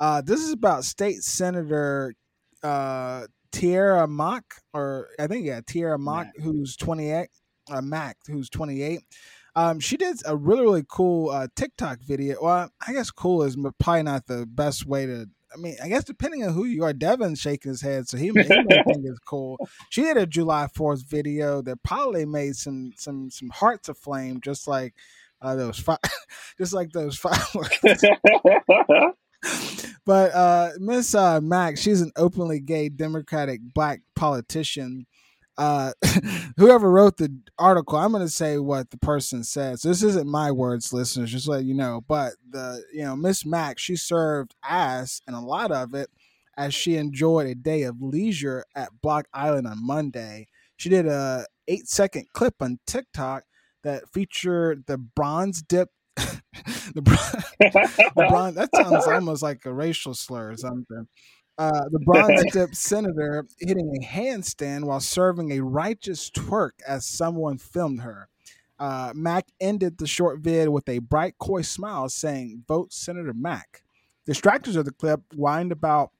Uh, 0.00 0.20
this 0.20 0.40
is 0.40 0.52
about 0.52 0.84
State 0.84 1.22
Senator 1.22 2.14
uh, 2.62 3.26
Tiara 3.52 4.06
Mock, 4.08 4.44
or 4.72 5.08
I 5.18 5.26
think 5.26 5.46
yeah, 5.46 5.60
Tiara 5.66 5.98
Mock, 5.98 6.26
Mack. 6.26 6.44
who's 6.44 6.76
28. 6.76 7.28
Uh, 7.70 7.80
Mack, 7.80 8.16
who's 8.26 8.50
28. 8.50 9.00
Um, 9.56 9.80
she 9.80 9.96
did 9.96 10.16
a 10.26 10.36
really 10.36 10.62
really 10.62 10.84
cool 10.88 11.30
uh, 11.30 11.48
TikTok 11.54 12.00
video. 12.00 12.36
Well, 12.42 12.70
I 12.86 12.92
guess 12.92 13.10
cool 13.10 13.42
is 13.42 13.56
probably 13.78 14.02
not 14.02 14.26
the 14.26 14.46
best 14.46 14.86
way 14.86 15.06
to. 15.06 15.26
I 15.52 15.56
mean, 15.56 15.76
I 15.82 15.88
guess 15.88 16.02
depending 16.02 16.42
on 16.42 16.52
who 16.52 16.64
you 16.64 16.82
are, 16.82 16.92
Devin's 16.92 17.40
shaking 17.40 17.70
his 17.70 17.80
head, 17.80 18.08
so 18.08 18.16
he, 18.16 18.26
he 18.26 18.32
may 18.32 18.42
think 18.42 19.04
it's 19.04 19.20
cool. 19.20 19.56
She 19.88 20.02
did 20.02 20.16
a 20.16 20.26
July 20.26 20.66
Fourth 20.74 21.08
video 21.08 21.62
that 21.62 21.82
probably 21.84 22.24
made 22.26 22.56
some 22.56 22.92
some 22.96 23.30
some 23.30 23.50
hearts 23.50 23.88
aflame, 23.88 24.40
just 24.40 24.66
like 24.66 24.94
uh, 25.40 25.54
those 25.54 25.84
just 26.58 26.72
like 26.72 26.90
those 26.90 27.16
fireworks. 27.16 27.78
but 30.04 30.34
uh, 30.34 30.70
Miss 30.78 31.14
uh, 31.14 31.40
Mack, 31.40 31.76
she's 31.76 32.00
an 32.00 32.10
openly 32.16 32.58
gay 32.58 32.88
Democratic 32.88 33.60
black 33.62 34.00
politician 34.16 35.06
uh, 35.56 35.92
whoever 36.56 36.90
wrote 36.90 37.16
the 37.16 37.34
article, 37.58 37.98
I'm 37.98 38.12
going 38.12 38.24
to 38.24 38.28
say 38.28 38.58
what 38.58 38.90
the 38.90 38.98
person 38.98 39.44
says. 39.44 39.82
This 39.82 40.02
isn't 40.02 40.28
my 40.28 40.50
words, 40.50 40.92
listeners, 40.92 41.30
just 41.30 41.48
let 41.48 41.64
you 41.64 41.74
know. 41.74 42.02
But 42.06 42.32
the, 42.48 42.82
you 42.92 43.04
know, 43.04 43.16
Miss 43.16 43.44
Mack, 43.44 43.78
she 43.78 43.96
served 43.96 44.54
ass 44.64 45.20
and 45.26 45.36
a 45.36 45.40
lot 45.40 45.70
of 45.70 45.94
it 45.94 46.10
as 46.56 46.74
she 46.74 46.96
enjoyed 46.96 47.46
a 47.46 47.54
day 47.54 47.82
of 47.82 48.00
leisure 48.00 48.64
at 48.74 49.00
Block 49.02 49.26
Island 49.32 49.66
on 49.66 49.84
Monday. 49.84 50.48
She 50.76 50.88
did 50.88 51.06
a 51.06 51.46
eight 51.68 51.88
second 51.88 52.26
clip 52.32 52.54
on 52.60 52.78
TikTok 52.86 53.44
that 53.82 54.08
featured 54.12 54.84
the 54.86 54.98
bronze 54.98 55.62
dip. 55.62 55.90
the, 56.16 56.40
the 58.16 58.26
bronze, 58.28 58.56
that 58.56 58.70
sounds 58.74 59.06
almost 59.06 59.42
like 59.42 59.64
a 59.66 59.72
racial 59.72 60.14
slur 60.14 60.52
or 60.52 60.56
something. 60.56 61.06
Uh, 61.56 61.88
the 61.90 62.00
bronze 62.00 62.44
dip 62.52 62.74
senator 62.74 63.46
hitting 63.60 63.96
a 63.96 64.04
handstand 64.04 64.84
while 64.84 65.00
serving 65.00 65.52
a 65.52 65.60
righteous 65.60 66.30
twerk 66.30 66.72
as 66.86 67.06
someone 67.06 67.58
filmed 67.58 68.00
her. 68.00 68.28
Uh, 68.78 69.12
Mack 69.14 69.46
ended 69.60 69.98
the 69.98 70.06
short 70.06 70.40
vid 70.40 70.68
with 70.68 70.88
a 70.88 70.98
bright, 70.98 71.38
coy 71.38 71.62
smile 71.62 72.08
saying, 72.08 72.64
Vote 72.66 72.92
Senator 72.92 73.32
Mack. 73.32 73.84
Distractors 74.26 74.76
of 74.76 74.84
the 74.84 74.90
clip 74.90 75.20
whined 75.34 75.70
about 75.70 76.10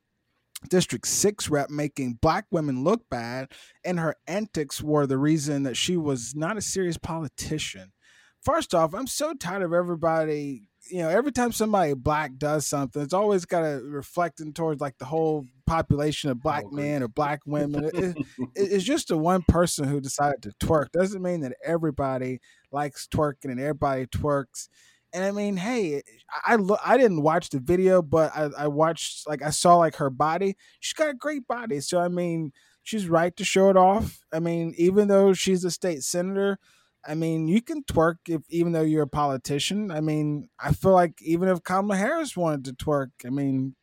District 0.69 1.07
6 1.07 1.51
rep 1.51 1.69
making 1.69 2.15
black 2.15 2.47
women 2.51 2.85
look 2.85 3.09
bad, 3.11 3.51
and 3.85 3.99
her 3.99 4.15
antics 4.27 4.83
were 4.83 5.07
the 5.07 5.19
reason 5.19 5.65
that 5.65 5.77
she 5.77 5.97
was 5.97 6.35
not 6.35 6.57
a 6.57 6.63
serious 6.63 6.97
politician. 6.97 7.93
First 8.41 8.75
off, 8.75 8.95
I'm 8.95 9.07
so 9.07 9.35
tired 9.35 9.63
of 9.63 9.73
everybody 9.73 10.69
you 10.91 10.99
know, 10.99 11.09
every 11.09 11.33
time 11.33 11.53
somebody 11.53 11.95
black 11.95 12.37
does 12.37 12.67
something, 12.67 13.03
it's 13.03 13.15
always 13.15 13.45
got 13.45 13.61
to 13.61 13.81
reflecting 13.85 14.53
towards 14.53 14.81
like 14.81 14.99
the 14.99 15.05
whole 15.05 15.47
population 15.67 16.31
of 16.31 16.43
black 16.43 16.71
men 16.71 17.03
or 17.03 17.09
black 17.09 17.41
women. 17.47 17.85
It, 17.85 17.95
it, 17.97 18.27
it's 18.55 18.85
just 18.85 19.09
the 19.09 19.17
one 19.17 19.43
person 19.49 19.87
who 19.87 20.01
decided 20.01 20.43
to 20.43 20.53
twerk. 20.65 20.93
Doesn't 20.93 21.23
mean 21.23 21.41
that 21.41 21.57
everybody 21.65 22.41
likes 22.71 23.07
twerking 23.07 23.51
and 23.51 23.61
everybody 23.61 24.07
twerks. 24.07 24.69
And 25.13 25.25
I 25.25 25.31
mean, 25.31 25.57
hey, 25.57 26.03
I 26.45 26.57
look, 26.57 26.81
I 26.85 26.97
didn't 26.97 27.23
watch 27.23 27.51
the 27.51 27.61
video, 27.61 28.03
but 28.03 28.33
I, 28.35 28.51
I 28.59 28.69
watched 28.69 29.29
like 29.29 29.43
I 29.43 29.51
saw 29.51 29.77
like 29.77 29.97
her 29.97 30.11
body. 30.11 30.57
She's 30.81 30.93
got 30.93 31.11
a 31.11 31.15
great 31.15 31.47
body, 31.47 31.81
so 31.81 32.01
I 32.01 32.09
mean, 32.09 32.53
she's 32.83 33.09
right 33.09 33.35
to 33.37 33.45
show 33.45 33.71
it 33.71 33.77
off. 33.77 34.19
I 34.33 34.41
mean, 34.41 34.75
even 34.77 35.07
though 35.07 35.33
she's 35.33 35.65
a 35.65 35.71
state 35.71 36.03
senator, 36.03 36.59
I 37.07 37.15
mean, 37.15 37.49
you 37.49 37.61
can 37.61 37.83
twerk 37.85 38.17
if 38.29 38.43
even 38.49 38.73
though 38.73 38.83
you're 38.83 39.03
a 39.03 39.09
politician. 39.09 39.91
I 39.91 40.01
mean, 40.01 40.49
I 40.59 40.73
feel 40.73 40.93
like 40.93 41.21
even 41.23 41.49
if 41.49 41.63
Kamala 41.63 41.97
Harris 41.97 42.37
wanted 42.37 42.65
to 42.65 42.85
twerk, 42.85 43.11
I 43.27 43.31
mean, 43.31 43.75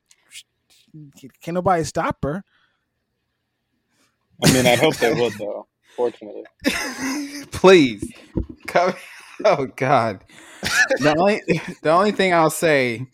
can 1.41 1.53
nobody 1.53 1.83
stop 1.83 2.23
her? 2.23 2.43
I 4.43 4.53
mean, 4.53 4.65
I 4.65 4.75
hope 4.75 4.95
they 4.97 5.13
would, 5.13 5.33
though. 5.37 5.67
Fortunately, 5.95 6.43
please 7.51 8.11
come. 8.67 8.93
Oh 9.43 9.65
God, 9.75 10.23
the 10.99 11.15
only 11.17 11.41
the 11.81 11.91
only 11.91 12.11
thing 12.11 12.33
I'll 12.33 12.49
say 12.49 13.07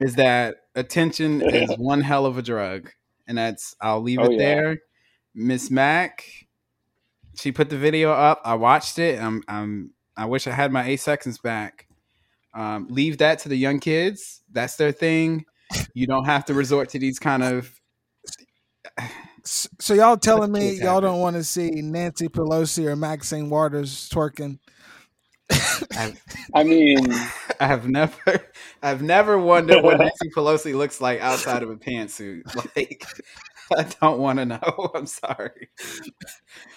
is 0.00 0.16
that 0.16 0.56
attention 0.74 1.42
is 1.42 1.70
one 1.78 2.02
hell 2.02 2.26
of 2.26 2.36
a 2.36 2.42
drug, 2.42 2.90
and 3.26 3.38
that's 3.38 3.74
I'll 3.80 4.02
leave 4.02 4.18
oh, 4.18 4.24
it 4.24 4.32
yeah. 4.32 4.38
there. 4.38 4.78
Miss 5.34 5.70
Mack, 5.70 6.24
she 7.40 7.52
put 7.52 7.70
the 7.70 7.76
video 7.76 8.12
up. 8.12 8.40
I 8.44 8.54
watched 8.54 8.98
it. 8.98 9.20
I'm, 9.20 9.42
I'm 9.48 9.92
I 10.16 10.26
wish 10.26 10.46
I 10.46 10.50
had 10.50 10.72
my 10.72 10.86
eight 10.86 11.00
seconds 11.00 11.38
back. 11.38 11.86
Um, 12.54 12.86
leave 12.90 13.18
that 13.18 13.38
to 13.40 13.48
the 13.48 13.56
young 13.56 13.80
kids. 13.80 14.42
That's 14.52 14.76
their 14.76 14.92
thing. 14.92 15.44
You 15.94 16.06
don't 16.06 16.26
have 16.26 16.44
to 16.46 16.54
resort 16.54 16.90
to 16.90 16.98
these 16.98 17.18
kind 17.18 17.42
of. 17.42 17.80
So 19.44 19.94
y'all 19.94 20.16
telling 20.16 20.52
me 20.52 20.72
y'all 20.72 21.00
don't 21.00 21.20
want 21.20 21.36
to 21.36 21.44
see 21.44 21.70
Nancy 21.70 22.28
Pelosi 22.28 22.86
or 22.86 22.96
Maxine 22.96 23.48
Waters 23.48 24.08
twerking? 24.10 24.58
I 26.54 26.62
mean, 26.64 27.06
I 27.60 27.66
have 27.66 27.88
never, 27.88 28.46
I've 28.82 29.02
never 29.02 29.38
wondered 29.38 29.82
what 29.82 29.98
Nancy 30.00 30.30
Pelosi 30.36 30.74
looks 30.74 31.00
like 31.00 31.20
outside 31.20 31.62
of 31.62 31.70
a 31.70 31.76
pantsuit. 31.76 32.42
Like, 32.76 33.04
I 33.76 33.86
don't 34.00 34.18
want 34.18 34.38
to 34.38 34.46
know. 34.46 34.90
I'm 34.94 35.06
sorry. 35.06 35.68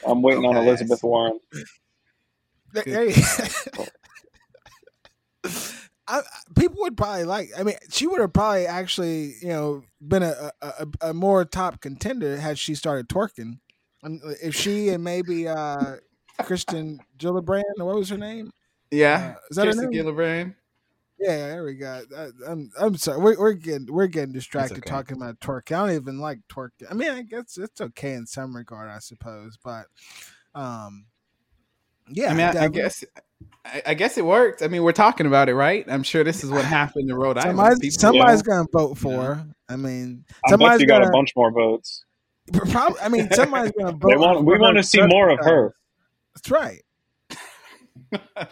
I'm 0.06 0.22
waiting 0.22 0.46
okay. 0.46 0.58
on 0.58 0.68
Elizabeth 0.68 1.04
Warren. 1.04 1.40
Hey. 2.74 3.14
I, 6.06 6.22
people 6.58 6.78
would 6.82 6.98
probably 6.98 7.24
like. 7.24 7.50
I 7.58 7.64
mean, 7.64 7.76
she 7.90 8.08
would 8.08 8.20
have 8.20 8.34
probably 8.34 8.68
actually, 8.68 9.36
you 9.42 9.48
know, 9.48 9.84
been 10.02 10.24
a, 10.24 10.52
a, 10.62 10.88
a 11.02 11.14
more 11.14 11.46
top 11.46 11.80
contender 11.82 12.38
had 12.38 12.60
she 12.60 12.76
started 12.76 13.08
twerking. 13.08 13.60
And 14.04 14.22
if 14.42 14.54
she 14.54 14.90
and 14.90 15.02
maybe 15.04 15.48
uh 15.48 15.96
Kristen 16.42 17.00
Gillibrand, 17.18 17.64
what 17.78 17.96
was 17.96 18.10
her 18.10 18.18
name? 18.18 18.52
Yeah, 18.92 19.36
uh, 19.36 19.40
is 19.50 19.56
that 19.56 19.64
Kristen 19.64 19.92
Gillibrand? 19.92 20.56
Yeah, 21.20 21.38
there 21.48 21.64
we 21.64 21.76
go. 21.76 22.04
I, 22.18 22.30
I'm 22.48 22.72
I'm 22.80 22.98
sorry. 22.98 23.20
We're, 23.20 23.40
we're 23.40 23.54
getting 23.54 23.88
we're 23.90 24.08
getting 24.08 24.34
distracted 24.34 24.80
okay. 24.80 24.90
talking 24.90 25.18
about 25.18 25.40
twerk. 25.40 25.72
I 25.72 25.88
don't 25.88 25.96
even 25.96 26.20
like 26.20 26.40
twerk. 26.50 26.70
I 26.90 26.94
mean, 26.94 27.12
I 27.12 27.22
guess 27.22 27.58
it's 27.58 27.80
okay 27.80 28.14
in 28.14 28.26
some 28.26 28.56
regard, 28.56 28.90
I 28.90 29.00
suppose, 29.00 29.58
but 29.64 29.86
um, 30.56 31.06
yeah. 32.10 32.32
I 32.32 32.34
mean, 32.34 32.58
I, 32.58 32.66
I 32.66 32.68
guess 32.68 33.04
I, 33.66 33.82
I, 33.88 33.94
guess 33.94 34.18
it 34.18 34.26
worked. 34.26 34.62
I 34.62 34.68
mean, 34.68 34.84
we're 34.84 34.92
talking 34.92 35.26
about 35.26 35.50
it, 35.50 35.56
right? 35.56 35.86
I'm 35.88 36.04
sure 36.04 36.24
this 36.24 36.44
is 36.44 36.50
what 36.50 36.66
happened 36.66 37.10
in 37.10 37.16
Rhode 37.16 37.38
Island. 37.38 37.58
Somebody's, 37.58 38.00
somebody's 38.00 38.44
yeah. 38.46 38.56
gonna 38.56 38.68
vote 38.74 38.98
for. 38.98 39.36
Her. 39.36 39.48
I 39.70 39.76
mean, 39.76 40.26
somebody's 40.50 40.82
you 40.82 40.88
got 40.88 41.06
a 41.06 41.12
bunch 41.12 41.34
more 41.36 41.52
votes. 41.52 42.04
Probably, 42.52 43.00
I 43.02 43.10
mean, 43.10 43.32
somebody's 43.32 43.72
gonna 43.72 43.92
vote. 43.98 44.18
Want, 44.18 44.46
we 44.46 44.58
want 44.58 44.78
to 44.78 44.84
see 44.84 45.02
more 45.02 45.30
of 45.30 45.40
her. 45.40 45.76
That's 46.36 46.52
right. 46.52 46.82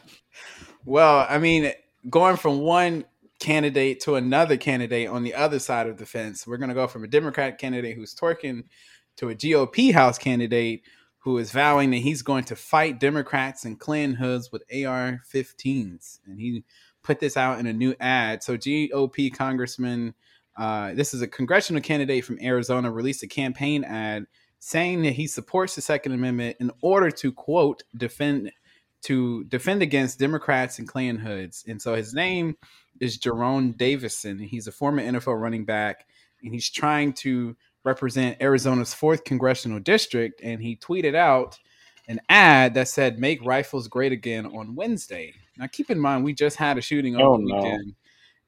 well, 0.85 1.25
I 1.29 1.37
mean, 1.37 1.73
going 2.09 2.37
from 2.37 2.59
one 2.59 3.05
candidate 3.39 3.99
to 4.01 4.15
another 4.15 4.55
candidate 4.55 5.07
on 5.07 5.23
the 5.23 5.33
other 5.33 5.59
side 5.59 5.87
of 5.87 5.97
the 5.97 6.05
fence. 6.05 6.45
We're 6.45 6.57
going 6.57 6.69
to 6.69 6.75
go 6.75 6.87
from 6.87 7.03
a 7.03 7.07
Democrat 7.07 7.57
candidate 7.57 7.95
who's 7.95 8.15
twerking 8.15 8.65
to 9.17 9.29
a 9.29 9.35
GOP 9.35 9.93
House 9.93 10.17
candidate 10.17 10.83
who 11.19 11.37
is 11.37 11.51
vowing 11.51 11.91
that 11.91 11.97
he's 11.97 12.21
going 12.21 12.43
to 12.45 12.55
fight 12.55 12.99
Democrats 12.99 13.65
and 13.65 13.79
Klan 13.79 14.13
hoods 14.13 14.51
with 14.51 14.63
AR 14.71 15.21
15s. 15.31 16.19
And 16.25 16.39
he 16.39 16.63
put 17.03 17.19
this 17.19 17.37
out 17.37 17.59
in 17.59 17.67
a 17.67 17.73
new 17.73 17.95
ad. 17.99 18.43
So, 18.43 18.57
GOP 18.57 19.33
Congressman, 19.33 20.13
uh, 20.57 20.93
this 20.93 21.13
is 21.13 21.21
a 21.21 21.27
congressional 21.27 21.81
candidate 21.81 22.25
from 22.25 22.39
Arizona, 22.41 22.91
released 22.91 23.23
a 23.23 23.27
campaign 23.27 23.83
ad 23.83 24.25
saying 24.59 25.01
that 25.01 25.13
he 25.13 25.27
supports 25.27 25.75
the 25.75 25.81
Second 25.81 26.11
Amendment 26.11 26.57
in 26.59 26.71
order 26.81 27.09
to, 27.09 27.31
quote, 27.31 27.83
defend 27.97 28.51
to 29.03 29.43
defend 29.45 29.81
against 29.81 30.19
Democrats 30.19 30.79
and 30.79 30.87
Klan 30.87 31.17
hoods. 31.17 31.63
And 31.67 31.81
so 31.81 31.95
his 31.95 32.13
name 32.13 32.55
is 32.99 33.17
Jerone 33.17 33.75
Davison. 33.75 34.37
He's 34.39 34.67
a 34.67 34.71
former 34.71 35.01
NFL 35.01 35.41
running 35.41 35.65
back, 35.65 36.05
and 36.43 36.53
he's 36.53 36.69
trying 36.69 37.13
to 37.13 37.55
represent 37.83 38.41
Arizona's 38.41 38.93
fourth 38.93 39.23
congressional 39.23 39.79
district. 39.79 40.41
And 40.43 40.61
he 40.61 40.75
tweeted 40.75 41.15
out 41.15 41.57
an 42.07 42.21
ad 42.29 42.75
that 42.75 42.87
said 42.87 43.19
"Make 43.19 43.43
rifles 43.43 43.87
great 43.87 44.11
again" 44.11 44.45
on 44.45 44.75
Wednesday. 44.75 45.33
Now, 45.57 45.67
keep 45.67 45.89
in 45.89 45.99
mind, 45.99 46.23
we 46.23 46.33
just 46.33 46.57
had 46.57 46.77
a 46.77 46.81
shooting 46.81 47.15
over 47.15 47.25
oh, 47.25 47.37
the 47.37 47.43
weekend 47.43 47.95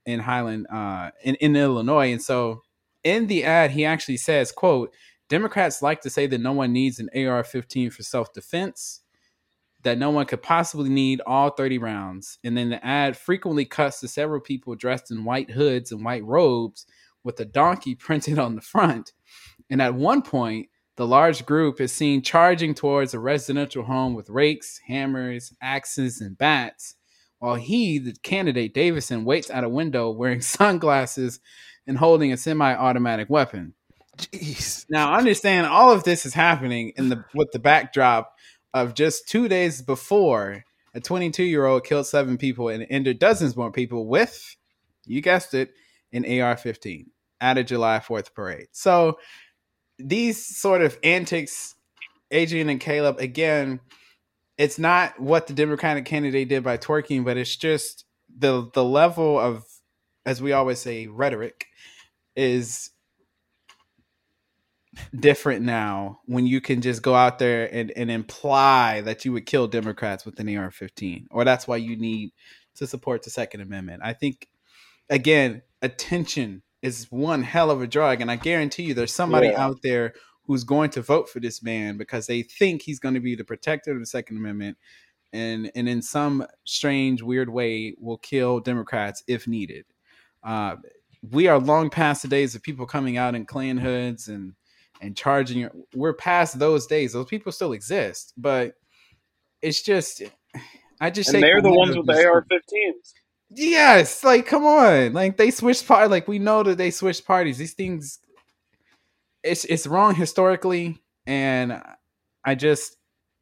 no. 0.05 0.13
in 0.13 0.19
Highland, 0.19 0.67
uh, 0.71 1.11
in, 1.23 1.35
in 1.35 1.55
Illinois, 1.55 2.11
and 2.11 2.21
so 2.21 2.61
in 3.03 3.27
the 3.27 3.43
ad, 3.43 3.71
he 3.71 3.85
actually 3.85 4.17
says, 4.17 4.51
"quote 4.51 4.93
Democrats 5.29 5.81
like 5.81 6.01
to 6.01 6.09
say 6.09 6.27
that 6.27 6.41
no 6.41 6.53
one 6.53 6.73
needs 6.73 6.99
an 6.99 7.09
AR-15 7.15 7.91
for 7.91 8.03
self-defense." 8.03 9.02
That 9.83 9.97
no 9.97 10.09
one 10.09 10.25
could 10.25 10.41
possibly 10.41 10.89
need 10.89 11.21
all 11.25 11.49
30 11.49 11.77
rounds. 11.77 12.39
And 12.43 12.57
then 12.57 12.69
the 12.69 12.85
ad 12.85 13.17
frequently 13.17 13.65
cuts 13.65 13.99
to 13.99 14.07
several 14.07 14.41
people 14.41 14.75
dressed 14.75 15.11
in 15.11 15.25
white 15.25 15.51
hoods 15.51 15.91
and 15.91 16.03
white 16.03 16.23
robes 16.23 16.85
with 17.23 17.39
a 17.39 17.45
donkey 17.45 17.95
printed 17.99 18.39
on 18.39 18.55
the 18.55 18.61
front. 18.61 19.13
And 19.69 19.81
at 19.81 19.93
one 19.93 20.21
point, 20.21 20.67
the 20.95 21.07
large 21.07 21.45
group 21.45 21.81
is 21.81 21.91
seen 21.91 22.21
charging 22.21 22.75
towards 22.75 23.13
a 23.13 23.19
residential 23.19 23.83
home 23.83 24.13
with 24.13 24.29
rakes, 24.29 24.79
hammers, 24.87 25.51
axes, 25.61 26.21
and 26.21 26.37
bats, 26.37 26.95
while 27.39 27.55
he, 27.55 27.97
the 27.97 28.13
candidate 28.21 28.73
Davison, 28.73 29.25
waits 29.25 29.49
at 29.49 29.63
a 29.63 29.69
window 29.69 30.11
wearing 30.11 30.41
sunglasses 30.41 31.39
and 31.87 31.97
holding 31.97 32.31
a 32.31 32.37
semi-automatic 32.37 33.29
weapon. 33.29 33.73
Jeez. 34.17 34.85
Now, 34.89 35.15
understand 35.15 35.65
all 35.65 35.91
of 35.91 36.03
this 36.03 36.25
is 36.25 36.35
happening 36.35 36.93
in 36.95 37.09
the 37.09 37.25
with 37.33 37.51
the 37.51 37.59
backdrop 37.59 38.35
of 38.73 38.93
just 38.93 39.27
two 39.27 39.47
days 39.47 39.81
before 39.81 40.63
a 40.93 40.99
22 40.99 41.43
year 41.43 41.65
old 41.65 41.83
killed 41.85 42.07
seven 42.07 42.37
people 42.37 42.69
and 42.69 42.85
injured 42.89 43.19
dozens 43.19 43.55
more 43.55 43.71
people 43.71 44.07
with, 44.07 44.55
you 45.05 45.21
guessed 45.21 45.53
it, 45.53 45.73
an 46.11 46.41
AR 46.41 46.55
15 46.55 47.09
at 47.41 47.57
a 47.57 47.63
July 47.63 47.99
4th 47.99 48.33
parade. 48.33 48.67
So 48.71 49.17
these 49.97 50.43
sort 50.45 50.81
of 50.81 50.97
antics, 51.03 51.75
Adrian 52.31 52.69
and 52.69 52.79
Khaleb, 52.79 53.19
again, 53.19 53.79
it's 54.57 54.77
not 54.77 55.19
what 55.19 55.47
the 55.47 55.53
Democratic 55.53 56.05
candidate 56.05 56.49
did 56.49 56.63
by 56.63 56.77
twerking, 56.77 57.25
but 57.25 57.37
it's 57.37 57.55
just 57.55 58.05
the 58.35 58.69
the 58.73 58.83
level 58.83 59.39
of, 59.39 59.63
as 60.25 60.41
we 60.41 60.51
always 60.51 60.79
say, 60.79 61.07
rhetoric 61.07 61.65
is 62.35 62.91
different 65.19 65.63
now 65.63 66.19
when 66.25 66.45
you 66.45 66.61
can 66.61 66.81
just 66.81 67.01
go 67.01 67.15
out 67.15 67.39
there 67.39 67.73
and, 67.73 67.91
and 67.95 68.11
imply 68.11 69.01
that 69.01 69.25
you 69.25 69.33
would 69.33 69.45
kill 69.45 69.67
Democrats 69.67 70.25
with 70.25 70.39
an 70.39 70.55
AR 70.55 70.71
15, 70.71 71.27
or 71.31 71.43
that's 71.43 71.67
why 71.67 71.77
you 71.77 71.95
need 71.95 72.31
to 72.75 72.87
support 72.87 73.23
the 73.23 73.29
Second 73.29 73.61
Amendment. 73.61 74.01
I 74.03 74.13
think, 74.13 74.47
again, 75.09 75.61
attention 75.81 76.63
is 76.81 77.07
one 77.09 77.43
hell 77.43 77.71
of 77.71 77.81
a 77.81 77.87
drug. 77.87 78.21
And 78.21 78.29
I 78.29 78.35
guarantee 78.35 78.83
you 78.83 78.93
there's 78.93 79.13
somebody 79.13 79.47
yeah. 79.47 79.63
out 79.63 79.77
there 79.83 80.13
who's 80.45 80.65
going 80.65 80.89
to 80.91 81.01
vote 81.01 81.29
for 81.29 81.39
this 81.39 81.63
man 81.63 81.97
because 81.97 82.27
they 82.27 82.43
think 82.43 82.81
he's 82.81 82.99
going 82.99 83.15
to 83.15 83.21
be 83.21 83.35
the 83.35 83.45
protector 83.45 83.93
of 83.93 83.99
the 83.99 84.05
Second 84.05 84.37
Amendment 84.37 84.77
and, 85.33 85.71
and 85.73 85.89
in 85.89 86.01
some 86.01 86.45
strange, 86.63 87.21
weird 87.23 87.49
way 87.49 87.95
will 87.99 88.19
kill 88.19 88.59
Democrats 88.59 89.23
if 89.27 89.47
needed. 89.47 89.85
Uh, 90.43 90.75
we 91.31 91.47
are 91.47 91.57
long 91.57 91.89
past 91.89 92.21
the 92.21 92.27
days 92.27 92.53
of 92.53 92.61
people 92.61 92.85
coming 92.85 93.17
out 93.17 93.33
in 93.33 93.45
Klan 93.45 93.77
hoods 93.77 94.27
and 94.27 94.53
and 95.03 95.15
charging 95.15 95.59
your, 95.59 95.71
we're 95.93 96.13
past 96.13 96.57
those 96.57 96.87
days. 96.87 97.13
Those 97.13 97.27
people 97.27 97.51
still 97.51 97.73
exist 97.73 98.33
but 98.37 98.73
it's 99.61 99.81
just 99.81 100.23
i 100.99 101.09
just 101.09 101.33
and 101.33 101.41
they're 101.41 101.61
the 101.61 101.71
ones 101.71 101.95
with 101.95 102.05
the 102.05 102.25
ar-15s 102.25 103.13
yes 103.55 104.23
like 104.23 104.45
come 104.45 104.65
on. 104.65 105.13
Like 105.13 105.37
they 105.37 105.51
switched 105.51 105.87
part 105.87 106.09
like 106.09 106.27
we 106.27 106.39
know 106.39 106.63
that 106.63 106.77
they 106.77 106.91
switched 106.91 107.25
parties. 107.25 107.57
These 107.57 107.73
things 107.73 108.19
it's 109.43 109.65
it's 109.65 109.87
wrong 109.87 110.15
historically, 110.15 110.99
and 111.25 111.81
I 112.45 112.55
just 112.55 112.95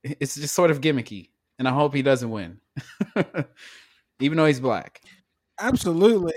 it's 0.03 0.35
just 0.35 0.55
sort 0.55 0.71
of 0.71 0.81
gimmicky, 0.81 1.29
and 1.59 1.67
I 1.67 1.71
hope 1.71 1.93
he 1.93 2.01
doesn't 2.01 2.29
win, 2.29 2.59
even 4.19 4.37
though 4.37 4.45
he's 4.45 4.59
black. 4.59 5.01
Absolutely, 5.59 6.33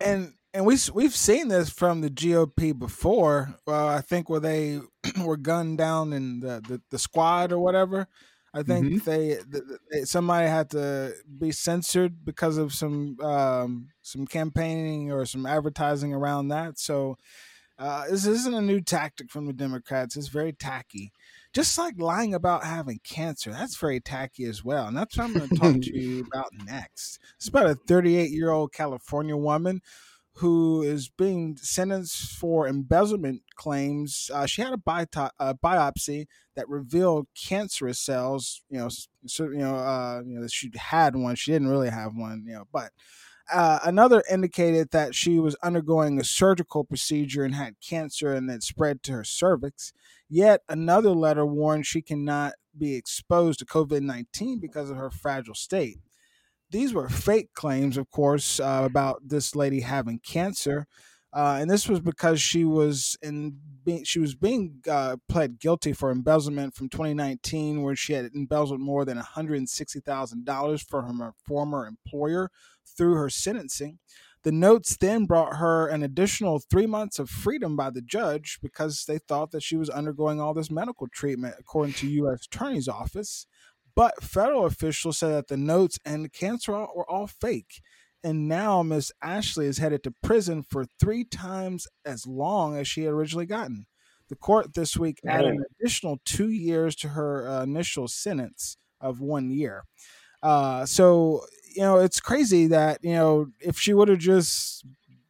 and 0.00 0.34
and 0.52 0.66
we 0.66 0.76
we've 0.92 1.14
seen 1.14 1.48
this 1.48 1.70
from 1.70 2.00
the 2.00 2.10
GOP 2.10 2.76
before. 2.76 3.54
Well, 3.66 3.88
I 3.88 4.00
think 4.00 4.28
where 4.28 4.40
they 4.40 4.80
were 5.24 5.36
gunned 5.36 5.78
down 5.78 6.12
in 6.12 6.40
the, 6.40 6.62
the, 6.66 6.80
the 6.90 6.98
squad 6.98 7.52
or 7.52 7.58
whatever. 7.58 8.08
I 8.52 8.64
think 8.64 8.86
mm-hmm. 8.86 9.08
they, 9.08 9.38
they, 9.92 10.04
somebody 10.04 10.48
had 10.48 10.70
to 10.70 11.14
be 11.38 11.52
censored 11.52 12.24
because 12.24 12.58
of 12.58 12.72
some 12.72 13.16
um, 13.20 13.90
some 14.02 14.26
campaigning 14.26 15.12
or 15.12 15.24
some 15.24 15.46
advertising 15.46 16.12
around 16.12 16.48
that. 16.48 16.78
So 16.80 17.16
uh, 17.78 18.08
this 18.10 18.26
isn't 18.26 18.54
a 18.54 18.60
new 18.60 18.80
tactic 18.80 19.30
from 19.30 19.46
the 19.46 19.52
Democrats. 19.52 20.16
It's 20.16 20.28
very 20.28 20.52
tacky, 20.52 21.12
just 21.54 21.78
like 21.78 21.94
lying 22.00 22.34
about 22.34 22.64
having 22.64 22.98
cancer. 23.04 23.52
That's 23.52 23.76
very 23.76 24.00
tacky 24.00 24.46
as 24.46 24.64
well, 24.64 24.88
and 24.88 24.96
that's 24.96 25.16
what 25.16 25.24
I'm 25.24 25.32
going 25.32 25.48
to 25.48 25.54
talk 25.54 25.80
to 25.82 25.98
you 25.98 26.24
about 26.26 26.50
next. 26.66 27.20
It's 27.36 27.46
about 27.46 27.70
a 27.70 27.76
38 27.76 28.32
year 28.32 28.50
old 28.50 28.72
California 28.72 29.36
woman 29.36 29.80
who 30.34 30.82
is 30.82 31.08
being 31.08 31.56
sentenced 31.56 32.32
for 32.32 32.66
embezzlement 32.66 33.42
claims. 33.56 34.30
Uh, 34.32 34.46
she 34.46 34.62
had 34.62 34.72
a, 34.72 35.30
a, 35.38 35.54
biopsy 35.54 36.26
that 36.56 36.68
revealed 36.68 37.26
cancerous 37.34 37.98
cells. 37.98 38.62
You 38.70 38.78
know, 38.78 38.88
so 39.26 39.44
you 39.44 39.58
know, 39.58 39.74
uh, 39.74 40.22
you 40.24 40.38
know, 40.38 40.46
she 40.46 40.70
had 40.76 41.16
one. 41.16 41.34
She 41.34 41.52
didn't 41.52 41.68
really 41.68 41.90
have 41.90 42.12
one. 42.14 42.44
You 42.46 42.54
know, 42.54 42.64
but 42.72 42.90
uh, 43.52 43.80
another 43.84 44.22
indicated 44.30 44.90
that 44.92 45.14
she 45.14 45.38
was 45.38 45.56
undergoing 45.62 46.18
a 46.18 46.24
surgical 46.24 46.84
procedure 46.84 47.44
and 47.44 47.54
had 47.54 47.74
cancer, 47.86 48.32
and 48.32 48.48
it 48.50 48.62
spread 48.62 49.02
to 49.04 49.12
her 49.12 49.24
cervix. 49.24 49.92
Yet 50.28 50.62
another 50.68 51.10
letter 51.10 51.44
warned 51.44 51.86
she 51.86 52.02
cannot 52.02 52.54
be 52.78 52.94
exposed 52.94 53.58
to 53.58 53.66
COVID 53.66 54.02
nineteen 54.02 54.60
because 54.60 54.90
of 54.90 54.96
her 54.96 55.10
fragile 55.10 55.56
state 55.56 55.98
these 56.70 56.94
were 56.94 57.08
fake 57.08 57.52
claims, 57.54 57.96
of 57.96 58.10
course, 58.10 58.60
uh, 58.60 58.82
about 58.84 59.28
this 59.28 59.54
lady 59.56 59.80
having 59.80 60.20
cancer. 60.20 60.86
Uh, 61.32 61.58
and 61.60 61.70
this 61.70 61.88
was 61.88 62.00
because 62.00 62.40
she 62.40 62.64
was 62.64 63.16
in 63.22 63.56
being, 63.84 64.02
she 64.04 64.18
was 64.18 64.34
being 64.34 64.80
uh, 64.88 65.16
pled 65.28 65.60
guilty 65.60 65.92
for 65.92 66.10
embezzlement 66.10 66.74
from 66.74 66.88
2019, 66.88 67.82
where 67.82 67.94
she 67.94 68.14
had 68.14 68.30
embezzled 68.34 68.80
more 68.80 69.04
than 69.04 69.16
160 69.16 70.00
thousand 70.00 70.44
dollars 70.44 70.82
from 70.82 71.20
her 71.20 71.32
former 71.46 71.86
employer 71.86 72.50
through 72.96 73.14
her 73.14 73.30
sentencing. 73.30 73.98
The 74.42 74.52
notes 74.52 74.96
then 74.96 75.26
brought 75.26 75.56
her 75.56 75.86
an 75.86 76.02
additional 76.02 76.60
three 76.60 76.86
months 76.86 77.18
of 77.18 77.28
freedom 77.28 77.76
by 77.76 77.90
the 77.90 78.00
judge 78.00 78.58
because 78.62 79.04
they 79.04 79.18
thought 79.18 79.50
that 79.50 79.62
she 79.62 79.76
was 79.76 79.90
undergoing 79.90 80.40
all 80.40 80.54
this 80.54 80.70
medical 80.70 81.08
treatment, 81.08 81.56
according 81.58 81.94
to 81.94 82.08
U.S. 82.08 82.46
Attorney's 82.46 82.88
Office. 82.88 83.46
But 83.94 84.22
federal 84.22 84.66
officials 84.66 85.18
said 85.18 85.32
that 85.32 85.48
the 85.48 85.56
notes 85.56 85.98
and 86.04 86.24
the 86.24 86.28
cancer 86.28 86.72
were 86.72 87.08
all 87.10 87.26
fake. 87.26 87.80
And 88.22 88.48
now 88.48 88.82
Miss 88.82 89.10
Ashley 89.22 89.66
is 89.66 89.78
headed 89.78 90.02
to 90.04 90.14
prison 90.22 90.62
for 90.62 90.84
three 90.98 91.24
times 91.24 91.86
as 92.04 92.26
long 92.26 92.76
as 92.76 92.86
she 92.86 93.04
had 93.04 93.12
originally 93.12 93.46
gotten. 93.46 93.86
The 94.28 94.36
court 94.36 94.74
this 94.74 94.96
week 94.96 95.18
added 95.26 95.50
an 95.54 95.64
additional 95.80 96.20
two 96.24 96.50
years 96.50 96.94
to 96.96 97.08
her 97.08 97.48
uh, 97.48 97.62
initial 97.62 98.06
sentence 98.06 98.76
of 99.00 99.20
one 99.20 99.50
year. 99.50 99.84
Uh, 100.42 100.86
so, 100.86 101.44
you 101.74 101.82
know, 101.82 101.98
it's 101.98 102.20
crazy 102.20 102.66
that, 102.68 102.98
you 103.02 103.14
know, 103.14 103.46
if 103.60 103.78
she 103.78 103.92
would 103.92 104.08
have 104.08 104.18
just 104.18 104.84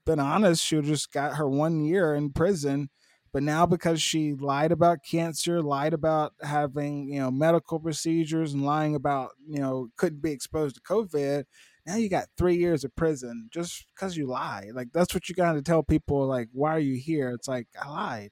been 0.05 0.21
honest, 0.21 0.65
she 0.65 0.77
would 0.77 0.85
have 0.85 0.95
just 0.95 1.13
got 1.13 1.37
her 1.37 1.49
one 1.49 1.85
year 1.85 2.15
in 2.15 2.31
prison 2.31 2.91
but 3.33 3.43
now 3.43 3.67
because 3.67 4.03
she 4.03 4.35
lied 4.35 4.73
about 4.73 5.05
cancer, 5.05 5.63
lied 5.63 5.95
about 5.95 6.33
having, 6.43 7.09
you 7.09 7.21
know, 7.21 7.31
medical 7.31 7.79
procedures 7.79 8.53
and 8.53 8.65
lying 8.65 8.95
about, 8.95 9.31
you 9.49 9.61
know, 9.61 9.89
couldn't 9.97 10.23
be 10.23 10.33
exposed 10.33 10.77
to 10.77 10.83
COVID, 10.83 11.45
now 11.87 11.97
you 11.97 12.09
got 12.09 12.29
three 12.37 12.57
years 12.57 12.85
of 12.85 12.95
prison 12.95 13.49
just 13.51 13.87
because 13.95 14.17
you 14.17 14.27
lied. 14.27 14.71
Like 14.75 14.89
that's 14.93 15.15
what 15.15 15.29
you 15.29 15.35
got 15.35 15.53
to 15.55 15.63
tell 15.63 15.83
people. 15.83 16.27
Like, 16.27 16.49
why 16.53 16.75
are 16.75 16.81
you 16.81 16.97
here? 16.97 17.31
It's 17.31 17.49
like 17.49 17.67
I 17.81 17.89
lied, 17.89 18.31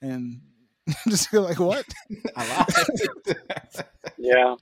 and 0.00 0.40
just 1.08 1.28
feel 1.28 1.42
like 1.42 1.58
what 1.58 1.84
I 2.36 2.48
lied. 2.48 3.86
yeah, 4.18 4.56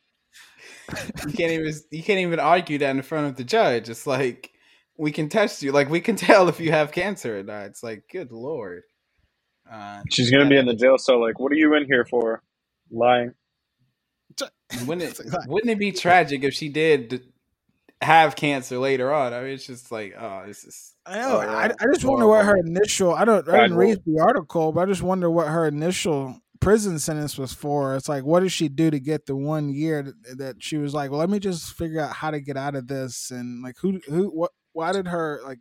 you 1.26 1.32
can't 1.32 1.52
even 1.52 1.72
you 1.90 2.02
can't 2.02 2.20
even 2.20 2.40
argue 2.40 2.78
that 2.78 2.90
in 2.96 3.02
front 3.02 3.26
of 3.26 3.36
the 3.36 3.44
judge. 3.44 3.88
It's 3.88 4.06
like 4.06 4.52
we 4.96 5.12
can 5.12 5.28
test 5.28 5.62
you. 5.62 5.72
Like 5.72 5.90
we 5.90 6.00
can 6.00 6.16
tell 6.16 6.48
if 6.48 6.60
you 6.60 6.72
have 6.72 6.92
cancer 6.92 7.40
or 7.40 7.42
not. 7.42 7.66
It's 7.66 7.82
like 7.82 8.04
good 8.10 8.32
lord. 8.32 8.82
Uh, 9.70 10.02
She's 10.10 10.30
gonna 10.30 10.48
be 10.48 10.56
in 10.56 10.66
the 10.66 10.74
jail 10.74 10.98
cell. 10.98 11.20
Like, 11.20 11.38
what 11.38 11.52
are 11.52 11.56
you 11.56 11.74
in 11.74 11.86
here 11.86 12.04
for? 12.04 12.42
Lying. 12.90 13.34
Wouldn't 14.86 15.20
it? 15.20 15.20
wouldn't 15.46 15.70
it 15.70 15.78
be 15.78 15.92
tragic 15.92 16.42
if 16.42 16.54
she 16.54 16.68
did 16.68 17.22
have 18.00 18.36
cancer 18.36 18.78
later 18.78 19.12
on? 19.12 19.32
I 19.32 19.40
mean, 19.42 19.50
it's 19.50 19.66
just 19.66 19.92
like, 19.92 20.14
oh, 20.18 20.44
this 20.46 20.64
is. 20.64 20.94
I 21.06 21.18
know. 21.18 21.36
Oh, 21.36 21.40
I, 21.40 21.66
I 21.66 21.84
just 21.92 22.04
wonder 22.04 22.26
what 22.26 22.44
her 22.44 22.56
initial. 22.56 23.14
I 23.14 23.24
don't. 23.24 23.48
I 23.48 23.62
didn't 23.62 23.76
read 23.76 23.98
the 24.04 24.20
article, 24.20 24.72
but 24.72 24.82
I 24.82 24.86
just 24.86 25.02
wonder 25.02 25.30
what 25.30 25.48
her 25.48 25.66
initial 25.66 26.40
prison 26.60 26.98
sentence 26.98 27.38
was 27.38 27.52
for. 27.52 27.96
It's 27.96 28.08
like, 28.08 28.24
what 28.24 28.40
did 28.40 28.52
she 28.52 28.68
do 28.68 28.90
to 28.90 29.00
get 29.00 29.26
the 29.26 29.34
one 29.34 29.70
year 29.70 30.02
that, 30.02 30.38
that 30.38 30.56
she 30.62 30.76
was 30.76 30.92
like, 30.92 31.10
well, 31.10 31.20
let 31.20 31.30
me 31.30 31.38
just 31.38 31.72
figure 31.72 32.00
out 32.00 32.14
how 32.14 32.30
to 32.30 32.40
get 32.40 32.56
out 32.56 32.74
of 32.74 32.86
this, 32.86 33.30
and 33.30 33.62
like, 33.62 33.76
who, 33.80 34.00
who, 34.08 34.26
what, 34.28 34.52
why 34.72 34.92
did 34.92 35.08
her 35.08 35.40
like 35.44 35.58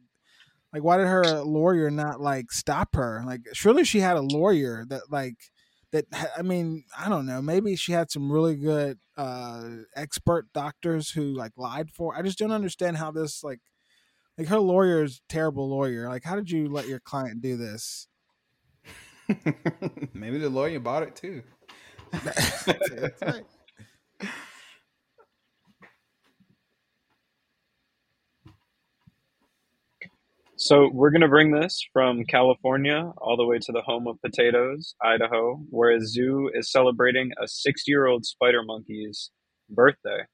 like, 0.74 0.84
why 0.84 0.98
did 0.98 1.08
her 1.08 1.42
lawyer 1.42 1.90
not 1.90 2.22
like 2.22 2.52
stop 2.52 2.96
her? 2.96 3.24
Like, 3.26 3.42
surely 3.54 3.84
she 3.84 4.00
had 4.00 4.18
a 4.18 4.22
lawyer 4.22 4.86
that 4.90 5.04
like 5.10 5.36
that. 5.92 6.06
I 6.38 6.42
mean, 6.42 6.84
I 6.98 7.10
don't 7.10 7.26
know. 7.26 7.42
Maybe 7.42 7.76
she 7.76 7.92
had 7.92 8.12
some 8.12 8.32
really 8.32 8.56
good 8.56 9.00
uh 9.18 9.70
expert 9.96 10.48
doctors 10.54 11.12
who 11.12 11.24
like 11.24 11.54
lied 11.58 11.90
for. 11.92 12.16
I 12.16 12.22
just 12.22 12.38
don't 12.38 12.52
understand 12.52 12.98
how 12.98 13.12
this 13.12 13.44
like 13.44 13.62
like 14.38 14.48
her 14.48 14.60
lawyer 14.60 15.04
is 15.04 15.22
terrible 15.28 15.70
lawyer. 15.70 16.08
Like, 16.08 16.24
how 16.24 16.36
did 16.36 16.50
you 16.50 16.70
let 16.70 16.88
your 16.88 17.00
client 17.00 17.42
do 17.42 17.58
this? 17.58 18.08
Maybe 20.14 20.38
the 20.38 20.50
lawyer 20.50 20.80
bought 20.80 21.04
it 21.04 21.16
too. 21.16 21.44
That's 22.12 23.22
right. 23.22 23.46
So 30.62 30.90
we're 30.92 31.12
going 31.12 31.22
to 31.22 31.30
bring 31.30 31.52
this 31.52 31.82
from 31.94 32.26
California 32.26 33.14
all 33.20 33.38
the 33.38 33.46
way 33.46 33.60
to 33.60 33.72
the 33.72 33.82
home 33.82 34.08
of 34.08 34.22
potatoes, 34.22 34.94
Idaho, 35.02 35.56
where 35.70 35.92
a 35.92 36.02
zoo 36.02 36.52
is 36.54 36.70
celebrating 36.70 37.32
a 37.42 37.46
60-year-old 37.46 38.26
spider 38.26 38.62
monkey's 38.62 39.32
birthday. 39.70 40.26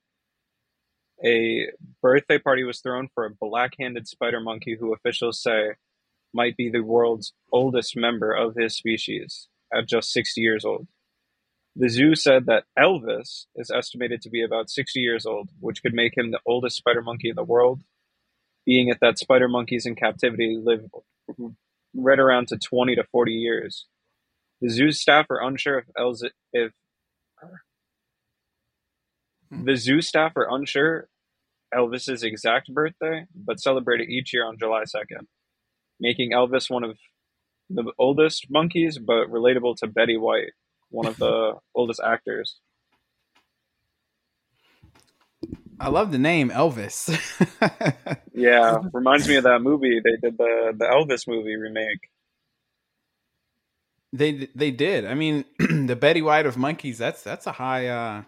A 1.24 1.68
birthday 2.02 2.40
party 2.40 2.64
was 2.64 2.80
thrown 2.80 3.08
for 3.14 3.28
a 3.28 3.36
black-handed 3.40 4.08
spider 4.08 4.40
monkey 4.40 4.76
who 4.80 4.96
officials 4.96 5.44
say 5.44 5.74
might 6.34 6.58
be 6.58 6.72
the 6.72 6.82
world's 6.82 7.34
oldest 7.54 7.96
member 7.96 8.34
of 8.34 8.56
his 8.56 8.76
species 8.76 9.48
at 9.72 9.88
just 9.88 10.12
60 10.12 10.42
years 10.42 10.66
old. 10.66 10.88
The 11.76 11.88
zoo 11.88 12.16
said 12.16 12.48
that 12.48 12.64
Elvis 12.76 13.46
is 13.56 13.70
estimated 13.70 14.24
to 14.24 14.32
be 14.32 14.44
about 14.44 14.72
60 14.72 15.00
years 15.00 15.28
old, 15.28 15.50
which 15.60 15.84
could 15.84 15.94
make 15.94 16.18
him 16.18 16.32
the 16.32 16.42
oldest 16.48 16.78
spider 16.78 17.04
monkey 17.04 17.30
in 17.30 17.36
the 17.36 17.44
world 17.44 17.82
being 18.66 18.90
it 18.90 18.98
that 19.02 19.20
spider 19.20 19.48
monkeys 19.48 19.86
in 19.86 19.96
captivity 19.96 20.60
live 20.62 20.86
right 21.96 22.20
around 22.20 22.48
to 22.50 22.58
20 22.58 22.96
to 22.96 23.04
40 23.12 23.32
years. 23.32 23.86
The 24.62 24.70
zoo 24.70 24.92
staff 24.92 25.28
are 25.30 25.42
unsure 25.46 25.80
if, 25.80 25.86
Elz- 25.98 26.32
if 26.54 26.72
the 29.52 29.76
zoo 29.76 30.02
staff 30.02 30.34
are 30.36 30.48
unsure 30.50 31.08
Elvis's 31.74 32.24
exact 32.24 32.74
birthday, 32.74 33.26
but 33.36 33.60
celebrate 33.60 34.02
it 34.02 34.10
each 34.10 34.34
year 34.34 34.46
on 34.46 34.58
July 34.58 34.84
2nd, 34.84 35.28
making 36.00 36.32
Elvis 36.32 36.70
one 36.70 36.84
of 36.84 36.98
the 37.70 37.92
oldest 37.98 38.48
monkeys, 38.50 38.98
but 38.98 39.28
relatable 39.28 39.76
to 39.78 39.88
Betty 39.88 40.18
White, 40.18 40.54
one 40.90 41.06
of 41.08 41.18
the 41.18 41.56
oldest 41.76 42.02
actors. 42.04 42.60
I 45.80 45.90
love 45.90 46.12
the 46.12 46.18
name 46.18 46.50
Elvis. 46.50 47.10
yeah, 48.34 48.80
reminds 48.94 49.28
me 49.28 49.36
of 49.36 49.44
that 49.44 49.62
movie 49.62 50.02
they 50.04 50.18
did 50.22 50.38
the 50.38 50.74
the 50.78 50.86
Elvis 50.86 51.28
movie 51.28 51.56
remake. 51.56 52.10
They 54.14 54.50
they 54.56 54.72
did. 54.72 55.06
I 55.06 55.14
mean, 55.14 55.46
the 55.60 55.96
Betty 55.96 56.22
White 56.22 56.46
of 56.46 56.58
monkeys. 56.58 56.98
That's 56.98 57.22
that's 57.24 57.48
a 57.48 57.52
high. 57.52 57.88
uh 57.88 58.24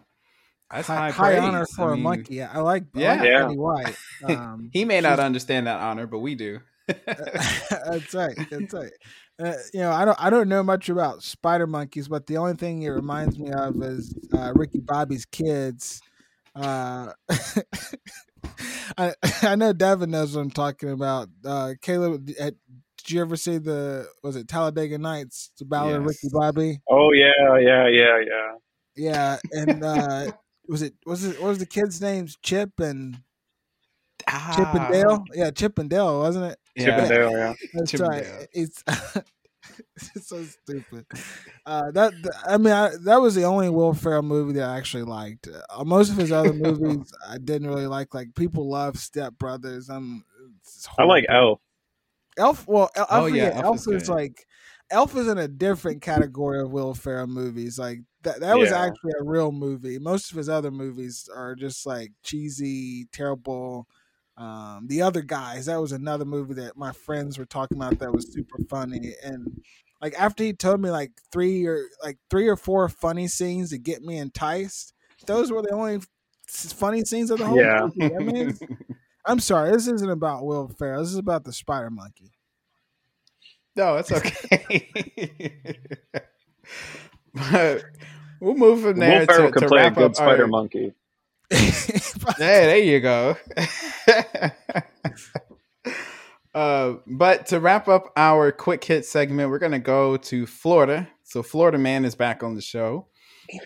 that's 0.71 0.87
high, 0.87 1.11
high, 1.11 1.35
high 1.35 1.37
honor 1.37 1.65
for 1.65 1.91
I 1.91 1.95
mean, 1.95 1.99
a 1.99 2.03
monkey. 2.03 2.35
Yeah, 2.35 2.51
I 2.53 2.59
like, 2.59 2.83
yeah. 2.93 3.13
I 3.13 3.15
like 3.15 3.25
yeah. 3.25 3.43
Betty 3.43 3.57
White. 3.57 3.97
Um, 4.25 4.71
he 4.73 4.83
may 4.83 4.99
not 4.99 5.19
understand 5.19 5.67
that 5.67 5.79
honor, 5.79 6.07
but 6.07 6.19
we 6.19 6.33
do. 6.33 6.59
that's 6.87 8.13
right. 8.15 8.35
That's 8.49 8.73
right. 8.73 8.91
Uh, 9.39 9.53
you 9.71 9.81
know, 9.81 9.91
I 9.91 10.05
don't 10.05 10.17
I 10.19 10.31
don't 10.31 10.49
know 10.49 10.63
much 10.63 10.89
about 10.89 11.21
spider 11.21 11.67
monkeys, 11.67 12.07
but 12.07 12.25
the 12.25 12.37
only 12.37 12.55
thing 12.55 12.81
it 12.81 12.89
reminds 12.89 13.37
me 13.37 13.51
of 13.51 13.81
is 13.83 14.17
uh, 14.33 14.53
Ricky 14.55 14.79
Bobby's 14.79 15.25
kids 15.25 16.01
uh, 16.57 17.13
I 18.97 19.13
I 19.43 19.55
know 19.55 19.73
Devin 19.73 20.11
knows 20.11 20.35
what 20.35 20.41
I'm 20.41 20.51
talking 20.51 20.91
about. 20.91 21.29
Uh, 21.45 21.73
Khaleb, 21.81 22.25
Did 22.25 22.55
you 23.07 23.21
ever 23.21 23.35
see 23.35 23.57
the 23.57 24.07
was 24.23 24.35
it 24.35 24.47
Talladega 24.47 24.97
Nights, 24.97 25.51
the 25.59 25.65
Ballad 25.65 25.91
yes. 25.91 25.99
of 25.99 26.05
Ricky 26.05 26.29
Bobby? 26.31 26.81
Oh 26.89 27.11
yeah, 27.13 27.57
yeah, 27.59 27.87
yeah, 27.87 28.19
yeah. 28.25 28.51
Yeah, 28.95 29.37
and 29.51 29.83
uh 29.83 30.31
was 30.67 30.81
it 30.81 30.93
was 31.05 31.23
it 31.23 31.39
what 31.41 31.49
was 31.49 31.59
the 31.59 31.65
kid's 31.65 32.01
names? 32.01 32.37
Chip 32.41 32.79
and 32.79 33.17
ah. 34.27 34.53
Chip 34.55 34.73
and 34.73 34.91
Dale? 34.91 35.23
Yeah, 35.33 35.51
Chip 35.51 35.77
and 35.77 35.89
Dale, 35.89 36.19
wasn't 36.19 36.51
it? 36.51 36.59
Yeah. 36.75 36.85
Chip 36.85 36.99
and 36.99 37.09
Dale, 37.09 37.31
yeah. 37.31 37.53
That's 37.73 37.91
Chip 37.91 38.01
right. 38.01 38.25
It's 38.51 38.83
it's 38.83 39.23
so 40.21 40.43
stupid. 40.43 41.05
Uh, 41.65 41.91
that 41.91 42.13
I 42.45 42.57
mean, 42.57 42.73
I, 42.73 42.91
that 43.03 43.21
was 43.21 43.35
the 43.35 43.43
only 43.43 43.69
Will 43.69 43.93
Ferrell 43.93 44.21
movie 44.21 44.53
that 44.53 44.69
I 44.69 44.77
actually 44.77 45.03
liked. 45.03 45.47
Uh, 45.47 45.83
most 45.83 46.11
of 46.11 46.17
his 46.17 46.31
other 46.31 46.53
movies 46.53 47.11
I 47.27 47.37
didn't 47.37 47.67
really 47.67 47.87
like. 47.87 48.13
Like 48.13 48.35
people 48.35 48.69
love 48.69 48.97
Step 48.97 49.33
Brothers. 49.37 49.89
I'm. 49.89 50.23
I 50.97 51.03
like 51.03 51.25
Elf. 51.29 51.59
Elf. 52.37 52.67
Well, 52.67 52.89
Elf, 52.95 53.07
oh 53.11 53.25
yeah, 53.27 53.51
Elf, 53.55 53.65
Elf 53.65 53.77
is, 53.79 54.03
is 54.03 54.09
like 54.09 54.45
Elf 54.89 55.15
is 55.15 55.27
in 55.27 55.37
a 55.37 55.47
different 55.47 56.01
category 56.01 56.61
of 56.61 56.71
Will 56.71 56.93
Ferrell 56.93 57.27
movies. 57.27 57.77
Like 57.77 57.99
that, 58.23 58.39
that 58.39 58.57
was 58.57 58.71
actually 58.71 59.13
a 59.19 59.23
real 59.23 59.51
movie. 59.51 59.99
Most 59.99 60.31
of 60.31 60.37
his 60.37 60.49
other 60.49 60.71
movies 60.71 61.29
are 61.33 61.55
just 61.55 61.85
like 61.85 62.11
cheesy, 62.23 63.05
terrible. 63.11 63.87
Um, 64.37 64.85
the 64.87 65.01
other 65.01 65.21
guys, 65.21 65.65
that 65.65 65.81
was 65.81 65.91
another 65.91 66.25
movie 66.25 66.53
that 66.55 66.77
my 66.77 66.91
friends 66.91 67.39
were 67.39 67.45
talking 67.45 67.77
about 67.77 67.97
that 67.99 68.13
was 68.13 68.31
super 68.31 68.59
funny. 68.69 69.13
And 69.23 69.63
like 70.01 70.13
after 70.19 70.43
he 70.43 70.53
told 70.53 70.79
me 70.79 70.91
like 70.91 71.11
three 71.31 71.65
or 71.65 71.85
like 72.03 72.19
three 72.29 72.47
or 72.47 72.55
four 72.55 72.87
funny 72.87 73.27
scenes 73.27 73.71
to 73.71 73.79
get 73.79 74.03
me 74.03 74.17
enticed, 74.17 74.93
those 75.25 75.51
were 75.51 75.63
the 75.63 75.71
only 75.71 75.99
funny 76.47 77.03
scenes 77.03 77.31
of 77.31 77.39
the 77.39 77.47
whole 77.47 77.57
yeah. 77.57 77.87
movie. 77.95 78.15
I 78.15 78.19
mean, 78.19 78.57
I'm 79.25 79.39
sorry, 79.39 79.71
this 79.71 79.87
isn't 79.87 80.09
about 80.09 80.45
Will 80.45 80.67
Ferrell. 80.67 81.01
This 81.01 81.11
is 81.11 81.17
about 81.17 81.43
the 81.43 81.51
Spider 81.51 81.89
Monkey. 81.89 82.31
No, 83.75 83.97
it's 83.97 84.11
okay. 84.11 85.69
but 87.33 87.83
we'll 88.39 88.55
move 88.55 88.81
from 88.81 88.99
there 88.99 89.19
Will 89.19 89.25
Ferrell 89.25 89.51
to, 89.51 89.59
to 89.61 89.67
wrap 89.67 89.97
up 89.97 90.15
Spider 90.15 90.43
our... 90.43 90.47
Monkey. 90.47 90.93
There 92.37 92.77
you 92.77 92.99
go. 92.99 93.37
uh, 96.53 96.95
but 97.07 97.47
to 97.47 97.59
wrap 97.59 97.87
up 97.87 98.11
our 98.15 98.51
quick 98.51 98.83
hit 98.83 99.05
segment, 99.05 99.49
we're 99.49 99.59
gonna 99.59 99.79
go 99.79 100.17
to 100.17 100.45
Florida. 100.45 101.07
So 101.23 101.41
Florida 101.43 101.77
man 101.77 102.05
is 102.05 102.15
back 102.15 102.43
on 102.43 102.55
the 102.55 102.61
show. 102.61 103.07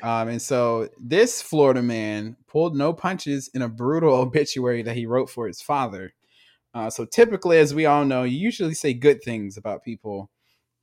Um, 0.03 0.27
and 0.27 0.41
so 0.41 0.89
this 0.99 1.41
Florida 1.41 1.82
man 1.82 2.38
pulled 2.47 2.75
no 2.75 2.93
punches 2.93 3.49
in 3.53 3.61
a 3.61 3.69
brutal 3.69 4.13
obituary 4.21 4.84
that 4.84 4.95
he 4.95 5.05
wrote 5.05 5.29
for 5.29 5.47
his 5.47 5.61
father. 5.61 6.13
Uh, 6.73 6.89
so 6.89 7.05
typically, 7.05 7.57
as 7.57 7.73
we 7.73 7.86
all 7.86 8.05
know, 8.05 8.23
you 8.23 8.38
usually 8.38 8.73
say 8.73 8.93
good 8.93 9.21
things 9.23 9.57
about 9.57 9.84
people 9.84 10.29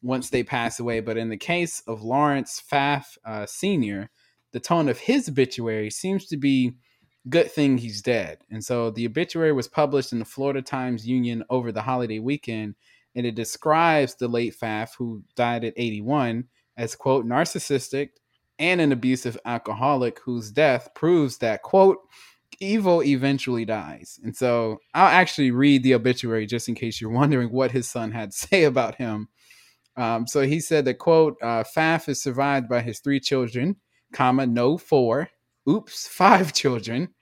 once 0.03 0.31
they 0.31 0.43
pass 0.43 0.79
away. 0.79 1.01
But 1.01 1.17
in 1.17 1.29
the 1.29 1.37
case 1.37 1.83
of 1.87 2.03
Lawrence 2.03 2.63
Pfaff 2.71 3.17
uh, 3.25 3.47
Sr., 3.47 4.11
the 4.53 4.61
tone 4.61 4.89
of 4.89 4.99
his 4.99 5.29
obituary 5.29 5.91
seems 5.91 6.27
to 6.27 6.37
be 6.37 6.73
good 7.29 7.51
thing 7.51 7.79
he's 7.79 8.03
dead. 8.03 8.39
And 8.51 8.65
so 8.65 8.91
the 8.91 9.07
obituary 9.07 9.53
was 9.53 9.69
published 9.69 10.13
in 10.13 10.19
the 10.19 10.25
Florida 10.25 10.63
Times 10.63 11.07
Union 11.07 11.45
over 11.51 11.73
the 11.73 11.83
holiday 11.83 12.19
weekend, 12.19 12.75
and 13.15 13.27
it 13.27 13.35
describes 13.35 14.15
the 14.15 14.29
late 14.29 14.55
Pfaff, 14.55 14.91
who 14.97 15.23
died 15.35 15.65
at 15.65 15.75
81, 15.77 16.45
as 16.77 16.95
quote 16.95 17.27
narcissistic 17.27 18.11
and 18.59 18.81
an 18.81 18.93
abusive 18.93 19.39
alcoholic 19.45 20.21
whose 20.21 20.51
death 20.51 20.89
proves 20.95 21.39
that 21.39 21.63
quote 21.63 21.99
evil 22.61 23.03
eventually 23.03 23.65
dies. 23.65 24.19
And 24.23 24.35
so 24.35 24.79
I'll 24.95 25.07
actually 25.07 25.51
read 25.51 25.83
the 25.83 25.95
obituary 25.95 26.47
just 26.47 26.69
in 26.69 26.75
case 26.75 27.01
you're 27.01 27.11
wondering 27.11 27.53
what 27.53 27.71
his 27.71 27.89
son 27.89 28.11
had 28.13 28.33
to 28.33 28.37
say 28.49 28.65
about 28.65 28.97
him. 28.97 29.29
Um, 29.97 30.27
so 30.27 30.43
he 30.43 30.61
said 30.61 30.85
that 30.85 30.99
quote 30.99 31.37
uh, 31.43 31.65
is 32.07 32.23
survived 32.23 32.69
by 32.69 32.83
his 32.83 33.01
three 33.01 33.21
children, 33.21 33.77
comma 34.13 34.47
no 34.47 34.79
four, 34.79 35.29
oops 35.69 36.07
five 36.11 36.53
children, 36.53 37.15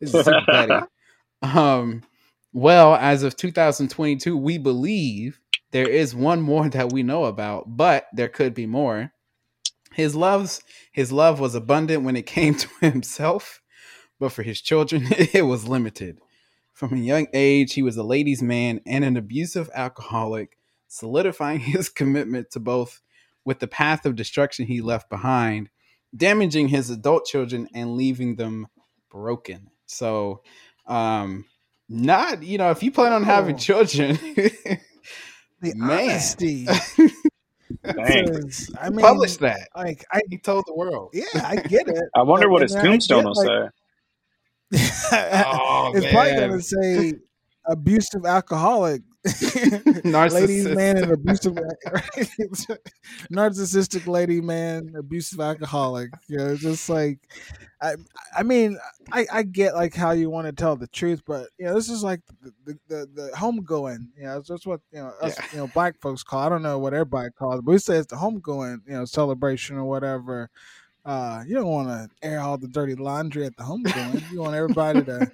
this 0.00 0.14
is 0.14 0.28
petty. 0.46 0.86
Um, 1.42 2.04
well, 2.52 2.94
as 2.94 3.24
of 3.24 3.36
2022, 3.36 4.36
we 4.36 4.58
believe 4.58 5.40
there 5.72 5.88
is 5.88 6.14
one 6.14 6.40
more 6.40 6.68
that 6.68 6.92
we 6.92 7.02
know 7.02 7.24
about, 7.24 7.76
but 7.76 8.06
there 8.12 8.28
could 8.28 8.54
be 8.54 8.64
more. 8.64 9.10
His 9.92 10.14
loves, 10.14 10.62
his 10.92 11.10
love 11.10 11.40
was 11.40 11.54
abundant 11.54 12.04
when 12.04 12.14
it 12.14 12.26
came 12.26 12.54
to 12.56 12.68
himself, 12.80 13.60
but 14.20 14.30
for 14.30 14.42
his 14.42 14.60
children, 14.60 15.06
it 15.10 15.46
was 15.46 15.66
limited. 15.66 16.18
From 16.72 16.94
a 16.94 16.98
young 16.98 17.26
age, 17.32 17.74
he 17.74 17.82
was 17.82 17.96
a 17.96 18.02
ladies' 18.02 18.42
man 18.42 18.80
and 18.86 19.04
an 19.04 19.16
abusive 19.16 19.68
alcoholic, 19.74 20.56
solidifying 20.88 21.60
his 21.60 21.88
commitment 21.88 22.50
to 22.52 22.60
both 22.60 23.00
with 23.44 23.58
the 23.58 23.66
path 23.66 24.06
of 24.06 24.14
destruction 24.14 24.66
he 24.66 24.80
left 24.80 25.10
behind, 25.10 25.70
damaging 26.16 26.68
his 26.68 26.90
adult 26.90 27.24
children 27.24 27.68
and 27.74 27.96
leaving 27.96 28.36
them 28.36 28.66
broken. 29.10 29.70
So, 29.86 30.42
um, 30.86 31.44
not 31.88 32.42
you 32.42 32.58
know, 32.58 32.70
if 32.70 32.82
you 32.82 32.90
plan 32.90 33.12
on 33.12 33.22
having 33.22 33.56
oh. 33.56 33.58
children, 33.58 34.16
the 34.16 34.78
man. 35.76 36.10
honesty. 36.10 36.66
I 37.84 38.90
mean, 38.90 38.98
publish 38.98 39.36
that. 39.38 39.68
Like 39.74 40.04
I, 40.10 40.20
he 40.30 40.38
told 40.38 40.64
the 40.66 40.74
world. 40.74 41.10
Yeah, 41.12 41.24
I 41.34 41.56
get 41.56 41.88
it. 41.88 41.98
I 42.16 42.22
wonder 42.22 42.48
what 42.48 42.62
his 42.62 42.74
tombstone 42.74 43.24
will 43.24 43.34
like, 43.34 43.70
say. 44.72 45.44
oh, 45.54 45.92
it's 45.94 46.04
man. 46.04 46.12
probably 46.12 46.34
gonna 46.34 46.62
say 46.62 47.14
abusive 47.66 48.24
alcoholic 48.26 49.02
ladies 50.04 50.66
man 50.68 50.96
and 50.96 51.12
abusive 51.12 51.54
narcissistic 53.32 54.06
lady 54.06 54.40
man 54.40 54.92
abusive 54.98 55.40
alcoholic. 55.40 56.10
You 56.28 56.38
know 56.38 56.56
just 56.56 56.88
like 56.88 57.20
i 57.80 57.94
i 58.36 58.42
mean 58.42 58.78
i 59.12 59.26
i 59.32 59.42
get 59.42 59.74
like 59.74 59.94
how 59.94 60.10
you 60.10 60.28
want 60.28 60.46
to 60.46 60.52
tell 60.52 60.76
the 60.76 60.88
truth 60.88 61.22
but 61.26 61.48
you 61.58 61.66
know 61.66 61.74
this 61.74 61.88
is 61.88 62.02
like 62.02 62.20
the 62.40 62.52
the, 62.64 62.78
the, 62.88 63.08
the 63.14 63.30
homegoing 63.36 64.08
you 64.16 64.24
know 64.24 64.42
that's 64.46 64.66
what 64.66 64.80
you 64.92 64.98
know 65.00 65.12
us 65.20 65.36
yeah. 65.38 65.46
you 65.52 65.58
know 65.58 65.66
black 65.68 66.00
folks 66.00 66.22
call 66.22 66.40
i 66.40 66.48
don't 66.48 66.62
know 66.62 66.78
what 66.78 66.92
everybody 66.92 67.30
calls 67.30 67.58
it 67.58 67.64
but 67.64 67.72
we 67.72 67.78
say 67.78 67.96
it's 67.96 68.08
the 68.08 68.16
homegoing 68.16 68.78
you 68.86 68.94
know 68.94 69.04
celebration 69.04 69.76
or 69.76 69.84
whatever. 69.84 70.50
Uh 71.04 71.42
you 71.46 71.54
don't 71.54 71.66
want 71.66 71.88
to 71.88 72.08
air 72.26 72.40
all 72.40 72.56
the 72.56 72.68
dirty 72.68 72.94
laundry 72.94 73.44
at 73.44 73.56
the 73.56 73.64
homegoing. 73.64 74.30
You 74.30 74.40
want 74.40 74.54
everybody 74.54 75.02
to 75.02 75.30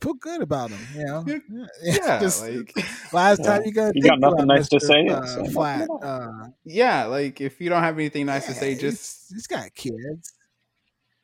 feel 0.00 0.14
good 0.14 0.42
about 0.42 0.70
him. 0.70 0.80
You 0.96 1.04
know, 1.04 1.24
yeah. 1.26 1.66
yeah 1.82 2.20
Just, 2.20 2.42
like 2.42 2.72
last 3.12 3.44
time 3.44 3.62
you 3.64 3.72
got 3.72 3.94
you 3.94 4.02
got 4.02 4.20
nothing 4.20 4.46
nice 4.46 4.68
Mr. 4.68 4.78
to 4.78 4.80
say. 4.80 5.06
Uh, 5.06 5.24
so 5.24 5.44
flat. 5.46 5.88
Uh, 6.02 6.48
yeah, 6.64 7.04
like 7.04 7.40
if 7.40 7.60
you 7.60 7.68
don't 7.68 7.82
have 7.82 7.96
anything 7.96 8.26
nice 8.26 8.48
yeah, 8.48 8.54
to 8.54 8.60
say, 8.60 8.74
just 8.74 9.32
he's 9.32 9.46
got 9.46 9.74
kids. 9.74 10.32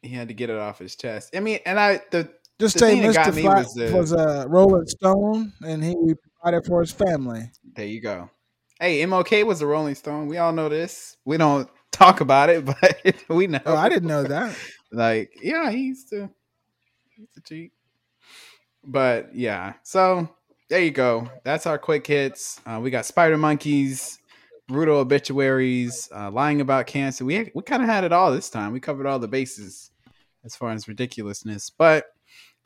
He 0.02 0.10
had 0.10 0.28
to 0.28 0.34
get 0.34 0.50
it 0.50 0.58
off 0.58 0.78
his 0.78 0.96
chest. 0.96 1.34
I 1.34 1.40
mean, 1.40 1.60
and 1.64 1.80
I 1.80 2.00
the 2.10 2.28
just 2.60 2.78
say 2.78 2.96
Mr. 2.96 3.40
Flat 3.40 3.64
was, 3.64 3.74
the, 3.74 3.92
was 3.92 4.12
a 4.12 4.46
Rolling 4.48 4.86
Stone, 4.86 5.52
and 5.66 5.82
he 5.82 5.94
provided 6.40 6.66
for 6.66 6.80
his 6.80 6.92
family. 6.92 7.50
There 7.74 7.86
you 7.86 8.00
go. 8.00 8.30
Hey, 8.80 9.02
MLK 9.02 9.44
was 9.44 9.60
a 9.60 9.66
Rolling 9.66 9.94
Stone. 9.94 10.28
We 10.28 10.38
all 10.38 10.52
know 10.52 10.68
this. 10.68 11.16
We 11.24 11.36
don't 11.36 11.68
talk 11.92 12.20
about 12.20 12.50
it, 12.50 12.64
but 12.64 12.96
we 13.28 13.46
know. 13.46 13.60
Oh, 13.66 13.76
I 13.76 13.88
didn't 13.88 14.08
know 14.08 14.24
that. 14.24 14.56
like, 14.92 15.32
yeah, 15.42 15.70
he 15.70 15.78
used 15.78 16.10
to. 16.10 16.30
He 17.14 17.22
used 17.22 17.34
to 17.34 17.40
cheat. 17.40 17.72
But 18.86 19.34
yeah, 19.34 19.74
so 19.82 20.28
there 20.68 20.82
you 20.82 20.90
go. 20.90 21.28
That's 21.44 21.66
our 21.66 21.78
quick 21.78 22.06
hits. 22.06 22.60
Uh, 22.66 22.80
we 22.82 22.90
got 22.90 23.06
Spider 23.06 23.38
Monkeys, 23.38 24.18
brutal 24.68 24.98
obituaries, 24.98 26.08
uh, 26.14 26.30
lying 26.30 26.60
about 26.60 26.86
cancer. 26.86 27.24
We 27.24 27.50
we 27.54 27.62
kind 27.62 27.82
of 27.82 27.88
had 27.88 28.04
it 28.04 28.12
all 28.12 28.32
this 28.32 28.50
time. 28.50 28.72
We 28.72 28.80
covered 28.80 29.06
all 29.06 29.18
the 29.18 29.28
bases 29.28 29.90
as 30.44 30.56
far 30.56 30.70
as 30.72 30.88
ridiculousness. 30.88 31.70
But 31.70 32.06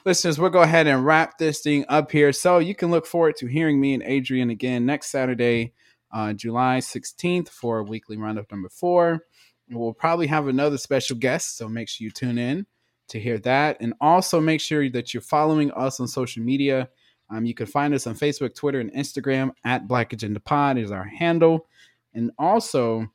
listeners, 0.04 0.38
we'll 0.38 0.50
go 0.50 0.62
ahead 0.62 0.86
and 0.86 1.04
wrap 1.04 1.38
this 1.38 1.60
thing 1.60 1.84
up 1.88 2.10
here. 2.10 2.32
So 2.32 2.58
you 2.58 2.74
can 2.74 2.90
look 2.90 3.06
forward 3.06 3.36
to 3.36 3.46
hearing 3.46 3.80
me 3.80 3.94
and 3.94 4.02
Adrian 4.02 4.50
again 4.50 4.86
next 4.86 5.10
Saturday, 5.10 5.72
uh, 6.12 6.32
July 6.32 6.78
16th 6.78 7.48
for 7.48 7.82
weekly 7.82 8.16
roundup 8.16 8.50
number 8.50 8.68
four. 8.68 9.24
We'll 9.70 9.92
probably 9.92 10.26
have 10.28 10.48
another 10.48 10.78
special 10.78 11.16
guest, 11.16 11.58
so 11.58 11.68
make 11.68 11.88
sure 11.88 12.04
you 12.04 12.10
tune 12.10 12.38
in 12.38 12.66
to 13.08 13.20
hear 13.20 13.38
that. 13.38 13.78
And 13.80 13.94
also 14.00 14.40
make 14.40 14.60
sure 14.60 14.88
that 14.90 15.12
you're 15.12 15.20
following 15.20 15.70
us 15.72 16.00
on 16.00 16.08
social 16.08 16.42
media. 16.42 16.88
Um, 17.30 17.44
you 17.44 17.54
can 17.54 17.66
find 17.66 17.92
us 17.92 18.06
on 18.06 18.14
Facebook, 18.14 18.54
Twitter, 18.54 18.80
and 18.80 18.92
Instagram 18.92 19.52
at 19.64 19.86
Black 19.86 20.12
Agenda 20.12 20.40
Pod 20.40 20.78
is 20.78 20.90
our 20.90 21.04
handle. 21.04 21.66
And 22.14 22.30
also, 22.38 23.06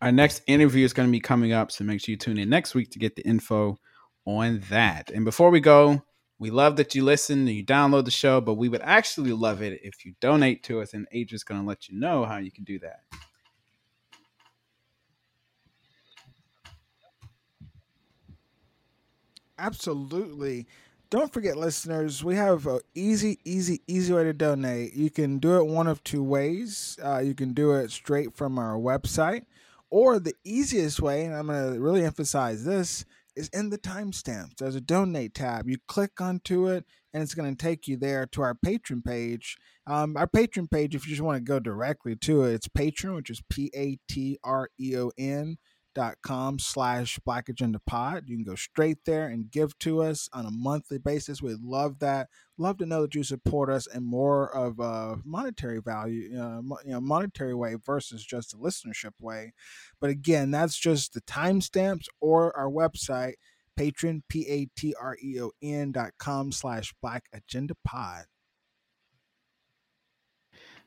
our 0.00 0.12
next 0.12 0.42
interview 0.46 0.84
is 0.84 0.92
going 0.92 1.08
to 1.08 1.12
be 1.12 1.20
coming 1.20 1.52
up, 1.52 1.70
so 1.70 1.84
make 1.84 2.00
sure 2.00 2.12
you 2.12 2.16
tune 2.16 2.38
in 2.38 2.48
next 2.48 2.74
week 2.74 2.90
to 2.90 2.98
get 2.98 3.16
the 3.16 3.22
info 3.22 3.78
on 4.24 4.62
that. 4.70 5.10
And 5.10 5.24
before 5.24 5.50
we 5.50 5.60
go, 5.60 6.02
we 6.38 6.50
love 6.50 6.76
that 6.76 6.94
you 6.94 7.04
listen 7.04 7.40
and 7.40 7.50
you 7.50 7.64
download 7.64 8.06
the 8.06 8.10
show, 8.10 8.40
but 8.40 8.54
we 8.54 8.68
would 8.68 8.82
actually 8.82 9.32
love 9.32 9.60
it 9.62 9.80
if 9.82 10.04
you 10.04 10.14
donate 10.20 10.62
to 10.64 10.80
us, 10.80 10.94
and 10.94 11.06
Adrian's 11.12 11.44
going 11.44 11.60
to 11.60 11.66
let 11.66 11.88
you 11.88 11.98
know 11.98 12.24
how 12.24 12.38
you 12.38 12.50
can 12.50 12.64
do 12.64 12.78
that. 12.78 13.00
Absolutely. 19.60 20.66
don't 21.10 21.32
forget, 21.32 21.56
listeners, 21.56 22.24
we 22.24 22.36
have 22.36 22.66
an 22.66 22.80
easy, 22.94 23.38
easy, 23.44 23.82
easy 23.86 24.12
way 24.12 24.24
to 24.24 24.32
donate. 24.32 24.94
You 24.94 25.10
can 25.10 25.38
do 25.38 25.58
it 25.58 25.66
one 25.66 25.86
of 25.86 26.02
two 26.02 26.22
ways. 26.22 26.98
Uh, 27.04 27.18
you 27.18 27.34
can 27.34 27.52
do 27.52 27.72
it 27.72 27.90
straight 27.90 28.34
from 28.34 28.58
our 28.58 28.76
website, 28.76 29.44
or 29.90 30.18
the 30.18 30.34
easiest 30.44 31.02
way, 31.02 31.24
and 31.24 31.34
I'm 31.34 31.48
going 31.48 31.74
to 31.74 31.80
really 31.80 32.04
emphasize 32.04 32.64
this, 32.64 33.04
is 33.36 33.48
in 33.48 33.68
the 33.68 33.78
timestamps. 33.78 34.56
There's 34.56 34.76
a 34.76 34.80
donate 34.80 35.34
tab. 35.34 35.68
You 35.68 35.76
click 35.88 36.20
onto 36.20 36.68
it, 36.68 36.86
and 37.12 37.22
it's 37.22 37.34
going 37.34 37.54
to 37.54 37.62
take 37.62 37.86
you 37.86 37.96
there 37.98 38.26
to 38.28 38.42
our 38.42 38.54
Patreon 38.54 39.04
page. 39.04 39.58
Um, 39.86 40.16
our 40.16 40.26
Patreon 40.26 40.70
page, 40.70 40.94
if 40.94 41.06
you 41.06 41.10
just 41.10 41.22
want 41.22 41.36
to 41.36 41.42
go 41.42 41.58
directly 41.58 42.16
to 42.16 42.44
it, 42.44 42.54
it's 42.54 42.68
Patreon, 42.68 43.16
which 43.16 43.30
is 43.30 43.42
P 43.50 43.70
A 43.74 43.98
T 44.08 44.38
R 44.42 44.70
E 44.80 44.96
O 44.96 45.10
N 45.18 45.58
dot 45.94 46.16
com 46.22 46.58
slash 46.58 47.18
black 47.24 47.48
agenda 47.48 47.80
pod. 47.86 48.24
You 48.26 48.36
can 48.36 48.44
go 48.44 48.54
straight 48.54 48.98
there 49.04 49.26
and 49.26 49.50
give 49.50 49.78
to 49.80 50.02
us 50.02 50.28
on 50.32 50.46
a 50.46 50.50
monthly 50.50 50.98
basis. 50.98 51.42
We'd 51.42 51.60
love 51.60 51.98
that. 52.00 52.28
Love 52.58 52.78
to 52.78 52.86
know 52.86 53.02
that 53.02 53.14
you 53.14 53.22
support 53.22 53.70
us 53.70 53.86
in 53.86 54.04
more 54.04 54.54
of 54.54 54.78
a 54.80 55.18
monetary 55.24 55.80
value 55.80 56.38
uh, 56.38 56.60
you 56.84 56.92
know 56.92 57.00
monetary 57.00 57.54
way 57.54 57.76
versus 57.84 58.24
just 58.24 58.54
a 58.54 58.56
listenership 58.56 59.12
way. 59.20 59.52
But 60.00 60.10
again 60.10 60.50
that's 60.50 60.78
just 60.78 61.14
the 61.14 61.22
timestamps 61.22 62.06
or 62.20 62.56
our 62.56 62.70
website 62.70 63.34
Patreon 63.78 64.22
p-a-t-r-e-o-n 64.28 65.92
dot 65.92 66.10
com 66.18 66.52
slash 66.52 66.92
black 67.00 67.24
agenda 67.32 67.74
pod 67.84 68.24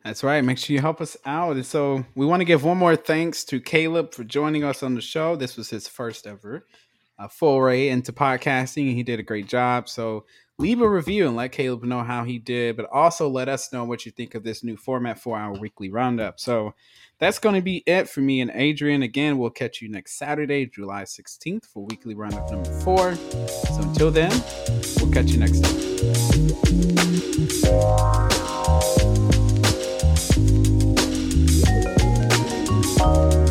that's 0.04 0.24
right. 0.24 0.44
Make 0.44 0.58
sure 0.58 0.74
you 0.74 0.82
help 0.82 1.00
us 1.00 1.16
out. 1.26 1.56
And 1.56 1.66
so 1.66 2.06
we 2.16 2.26
want 2.26 2.42
to 2.42 2.46
give 2.46 2.64
one 2.64 2.78
more 2.78 2.96
thanks 2.96 3.44
to 3.46 3.62
Khaleb 3.62 4.14
for 4.14 4.24
joining 4.24 4.64
us 4.64 4.84
on 4.84 4.96
the 4.96 5.02
show. 5.02 5.36
This 5.36 5.56
was 5.56 5.70
his 5.70 5.88
first 5.88 6.28
ever 6.28 6.66
uh, 7.18 7.28
foray 7.28 7.90
into 7.90 8.12
podcasting, 8.12 8.88
and 8.88 8.98
he 8.98 9.04
did 9.04 9.20
a 9.20 9.24
great 9.24 9.48
job. 9.48 9.88
So 9.88 10.26
leave 10.58 10.82
a 10.82 10.90
review 10.90 11.28
and 11.28 11.36
let 11.36 11.54
Khaleb 11.54 11.84
know 11.84 12.04
how 12.04 12.24
he 12.24 12.38
did, 12.38 12.76
but 12.76 12.90
also 12.92 13.30
let 13.30 13.48
us 13.48 13.72
know 13.72 13.86
what 13.86 14.06
you 14.06 14.12
think 14.12 14.36
of 14.36 14.44
this 14.44 14.64
new 14.64 14.76
format 14.78 15.20
for 15.20 15.38
our 15.38 15.54
weekly 15.54 15.90
roundup. 15.90 16.40
So 16.40 16.74
that's 17.20 17.40
going 17.40 17.56
to 17.56 17.62
be 17.62 17.84
it 17.86 18.10
for 18.10 18.20
me 18.20 18.42
and 18.42 18.52
Adrian. 18.54 19.04
Again, 19.04 19.38
we'll 19.38 19.52
catch 19.52 19.82
you 19.82 19.90
next 19.90 20.18
Saturday, 20.18 20.66
July 20.66 21.04
16th, 21.04 21.66
for 21.66 21.86
weekly 21.86 22.14
roundup 22.16 22.52
number 22.52 22.72
four. 22.82 23.16
So 23.16 23.82
until 23.82 24.12
then, 24.12 24.32
we'll 24.98 25.12
catch 25.12 25.32
you 25.32 25.40
next 25.40 25.64
time. 25.64 25.74
Bye. 33.04 33.43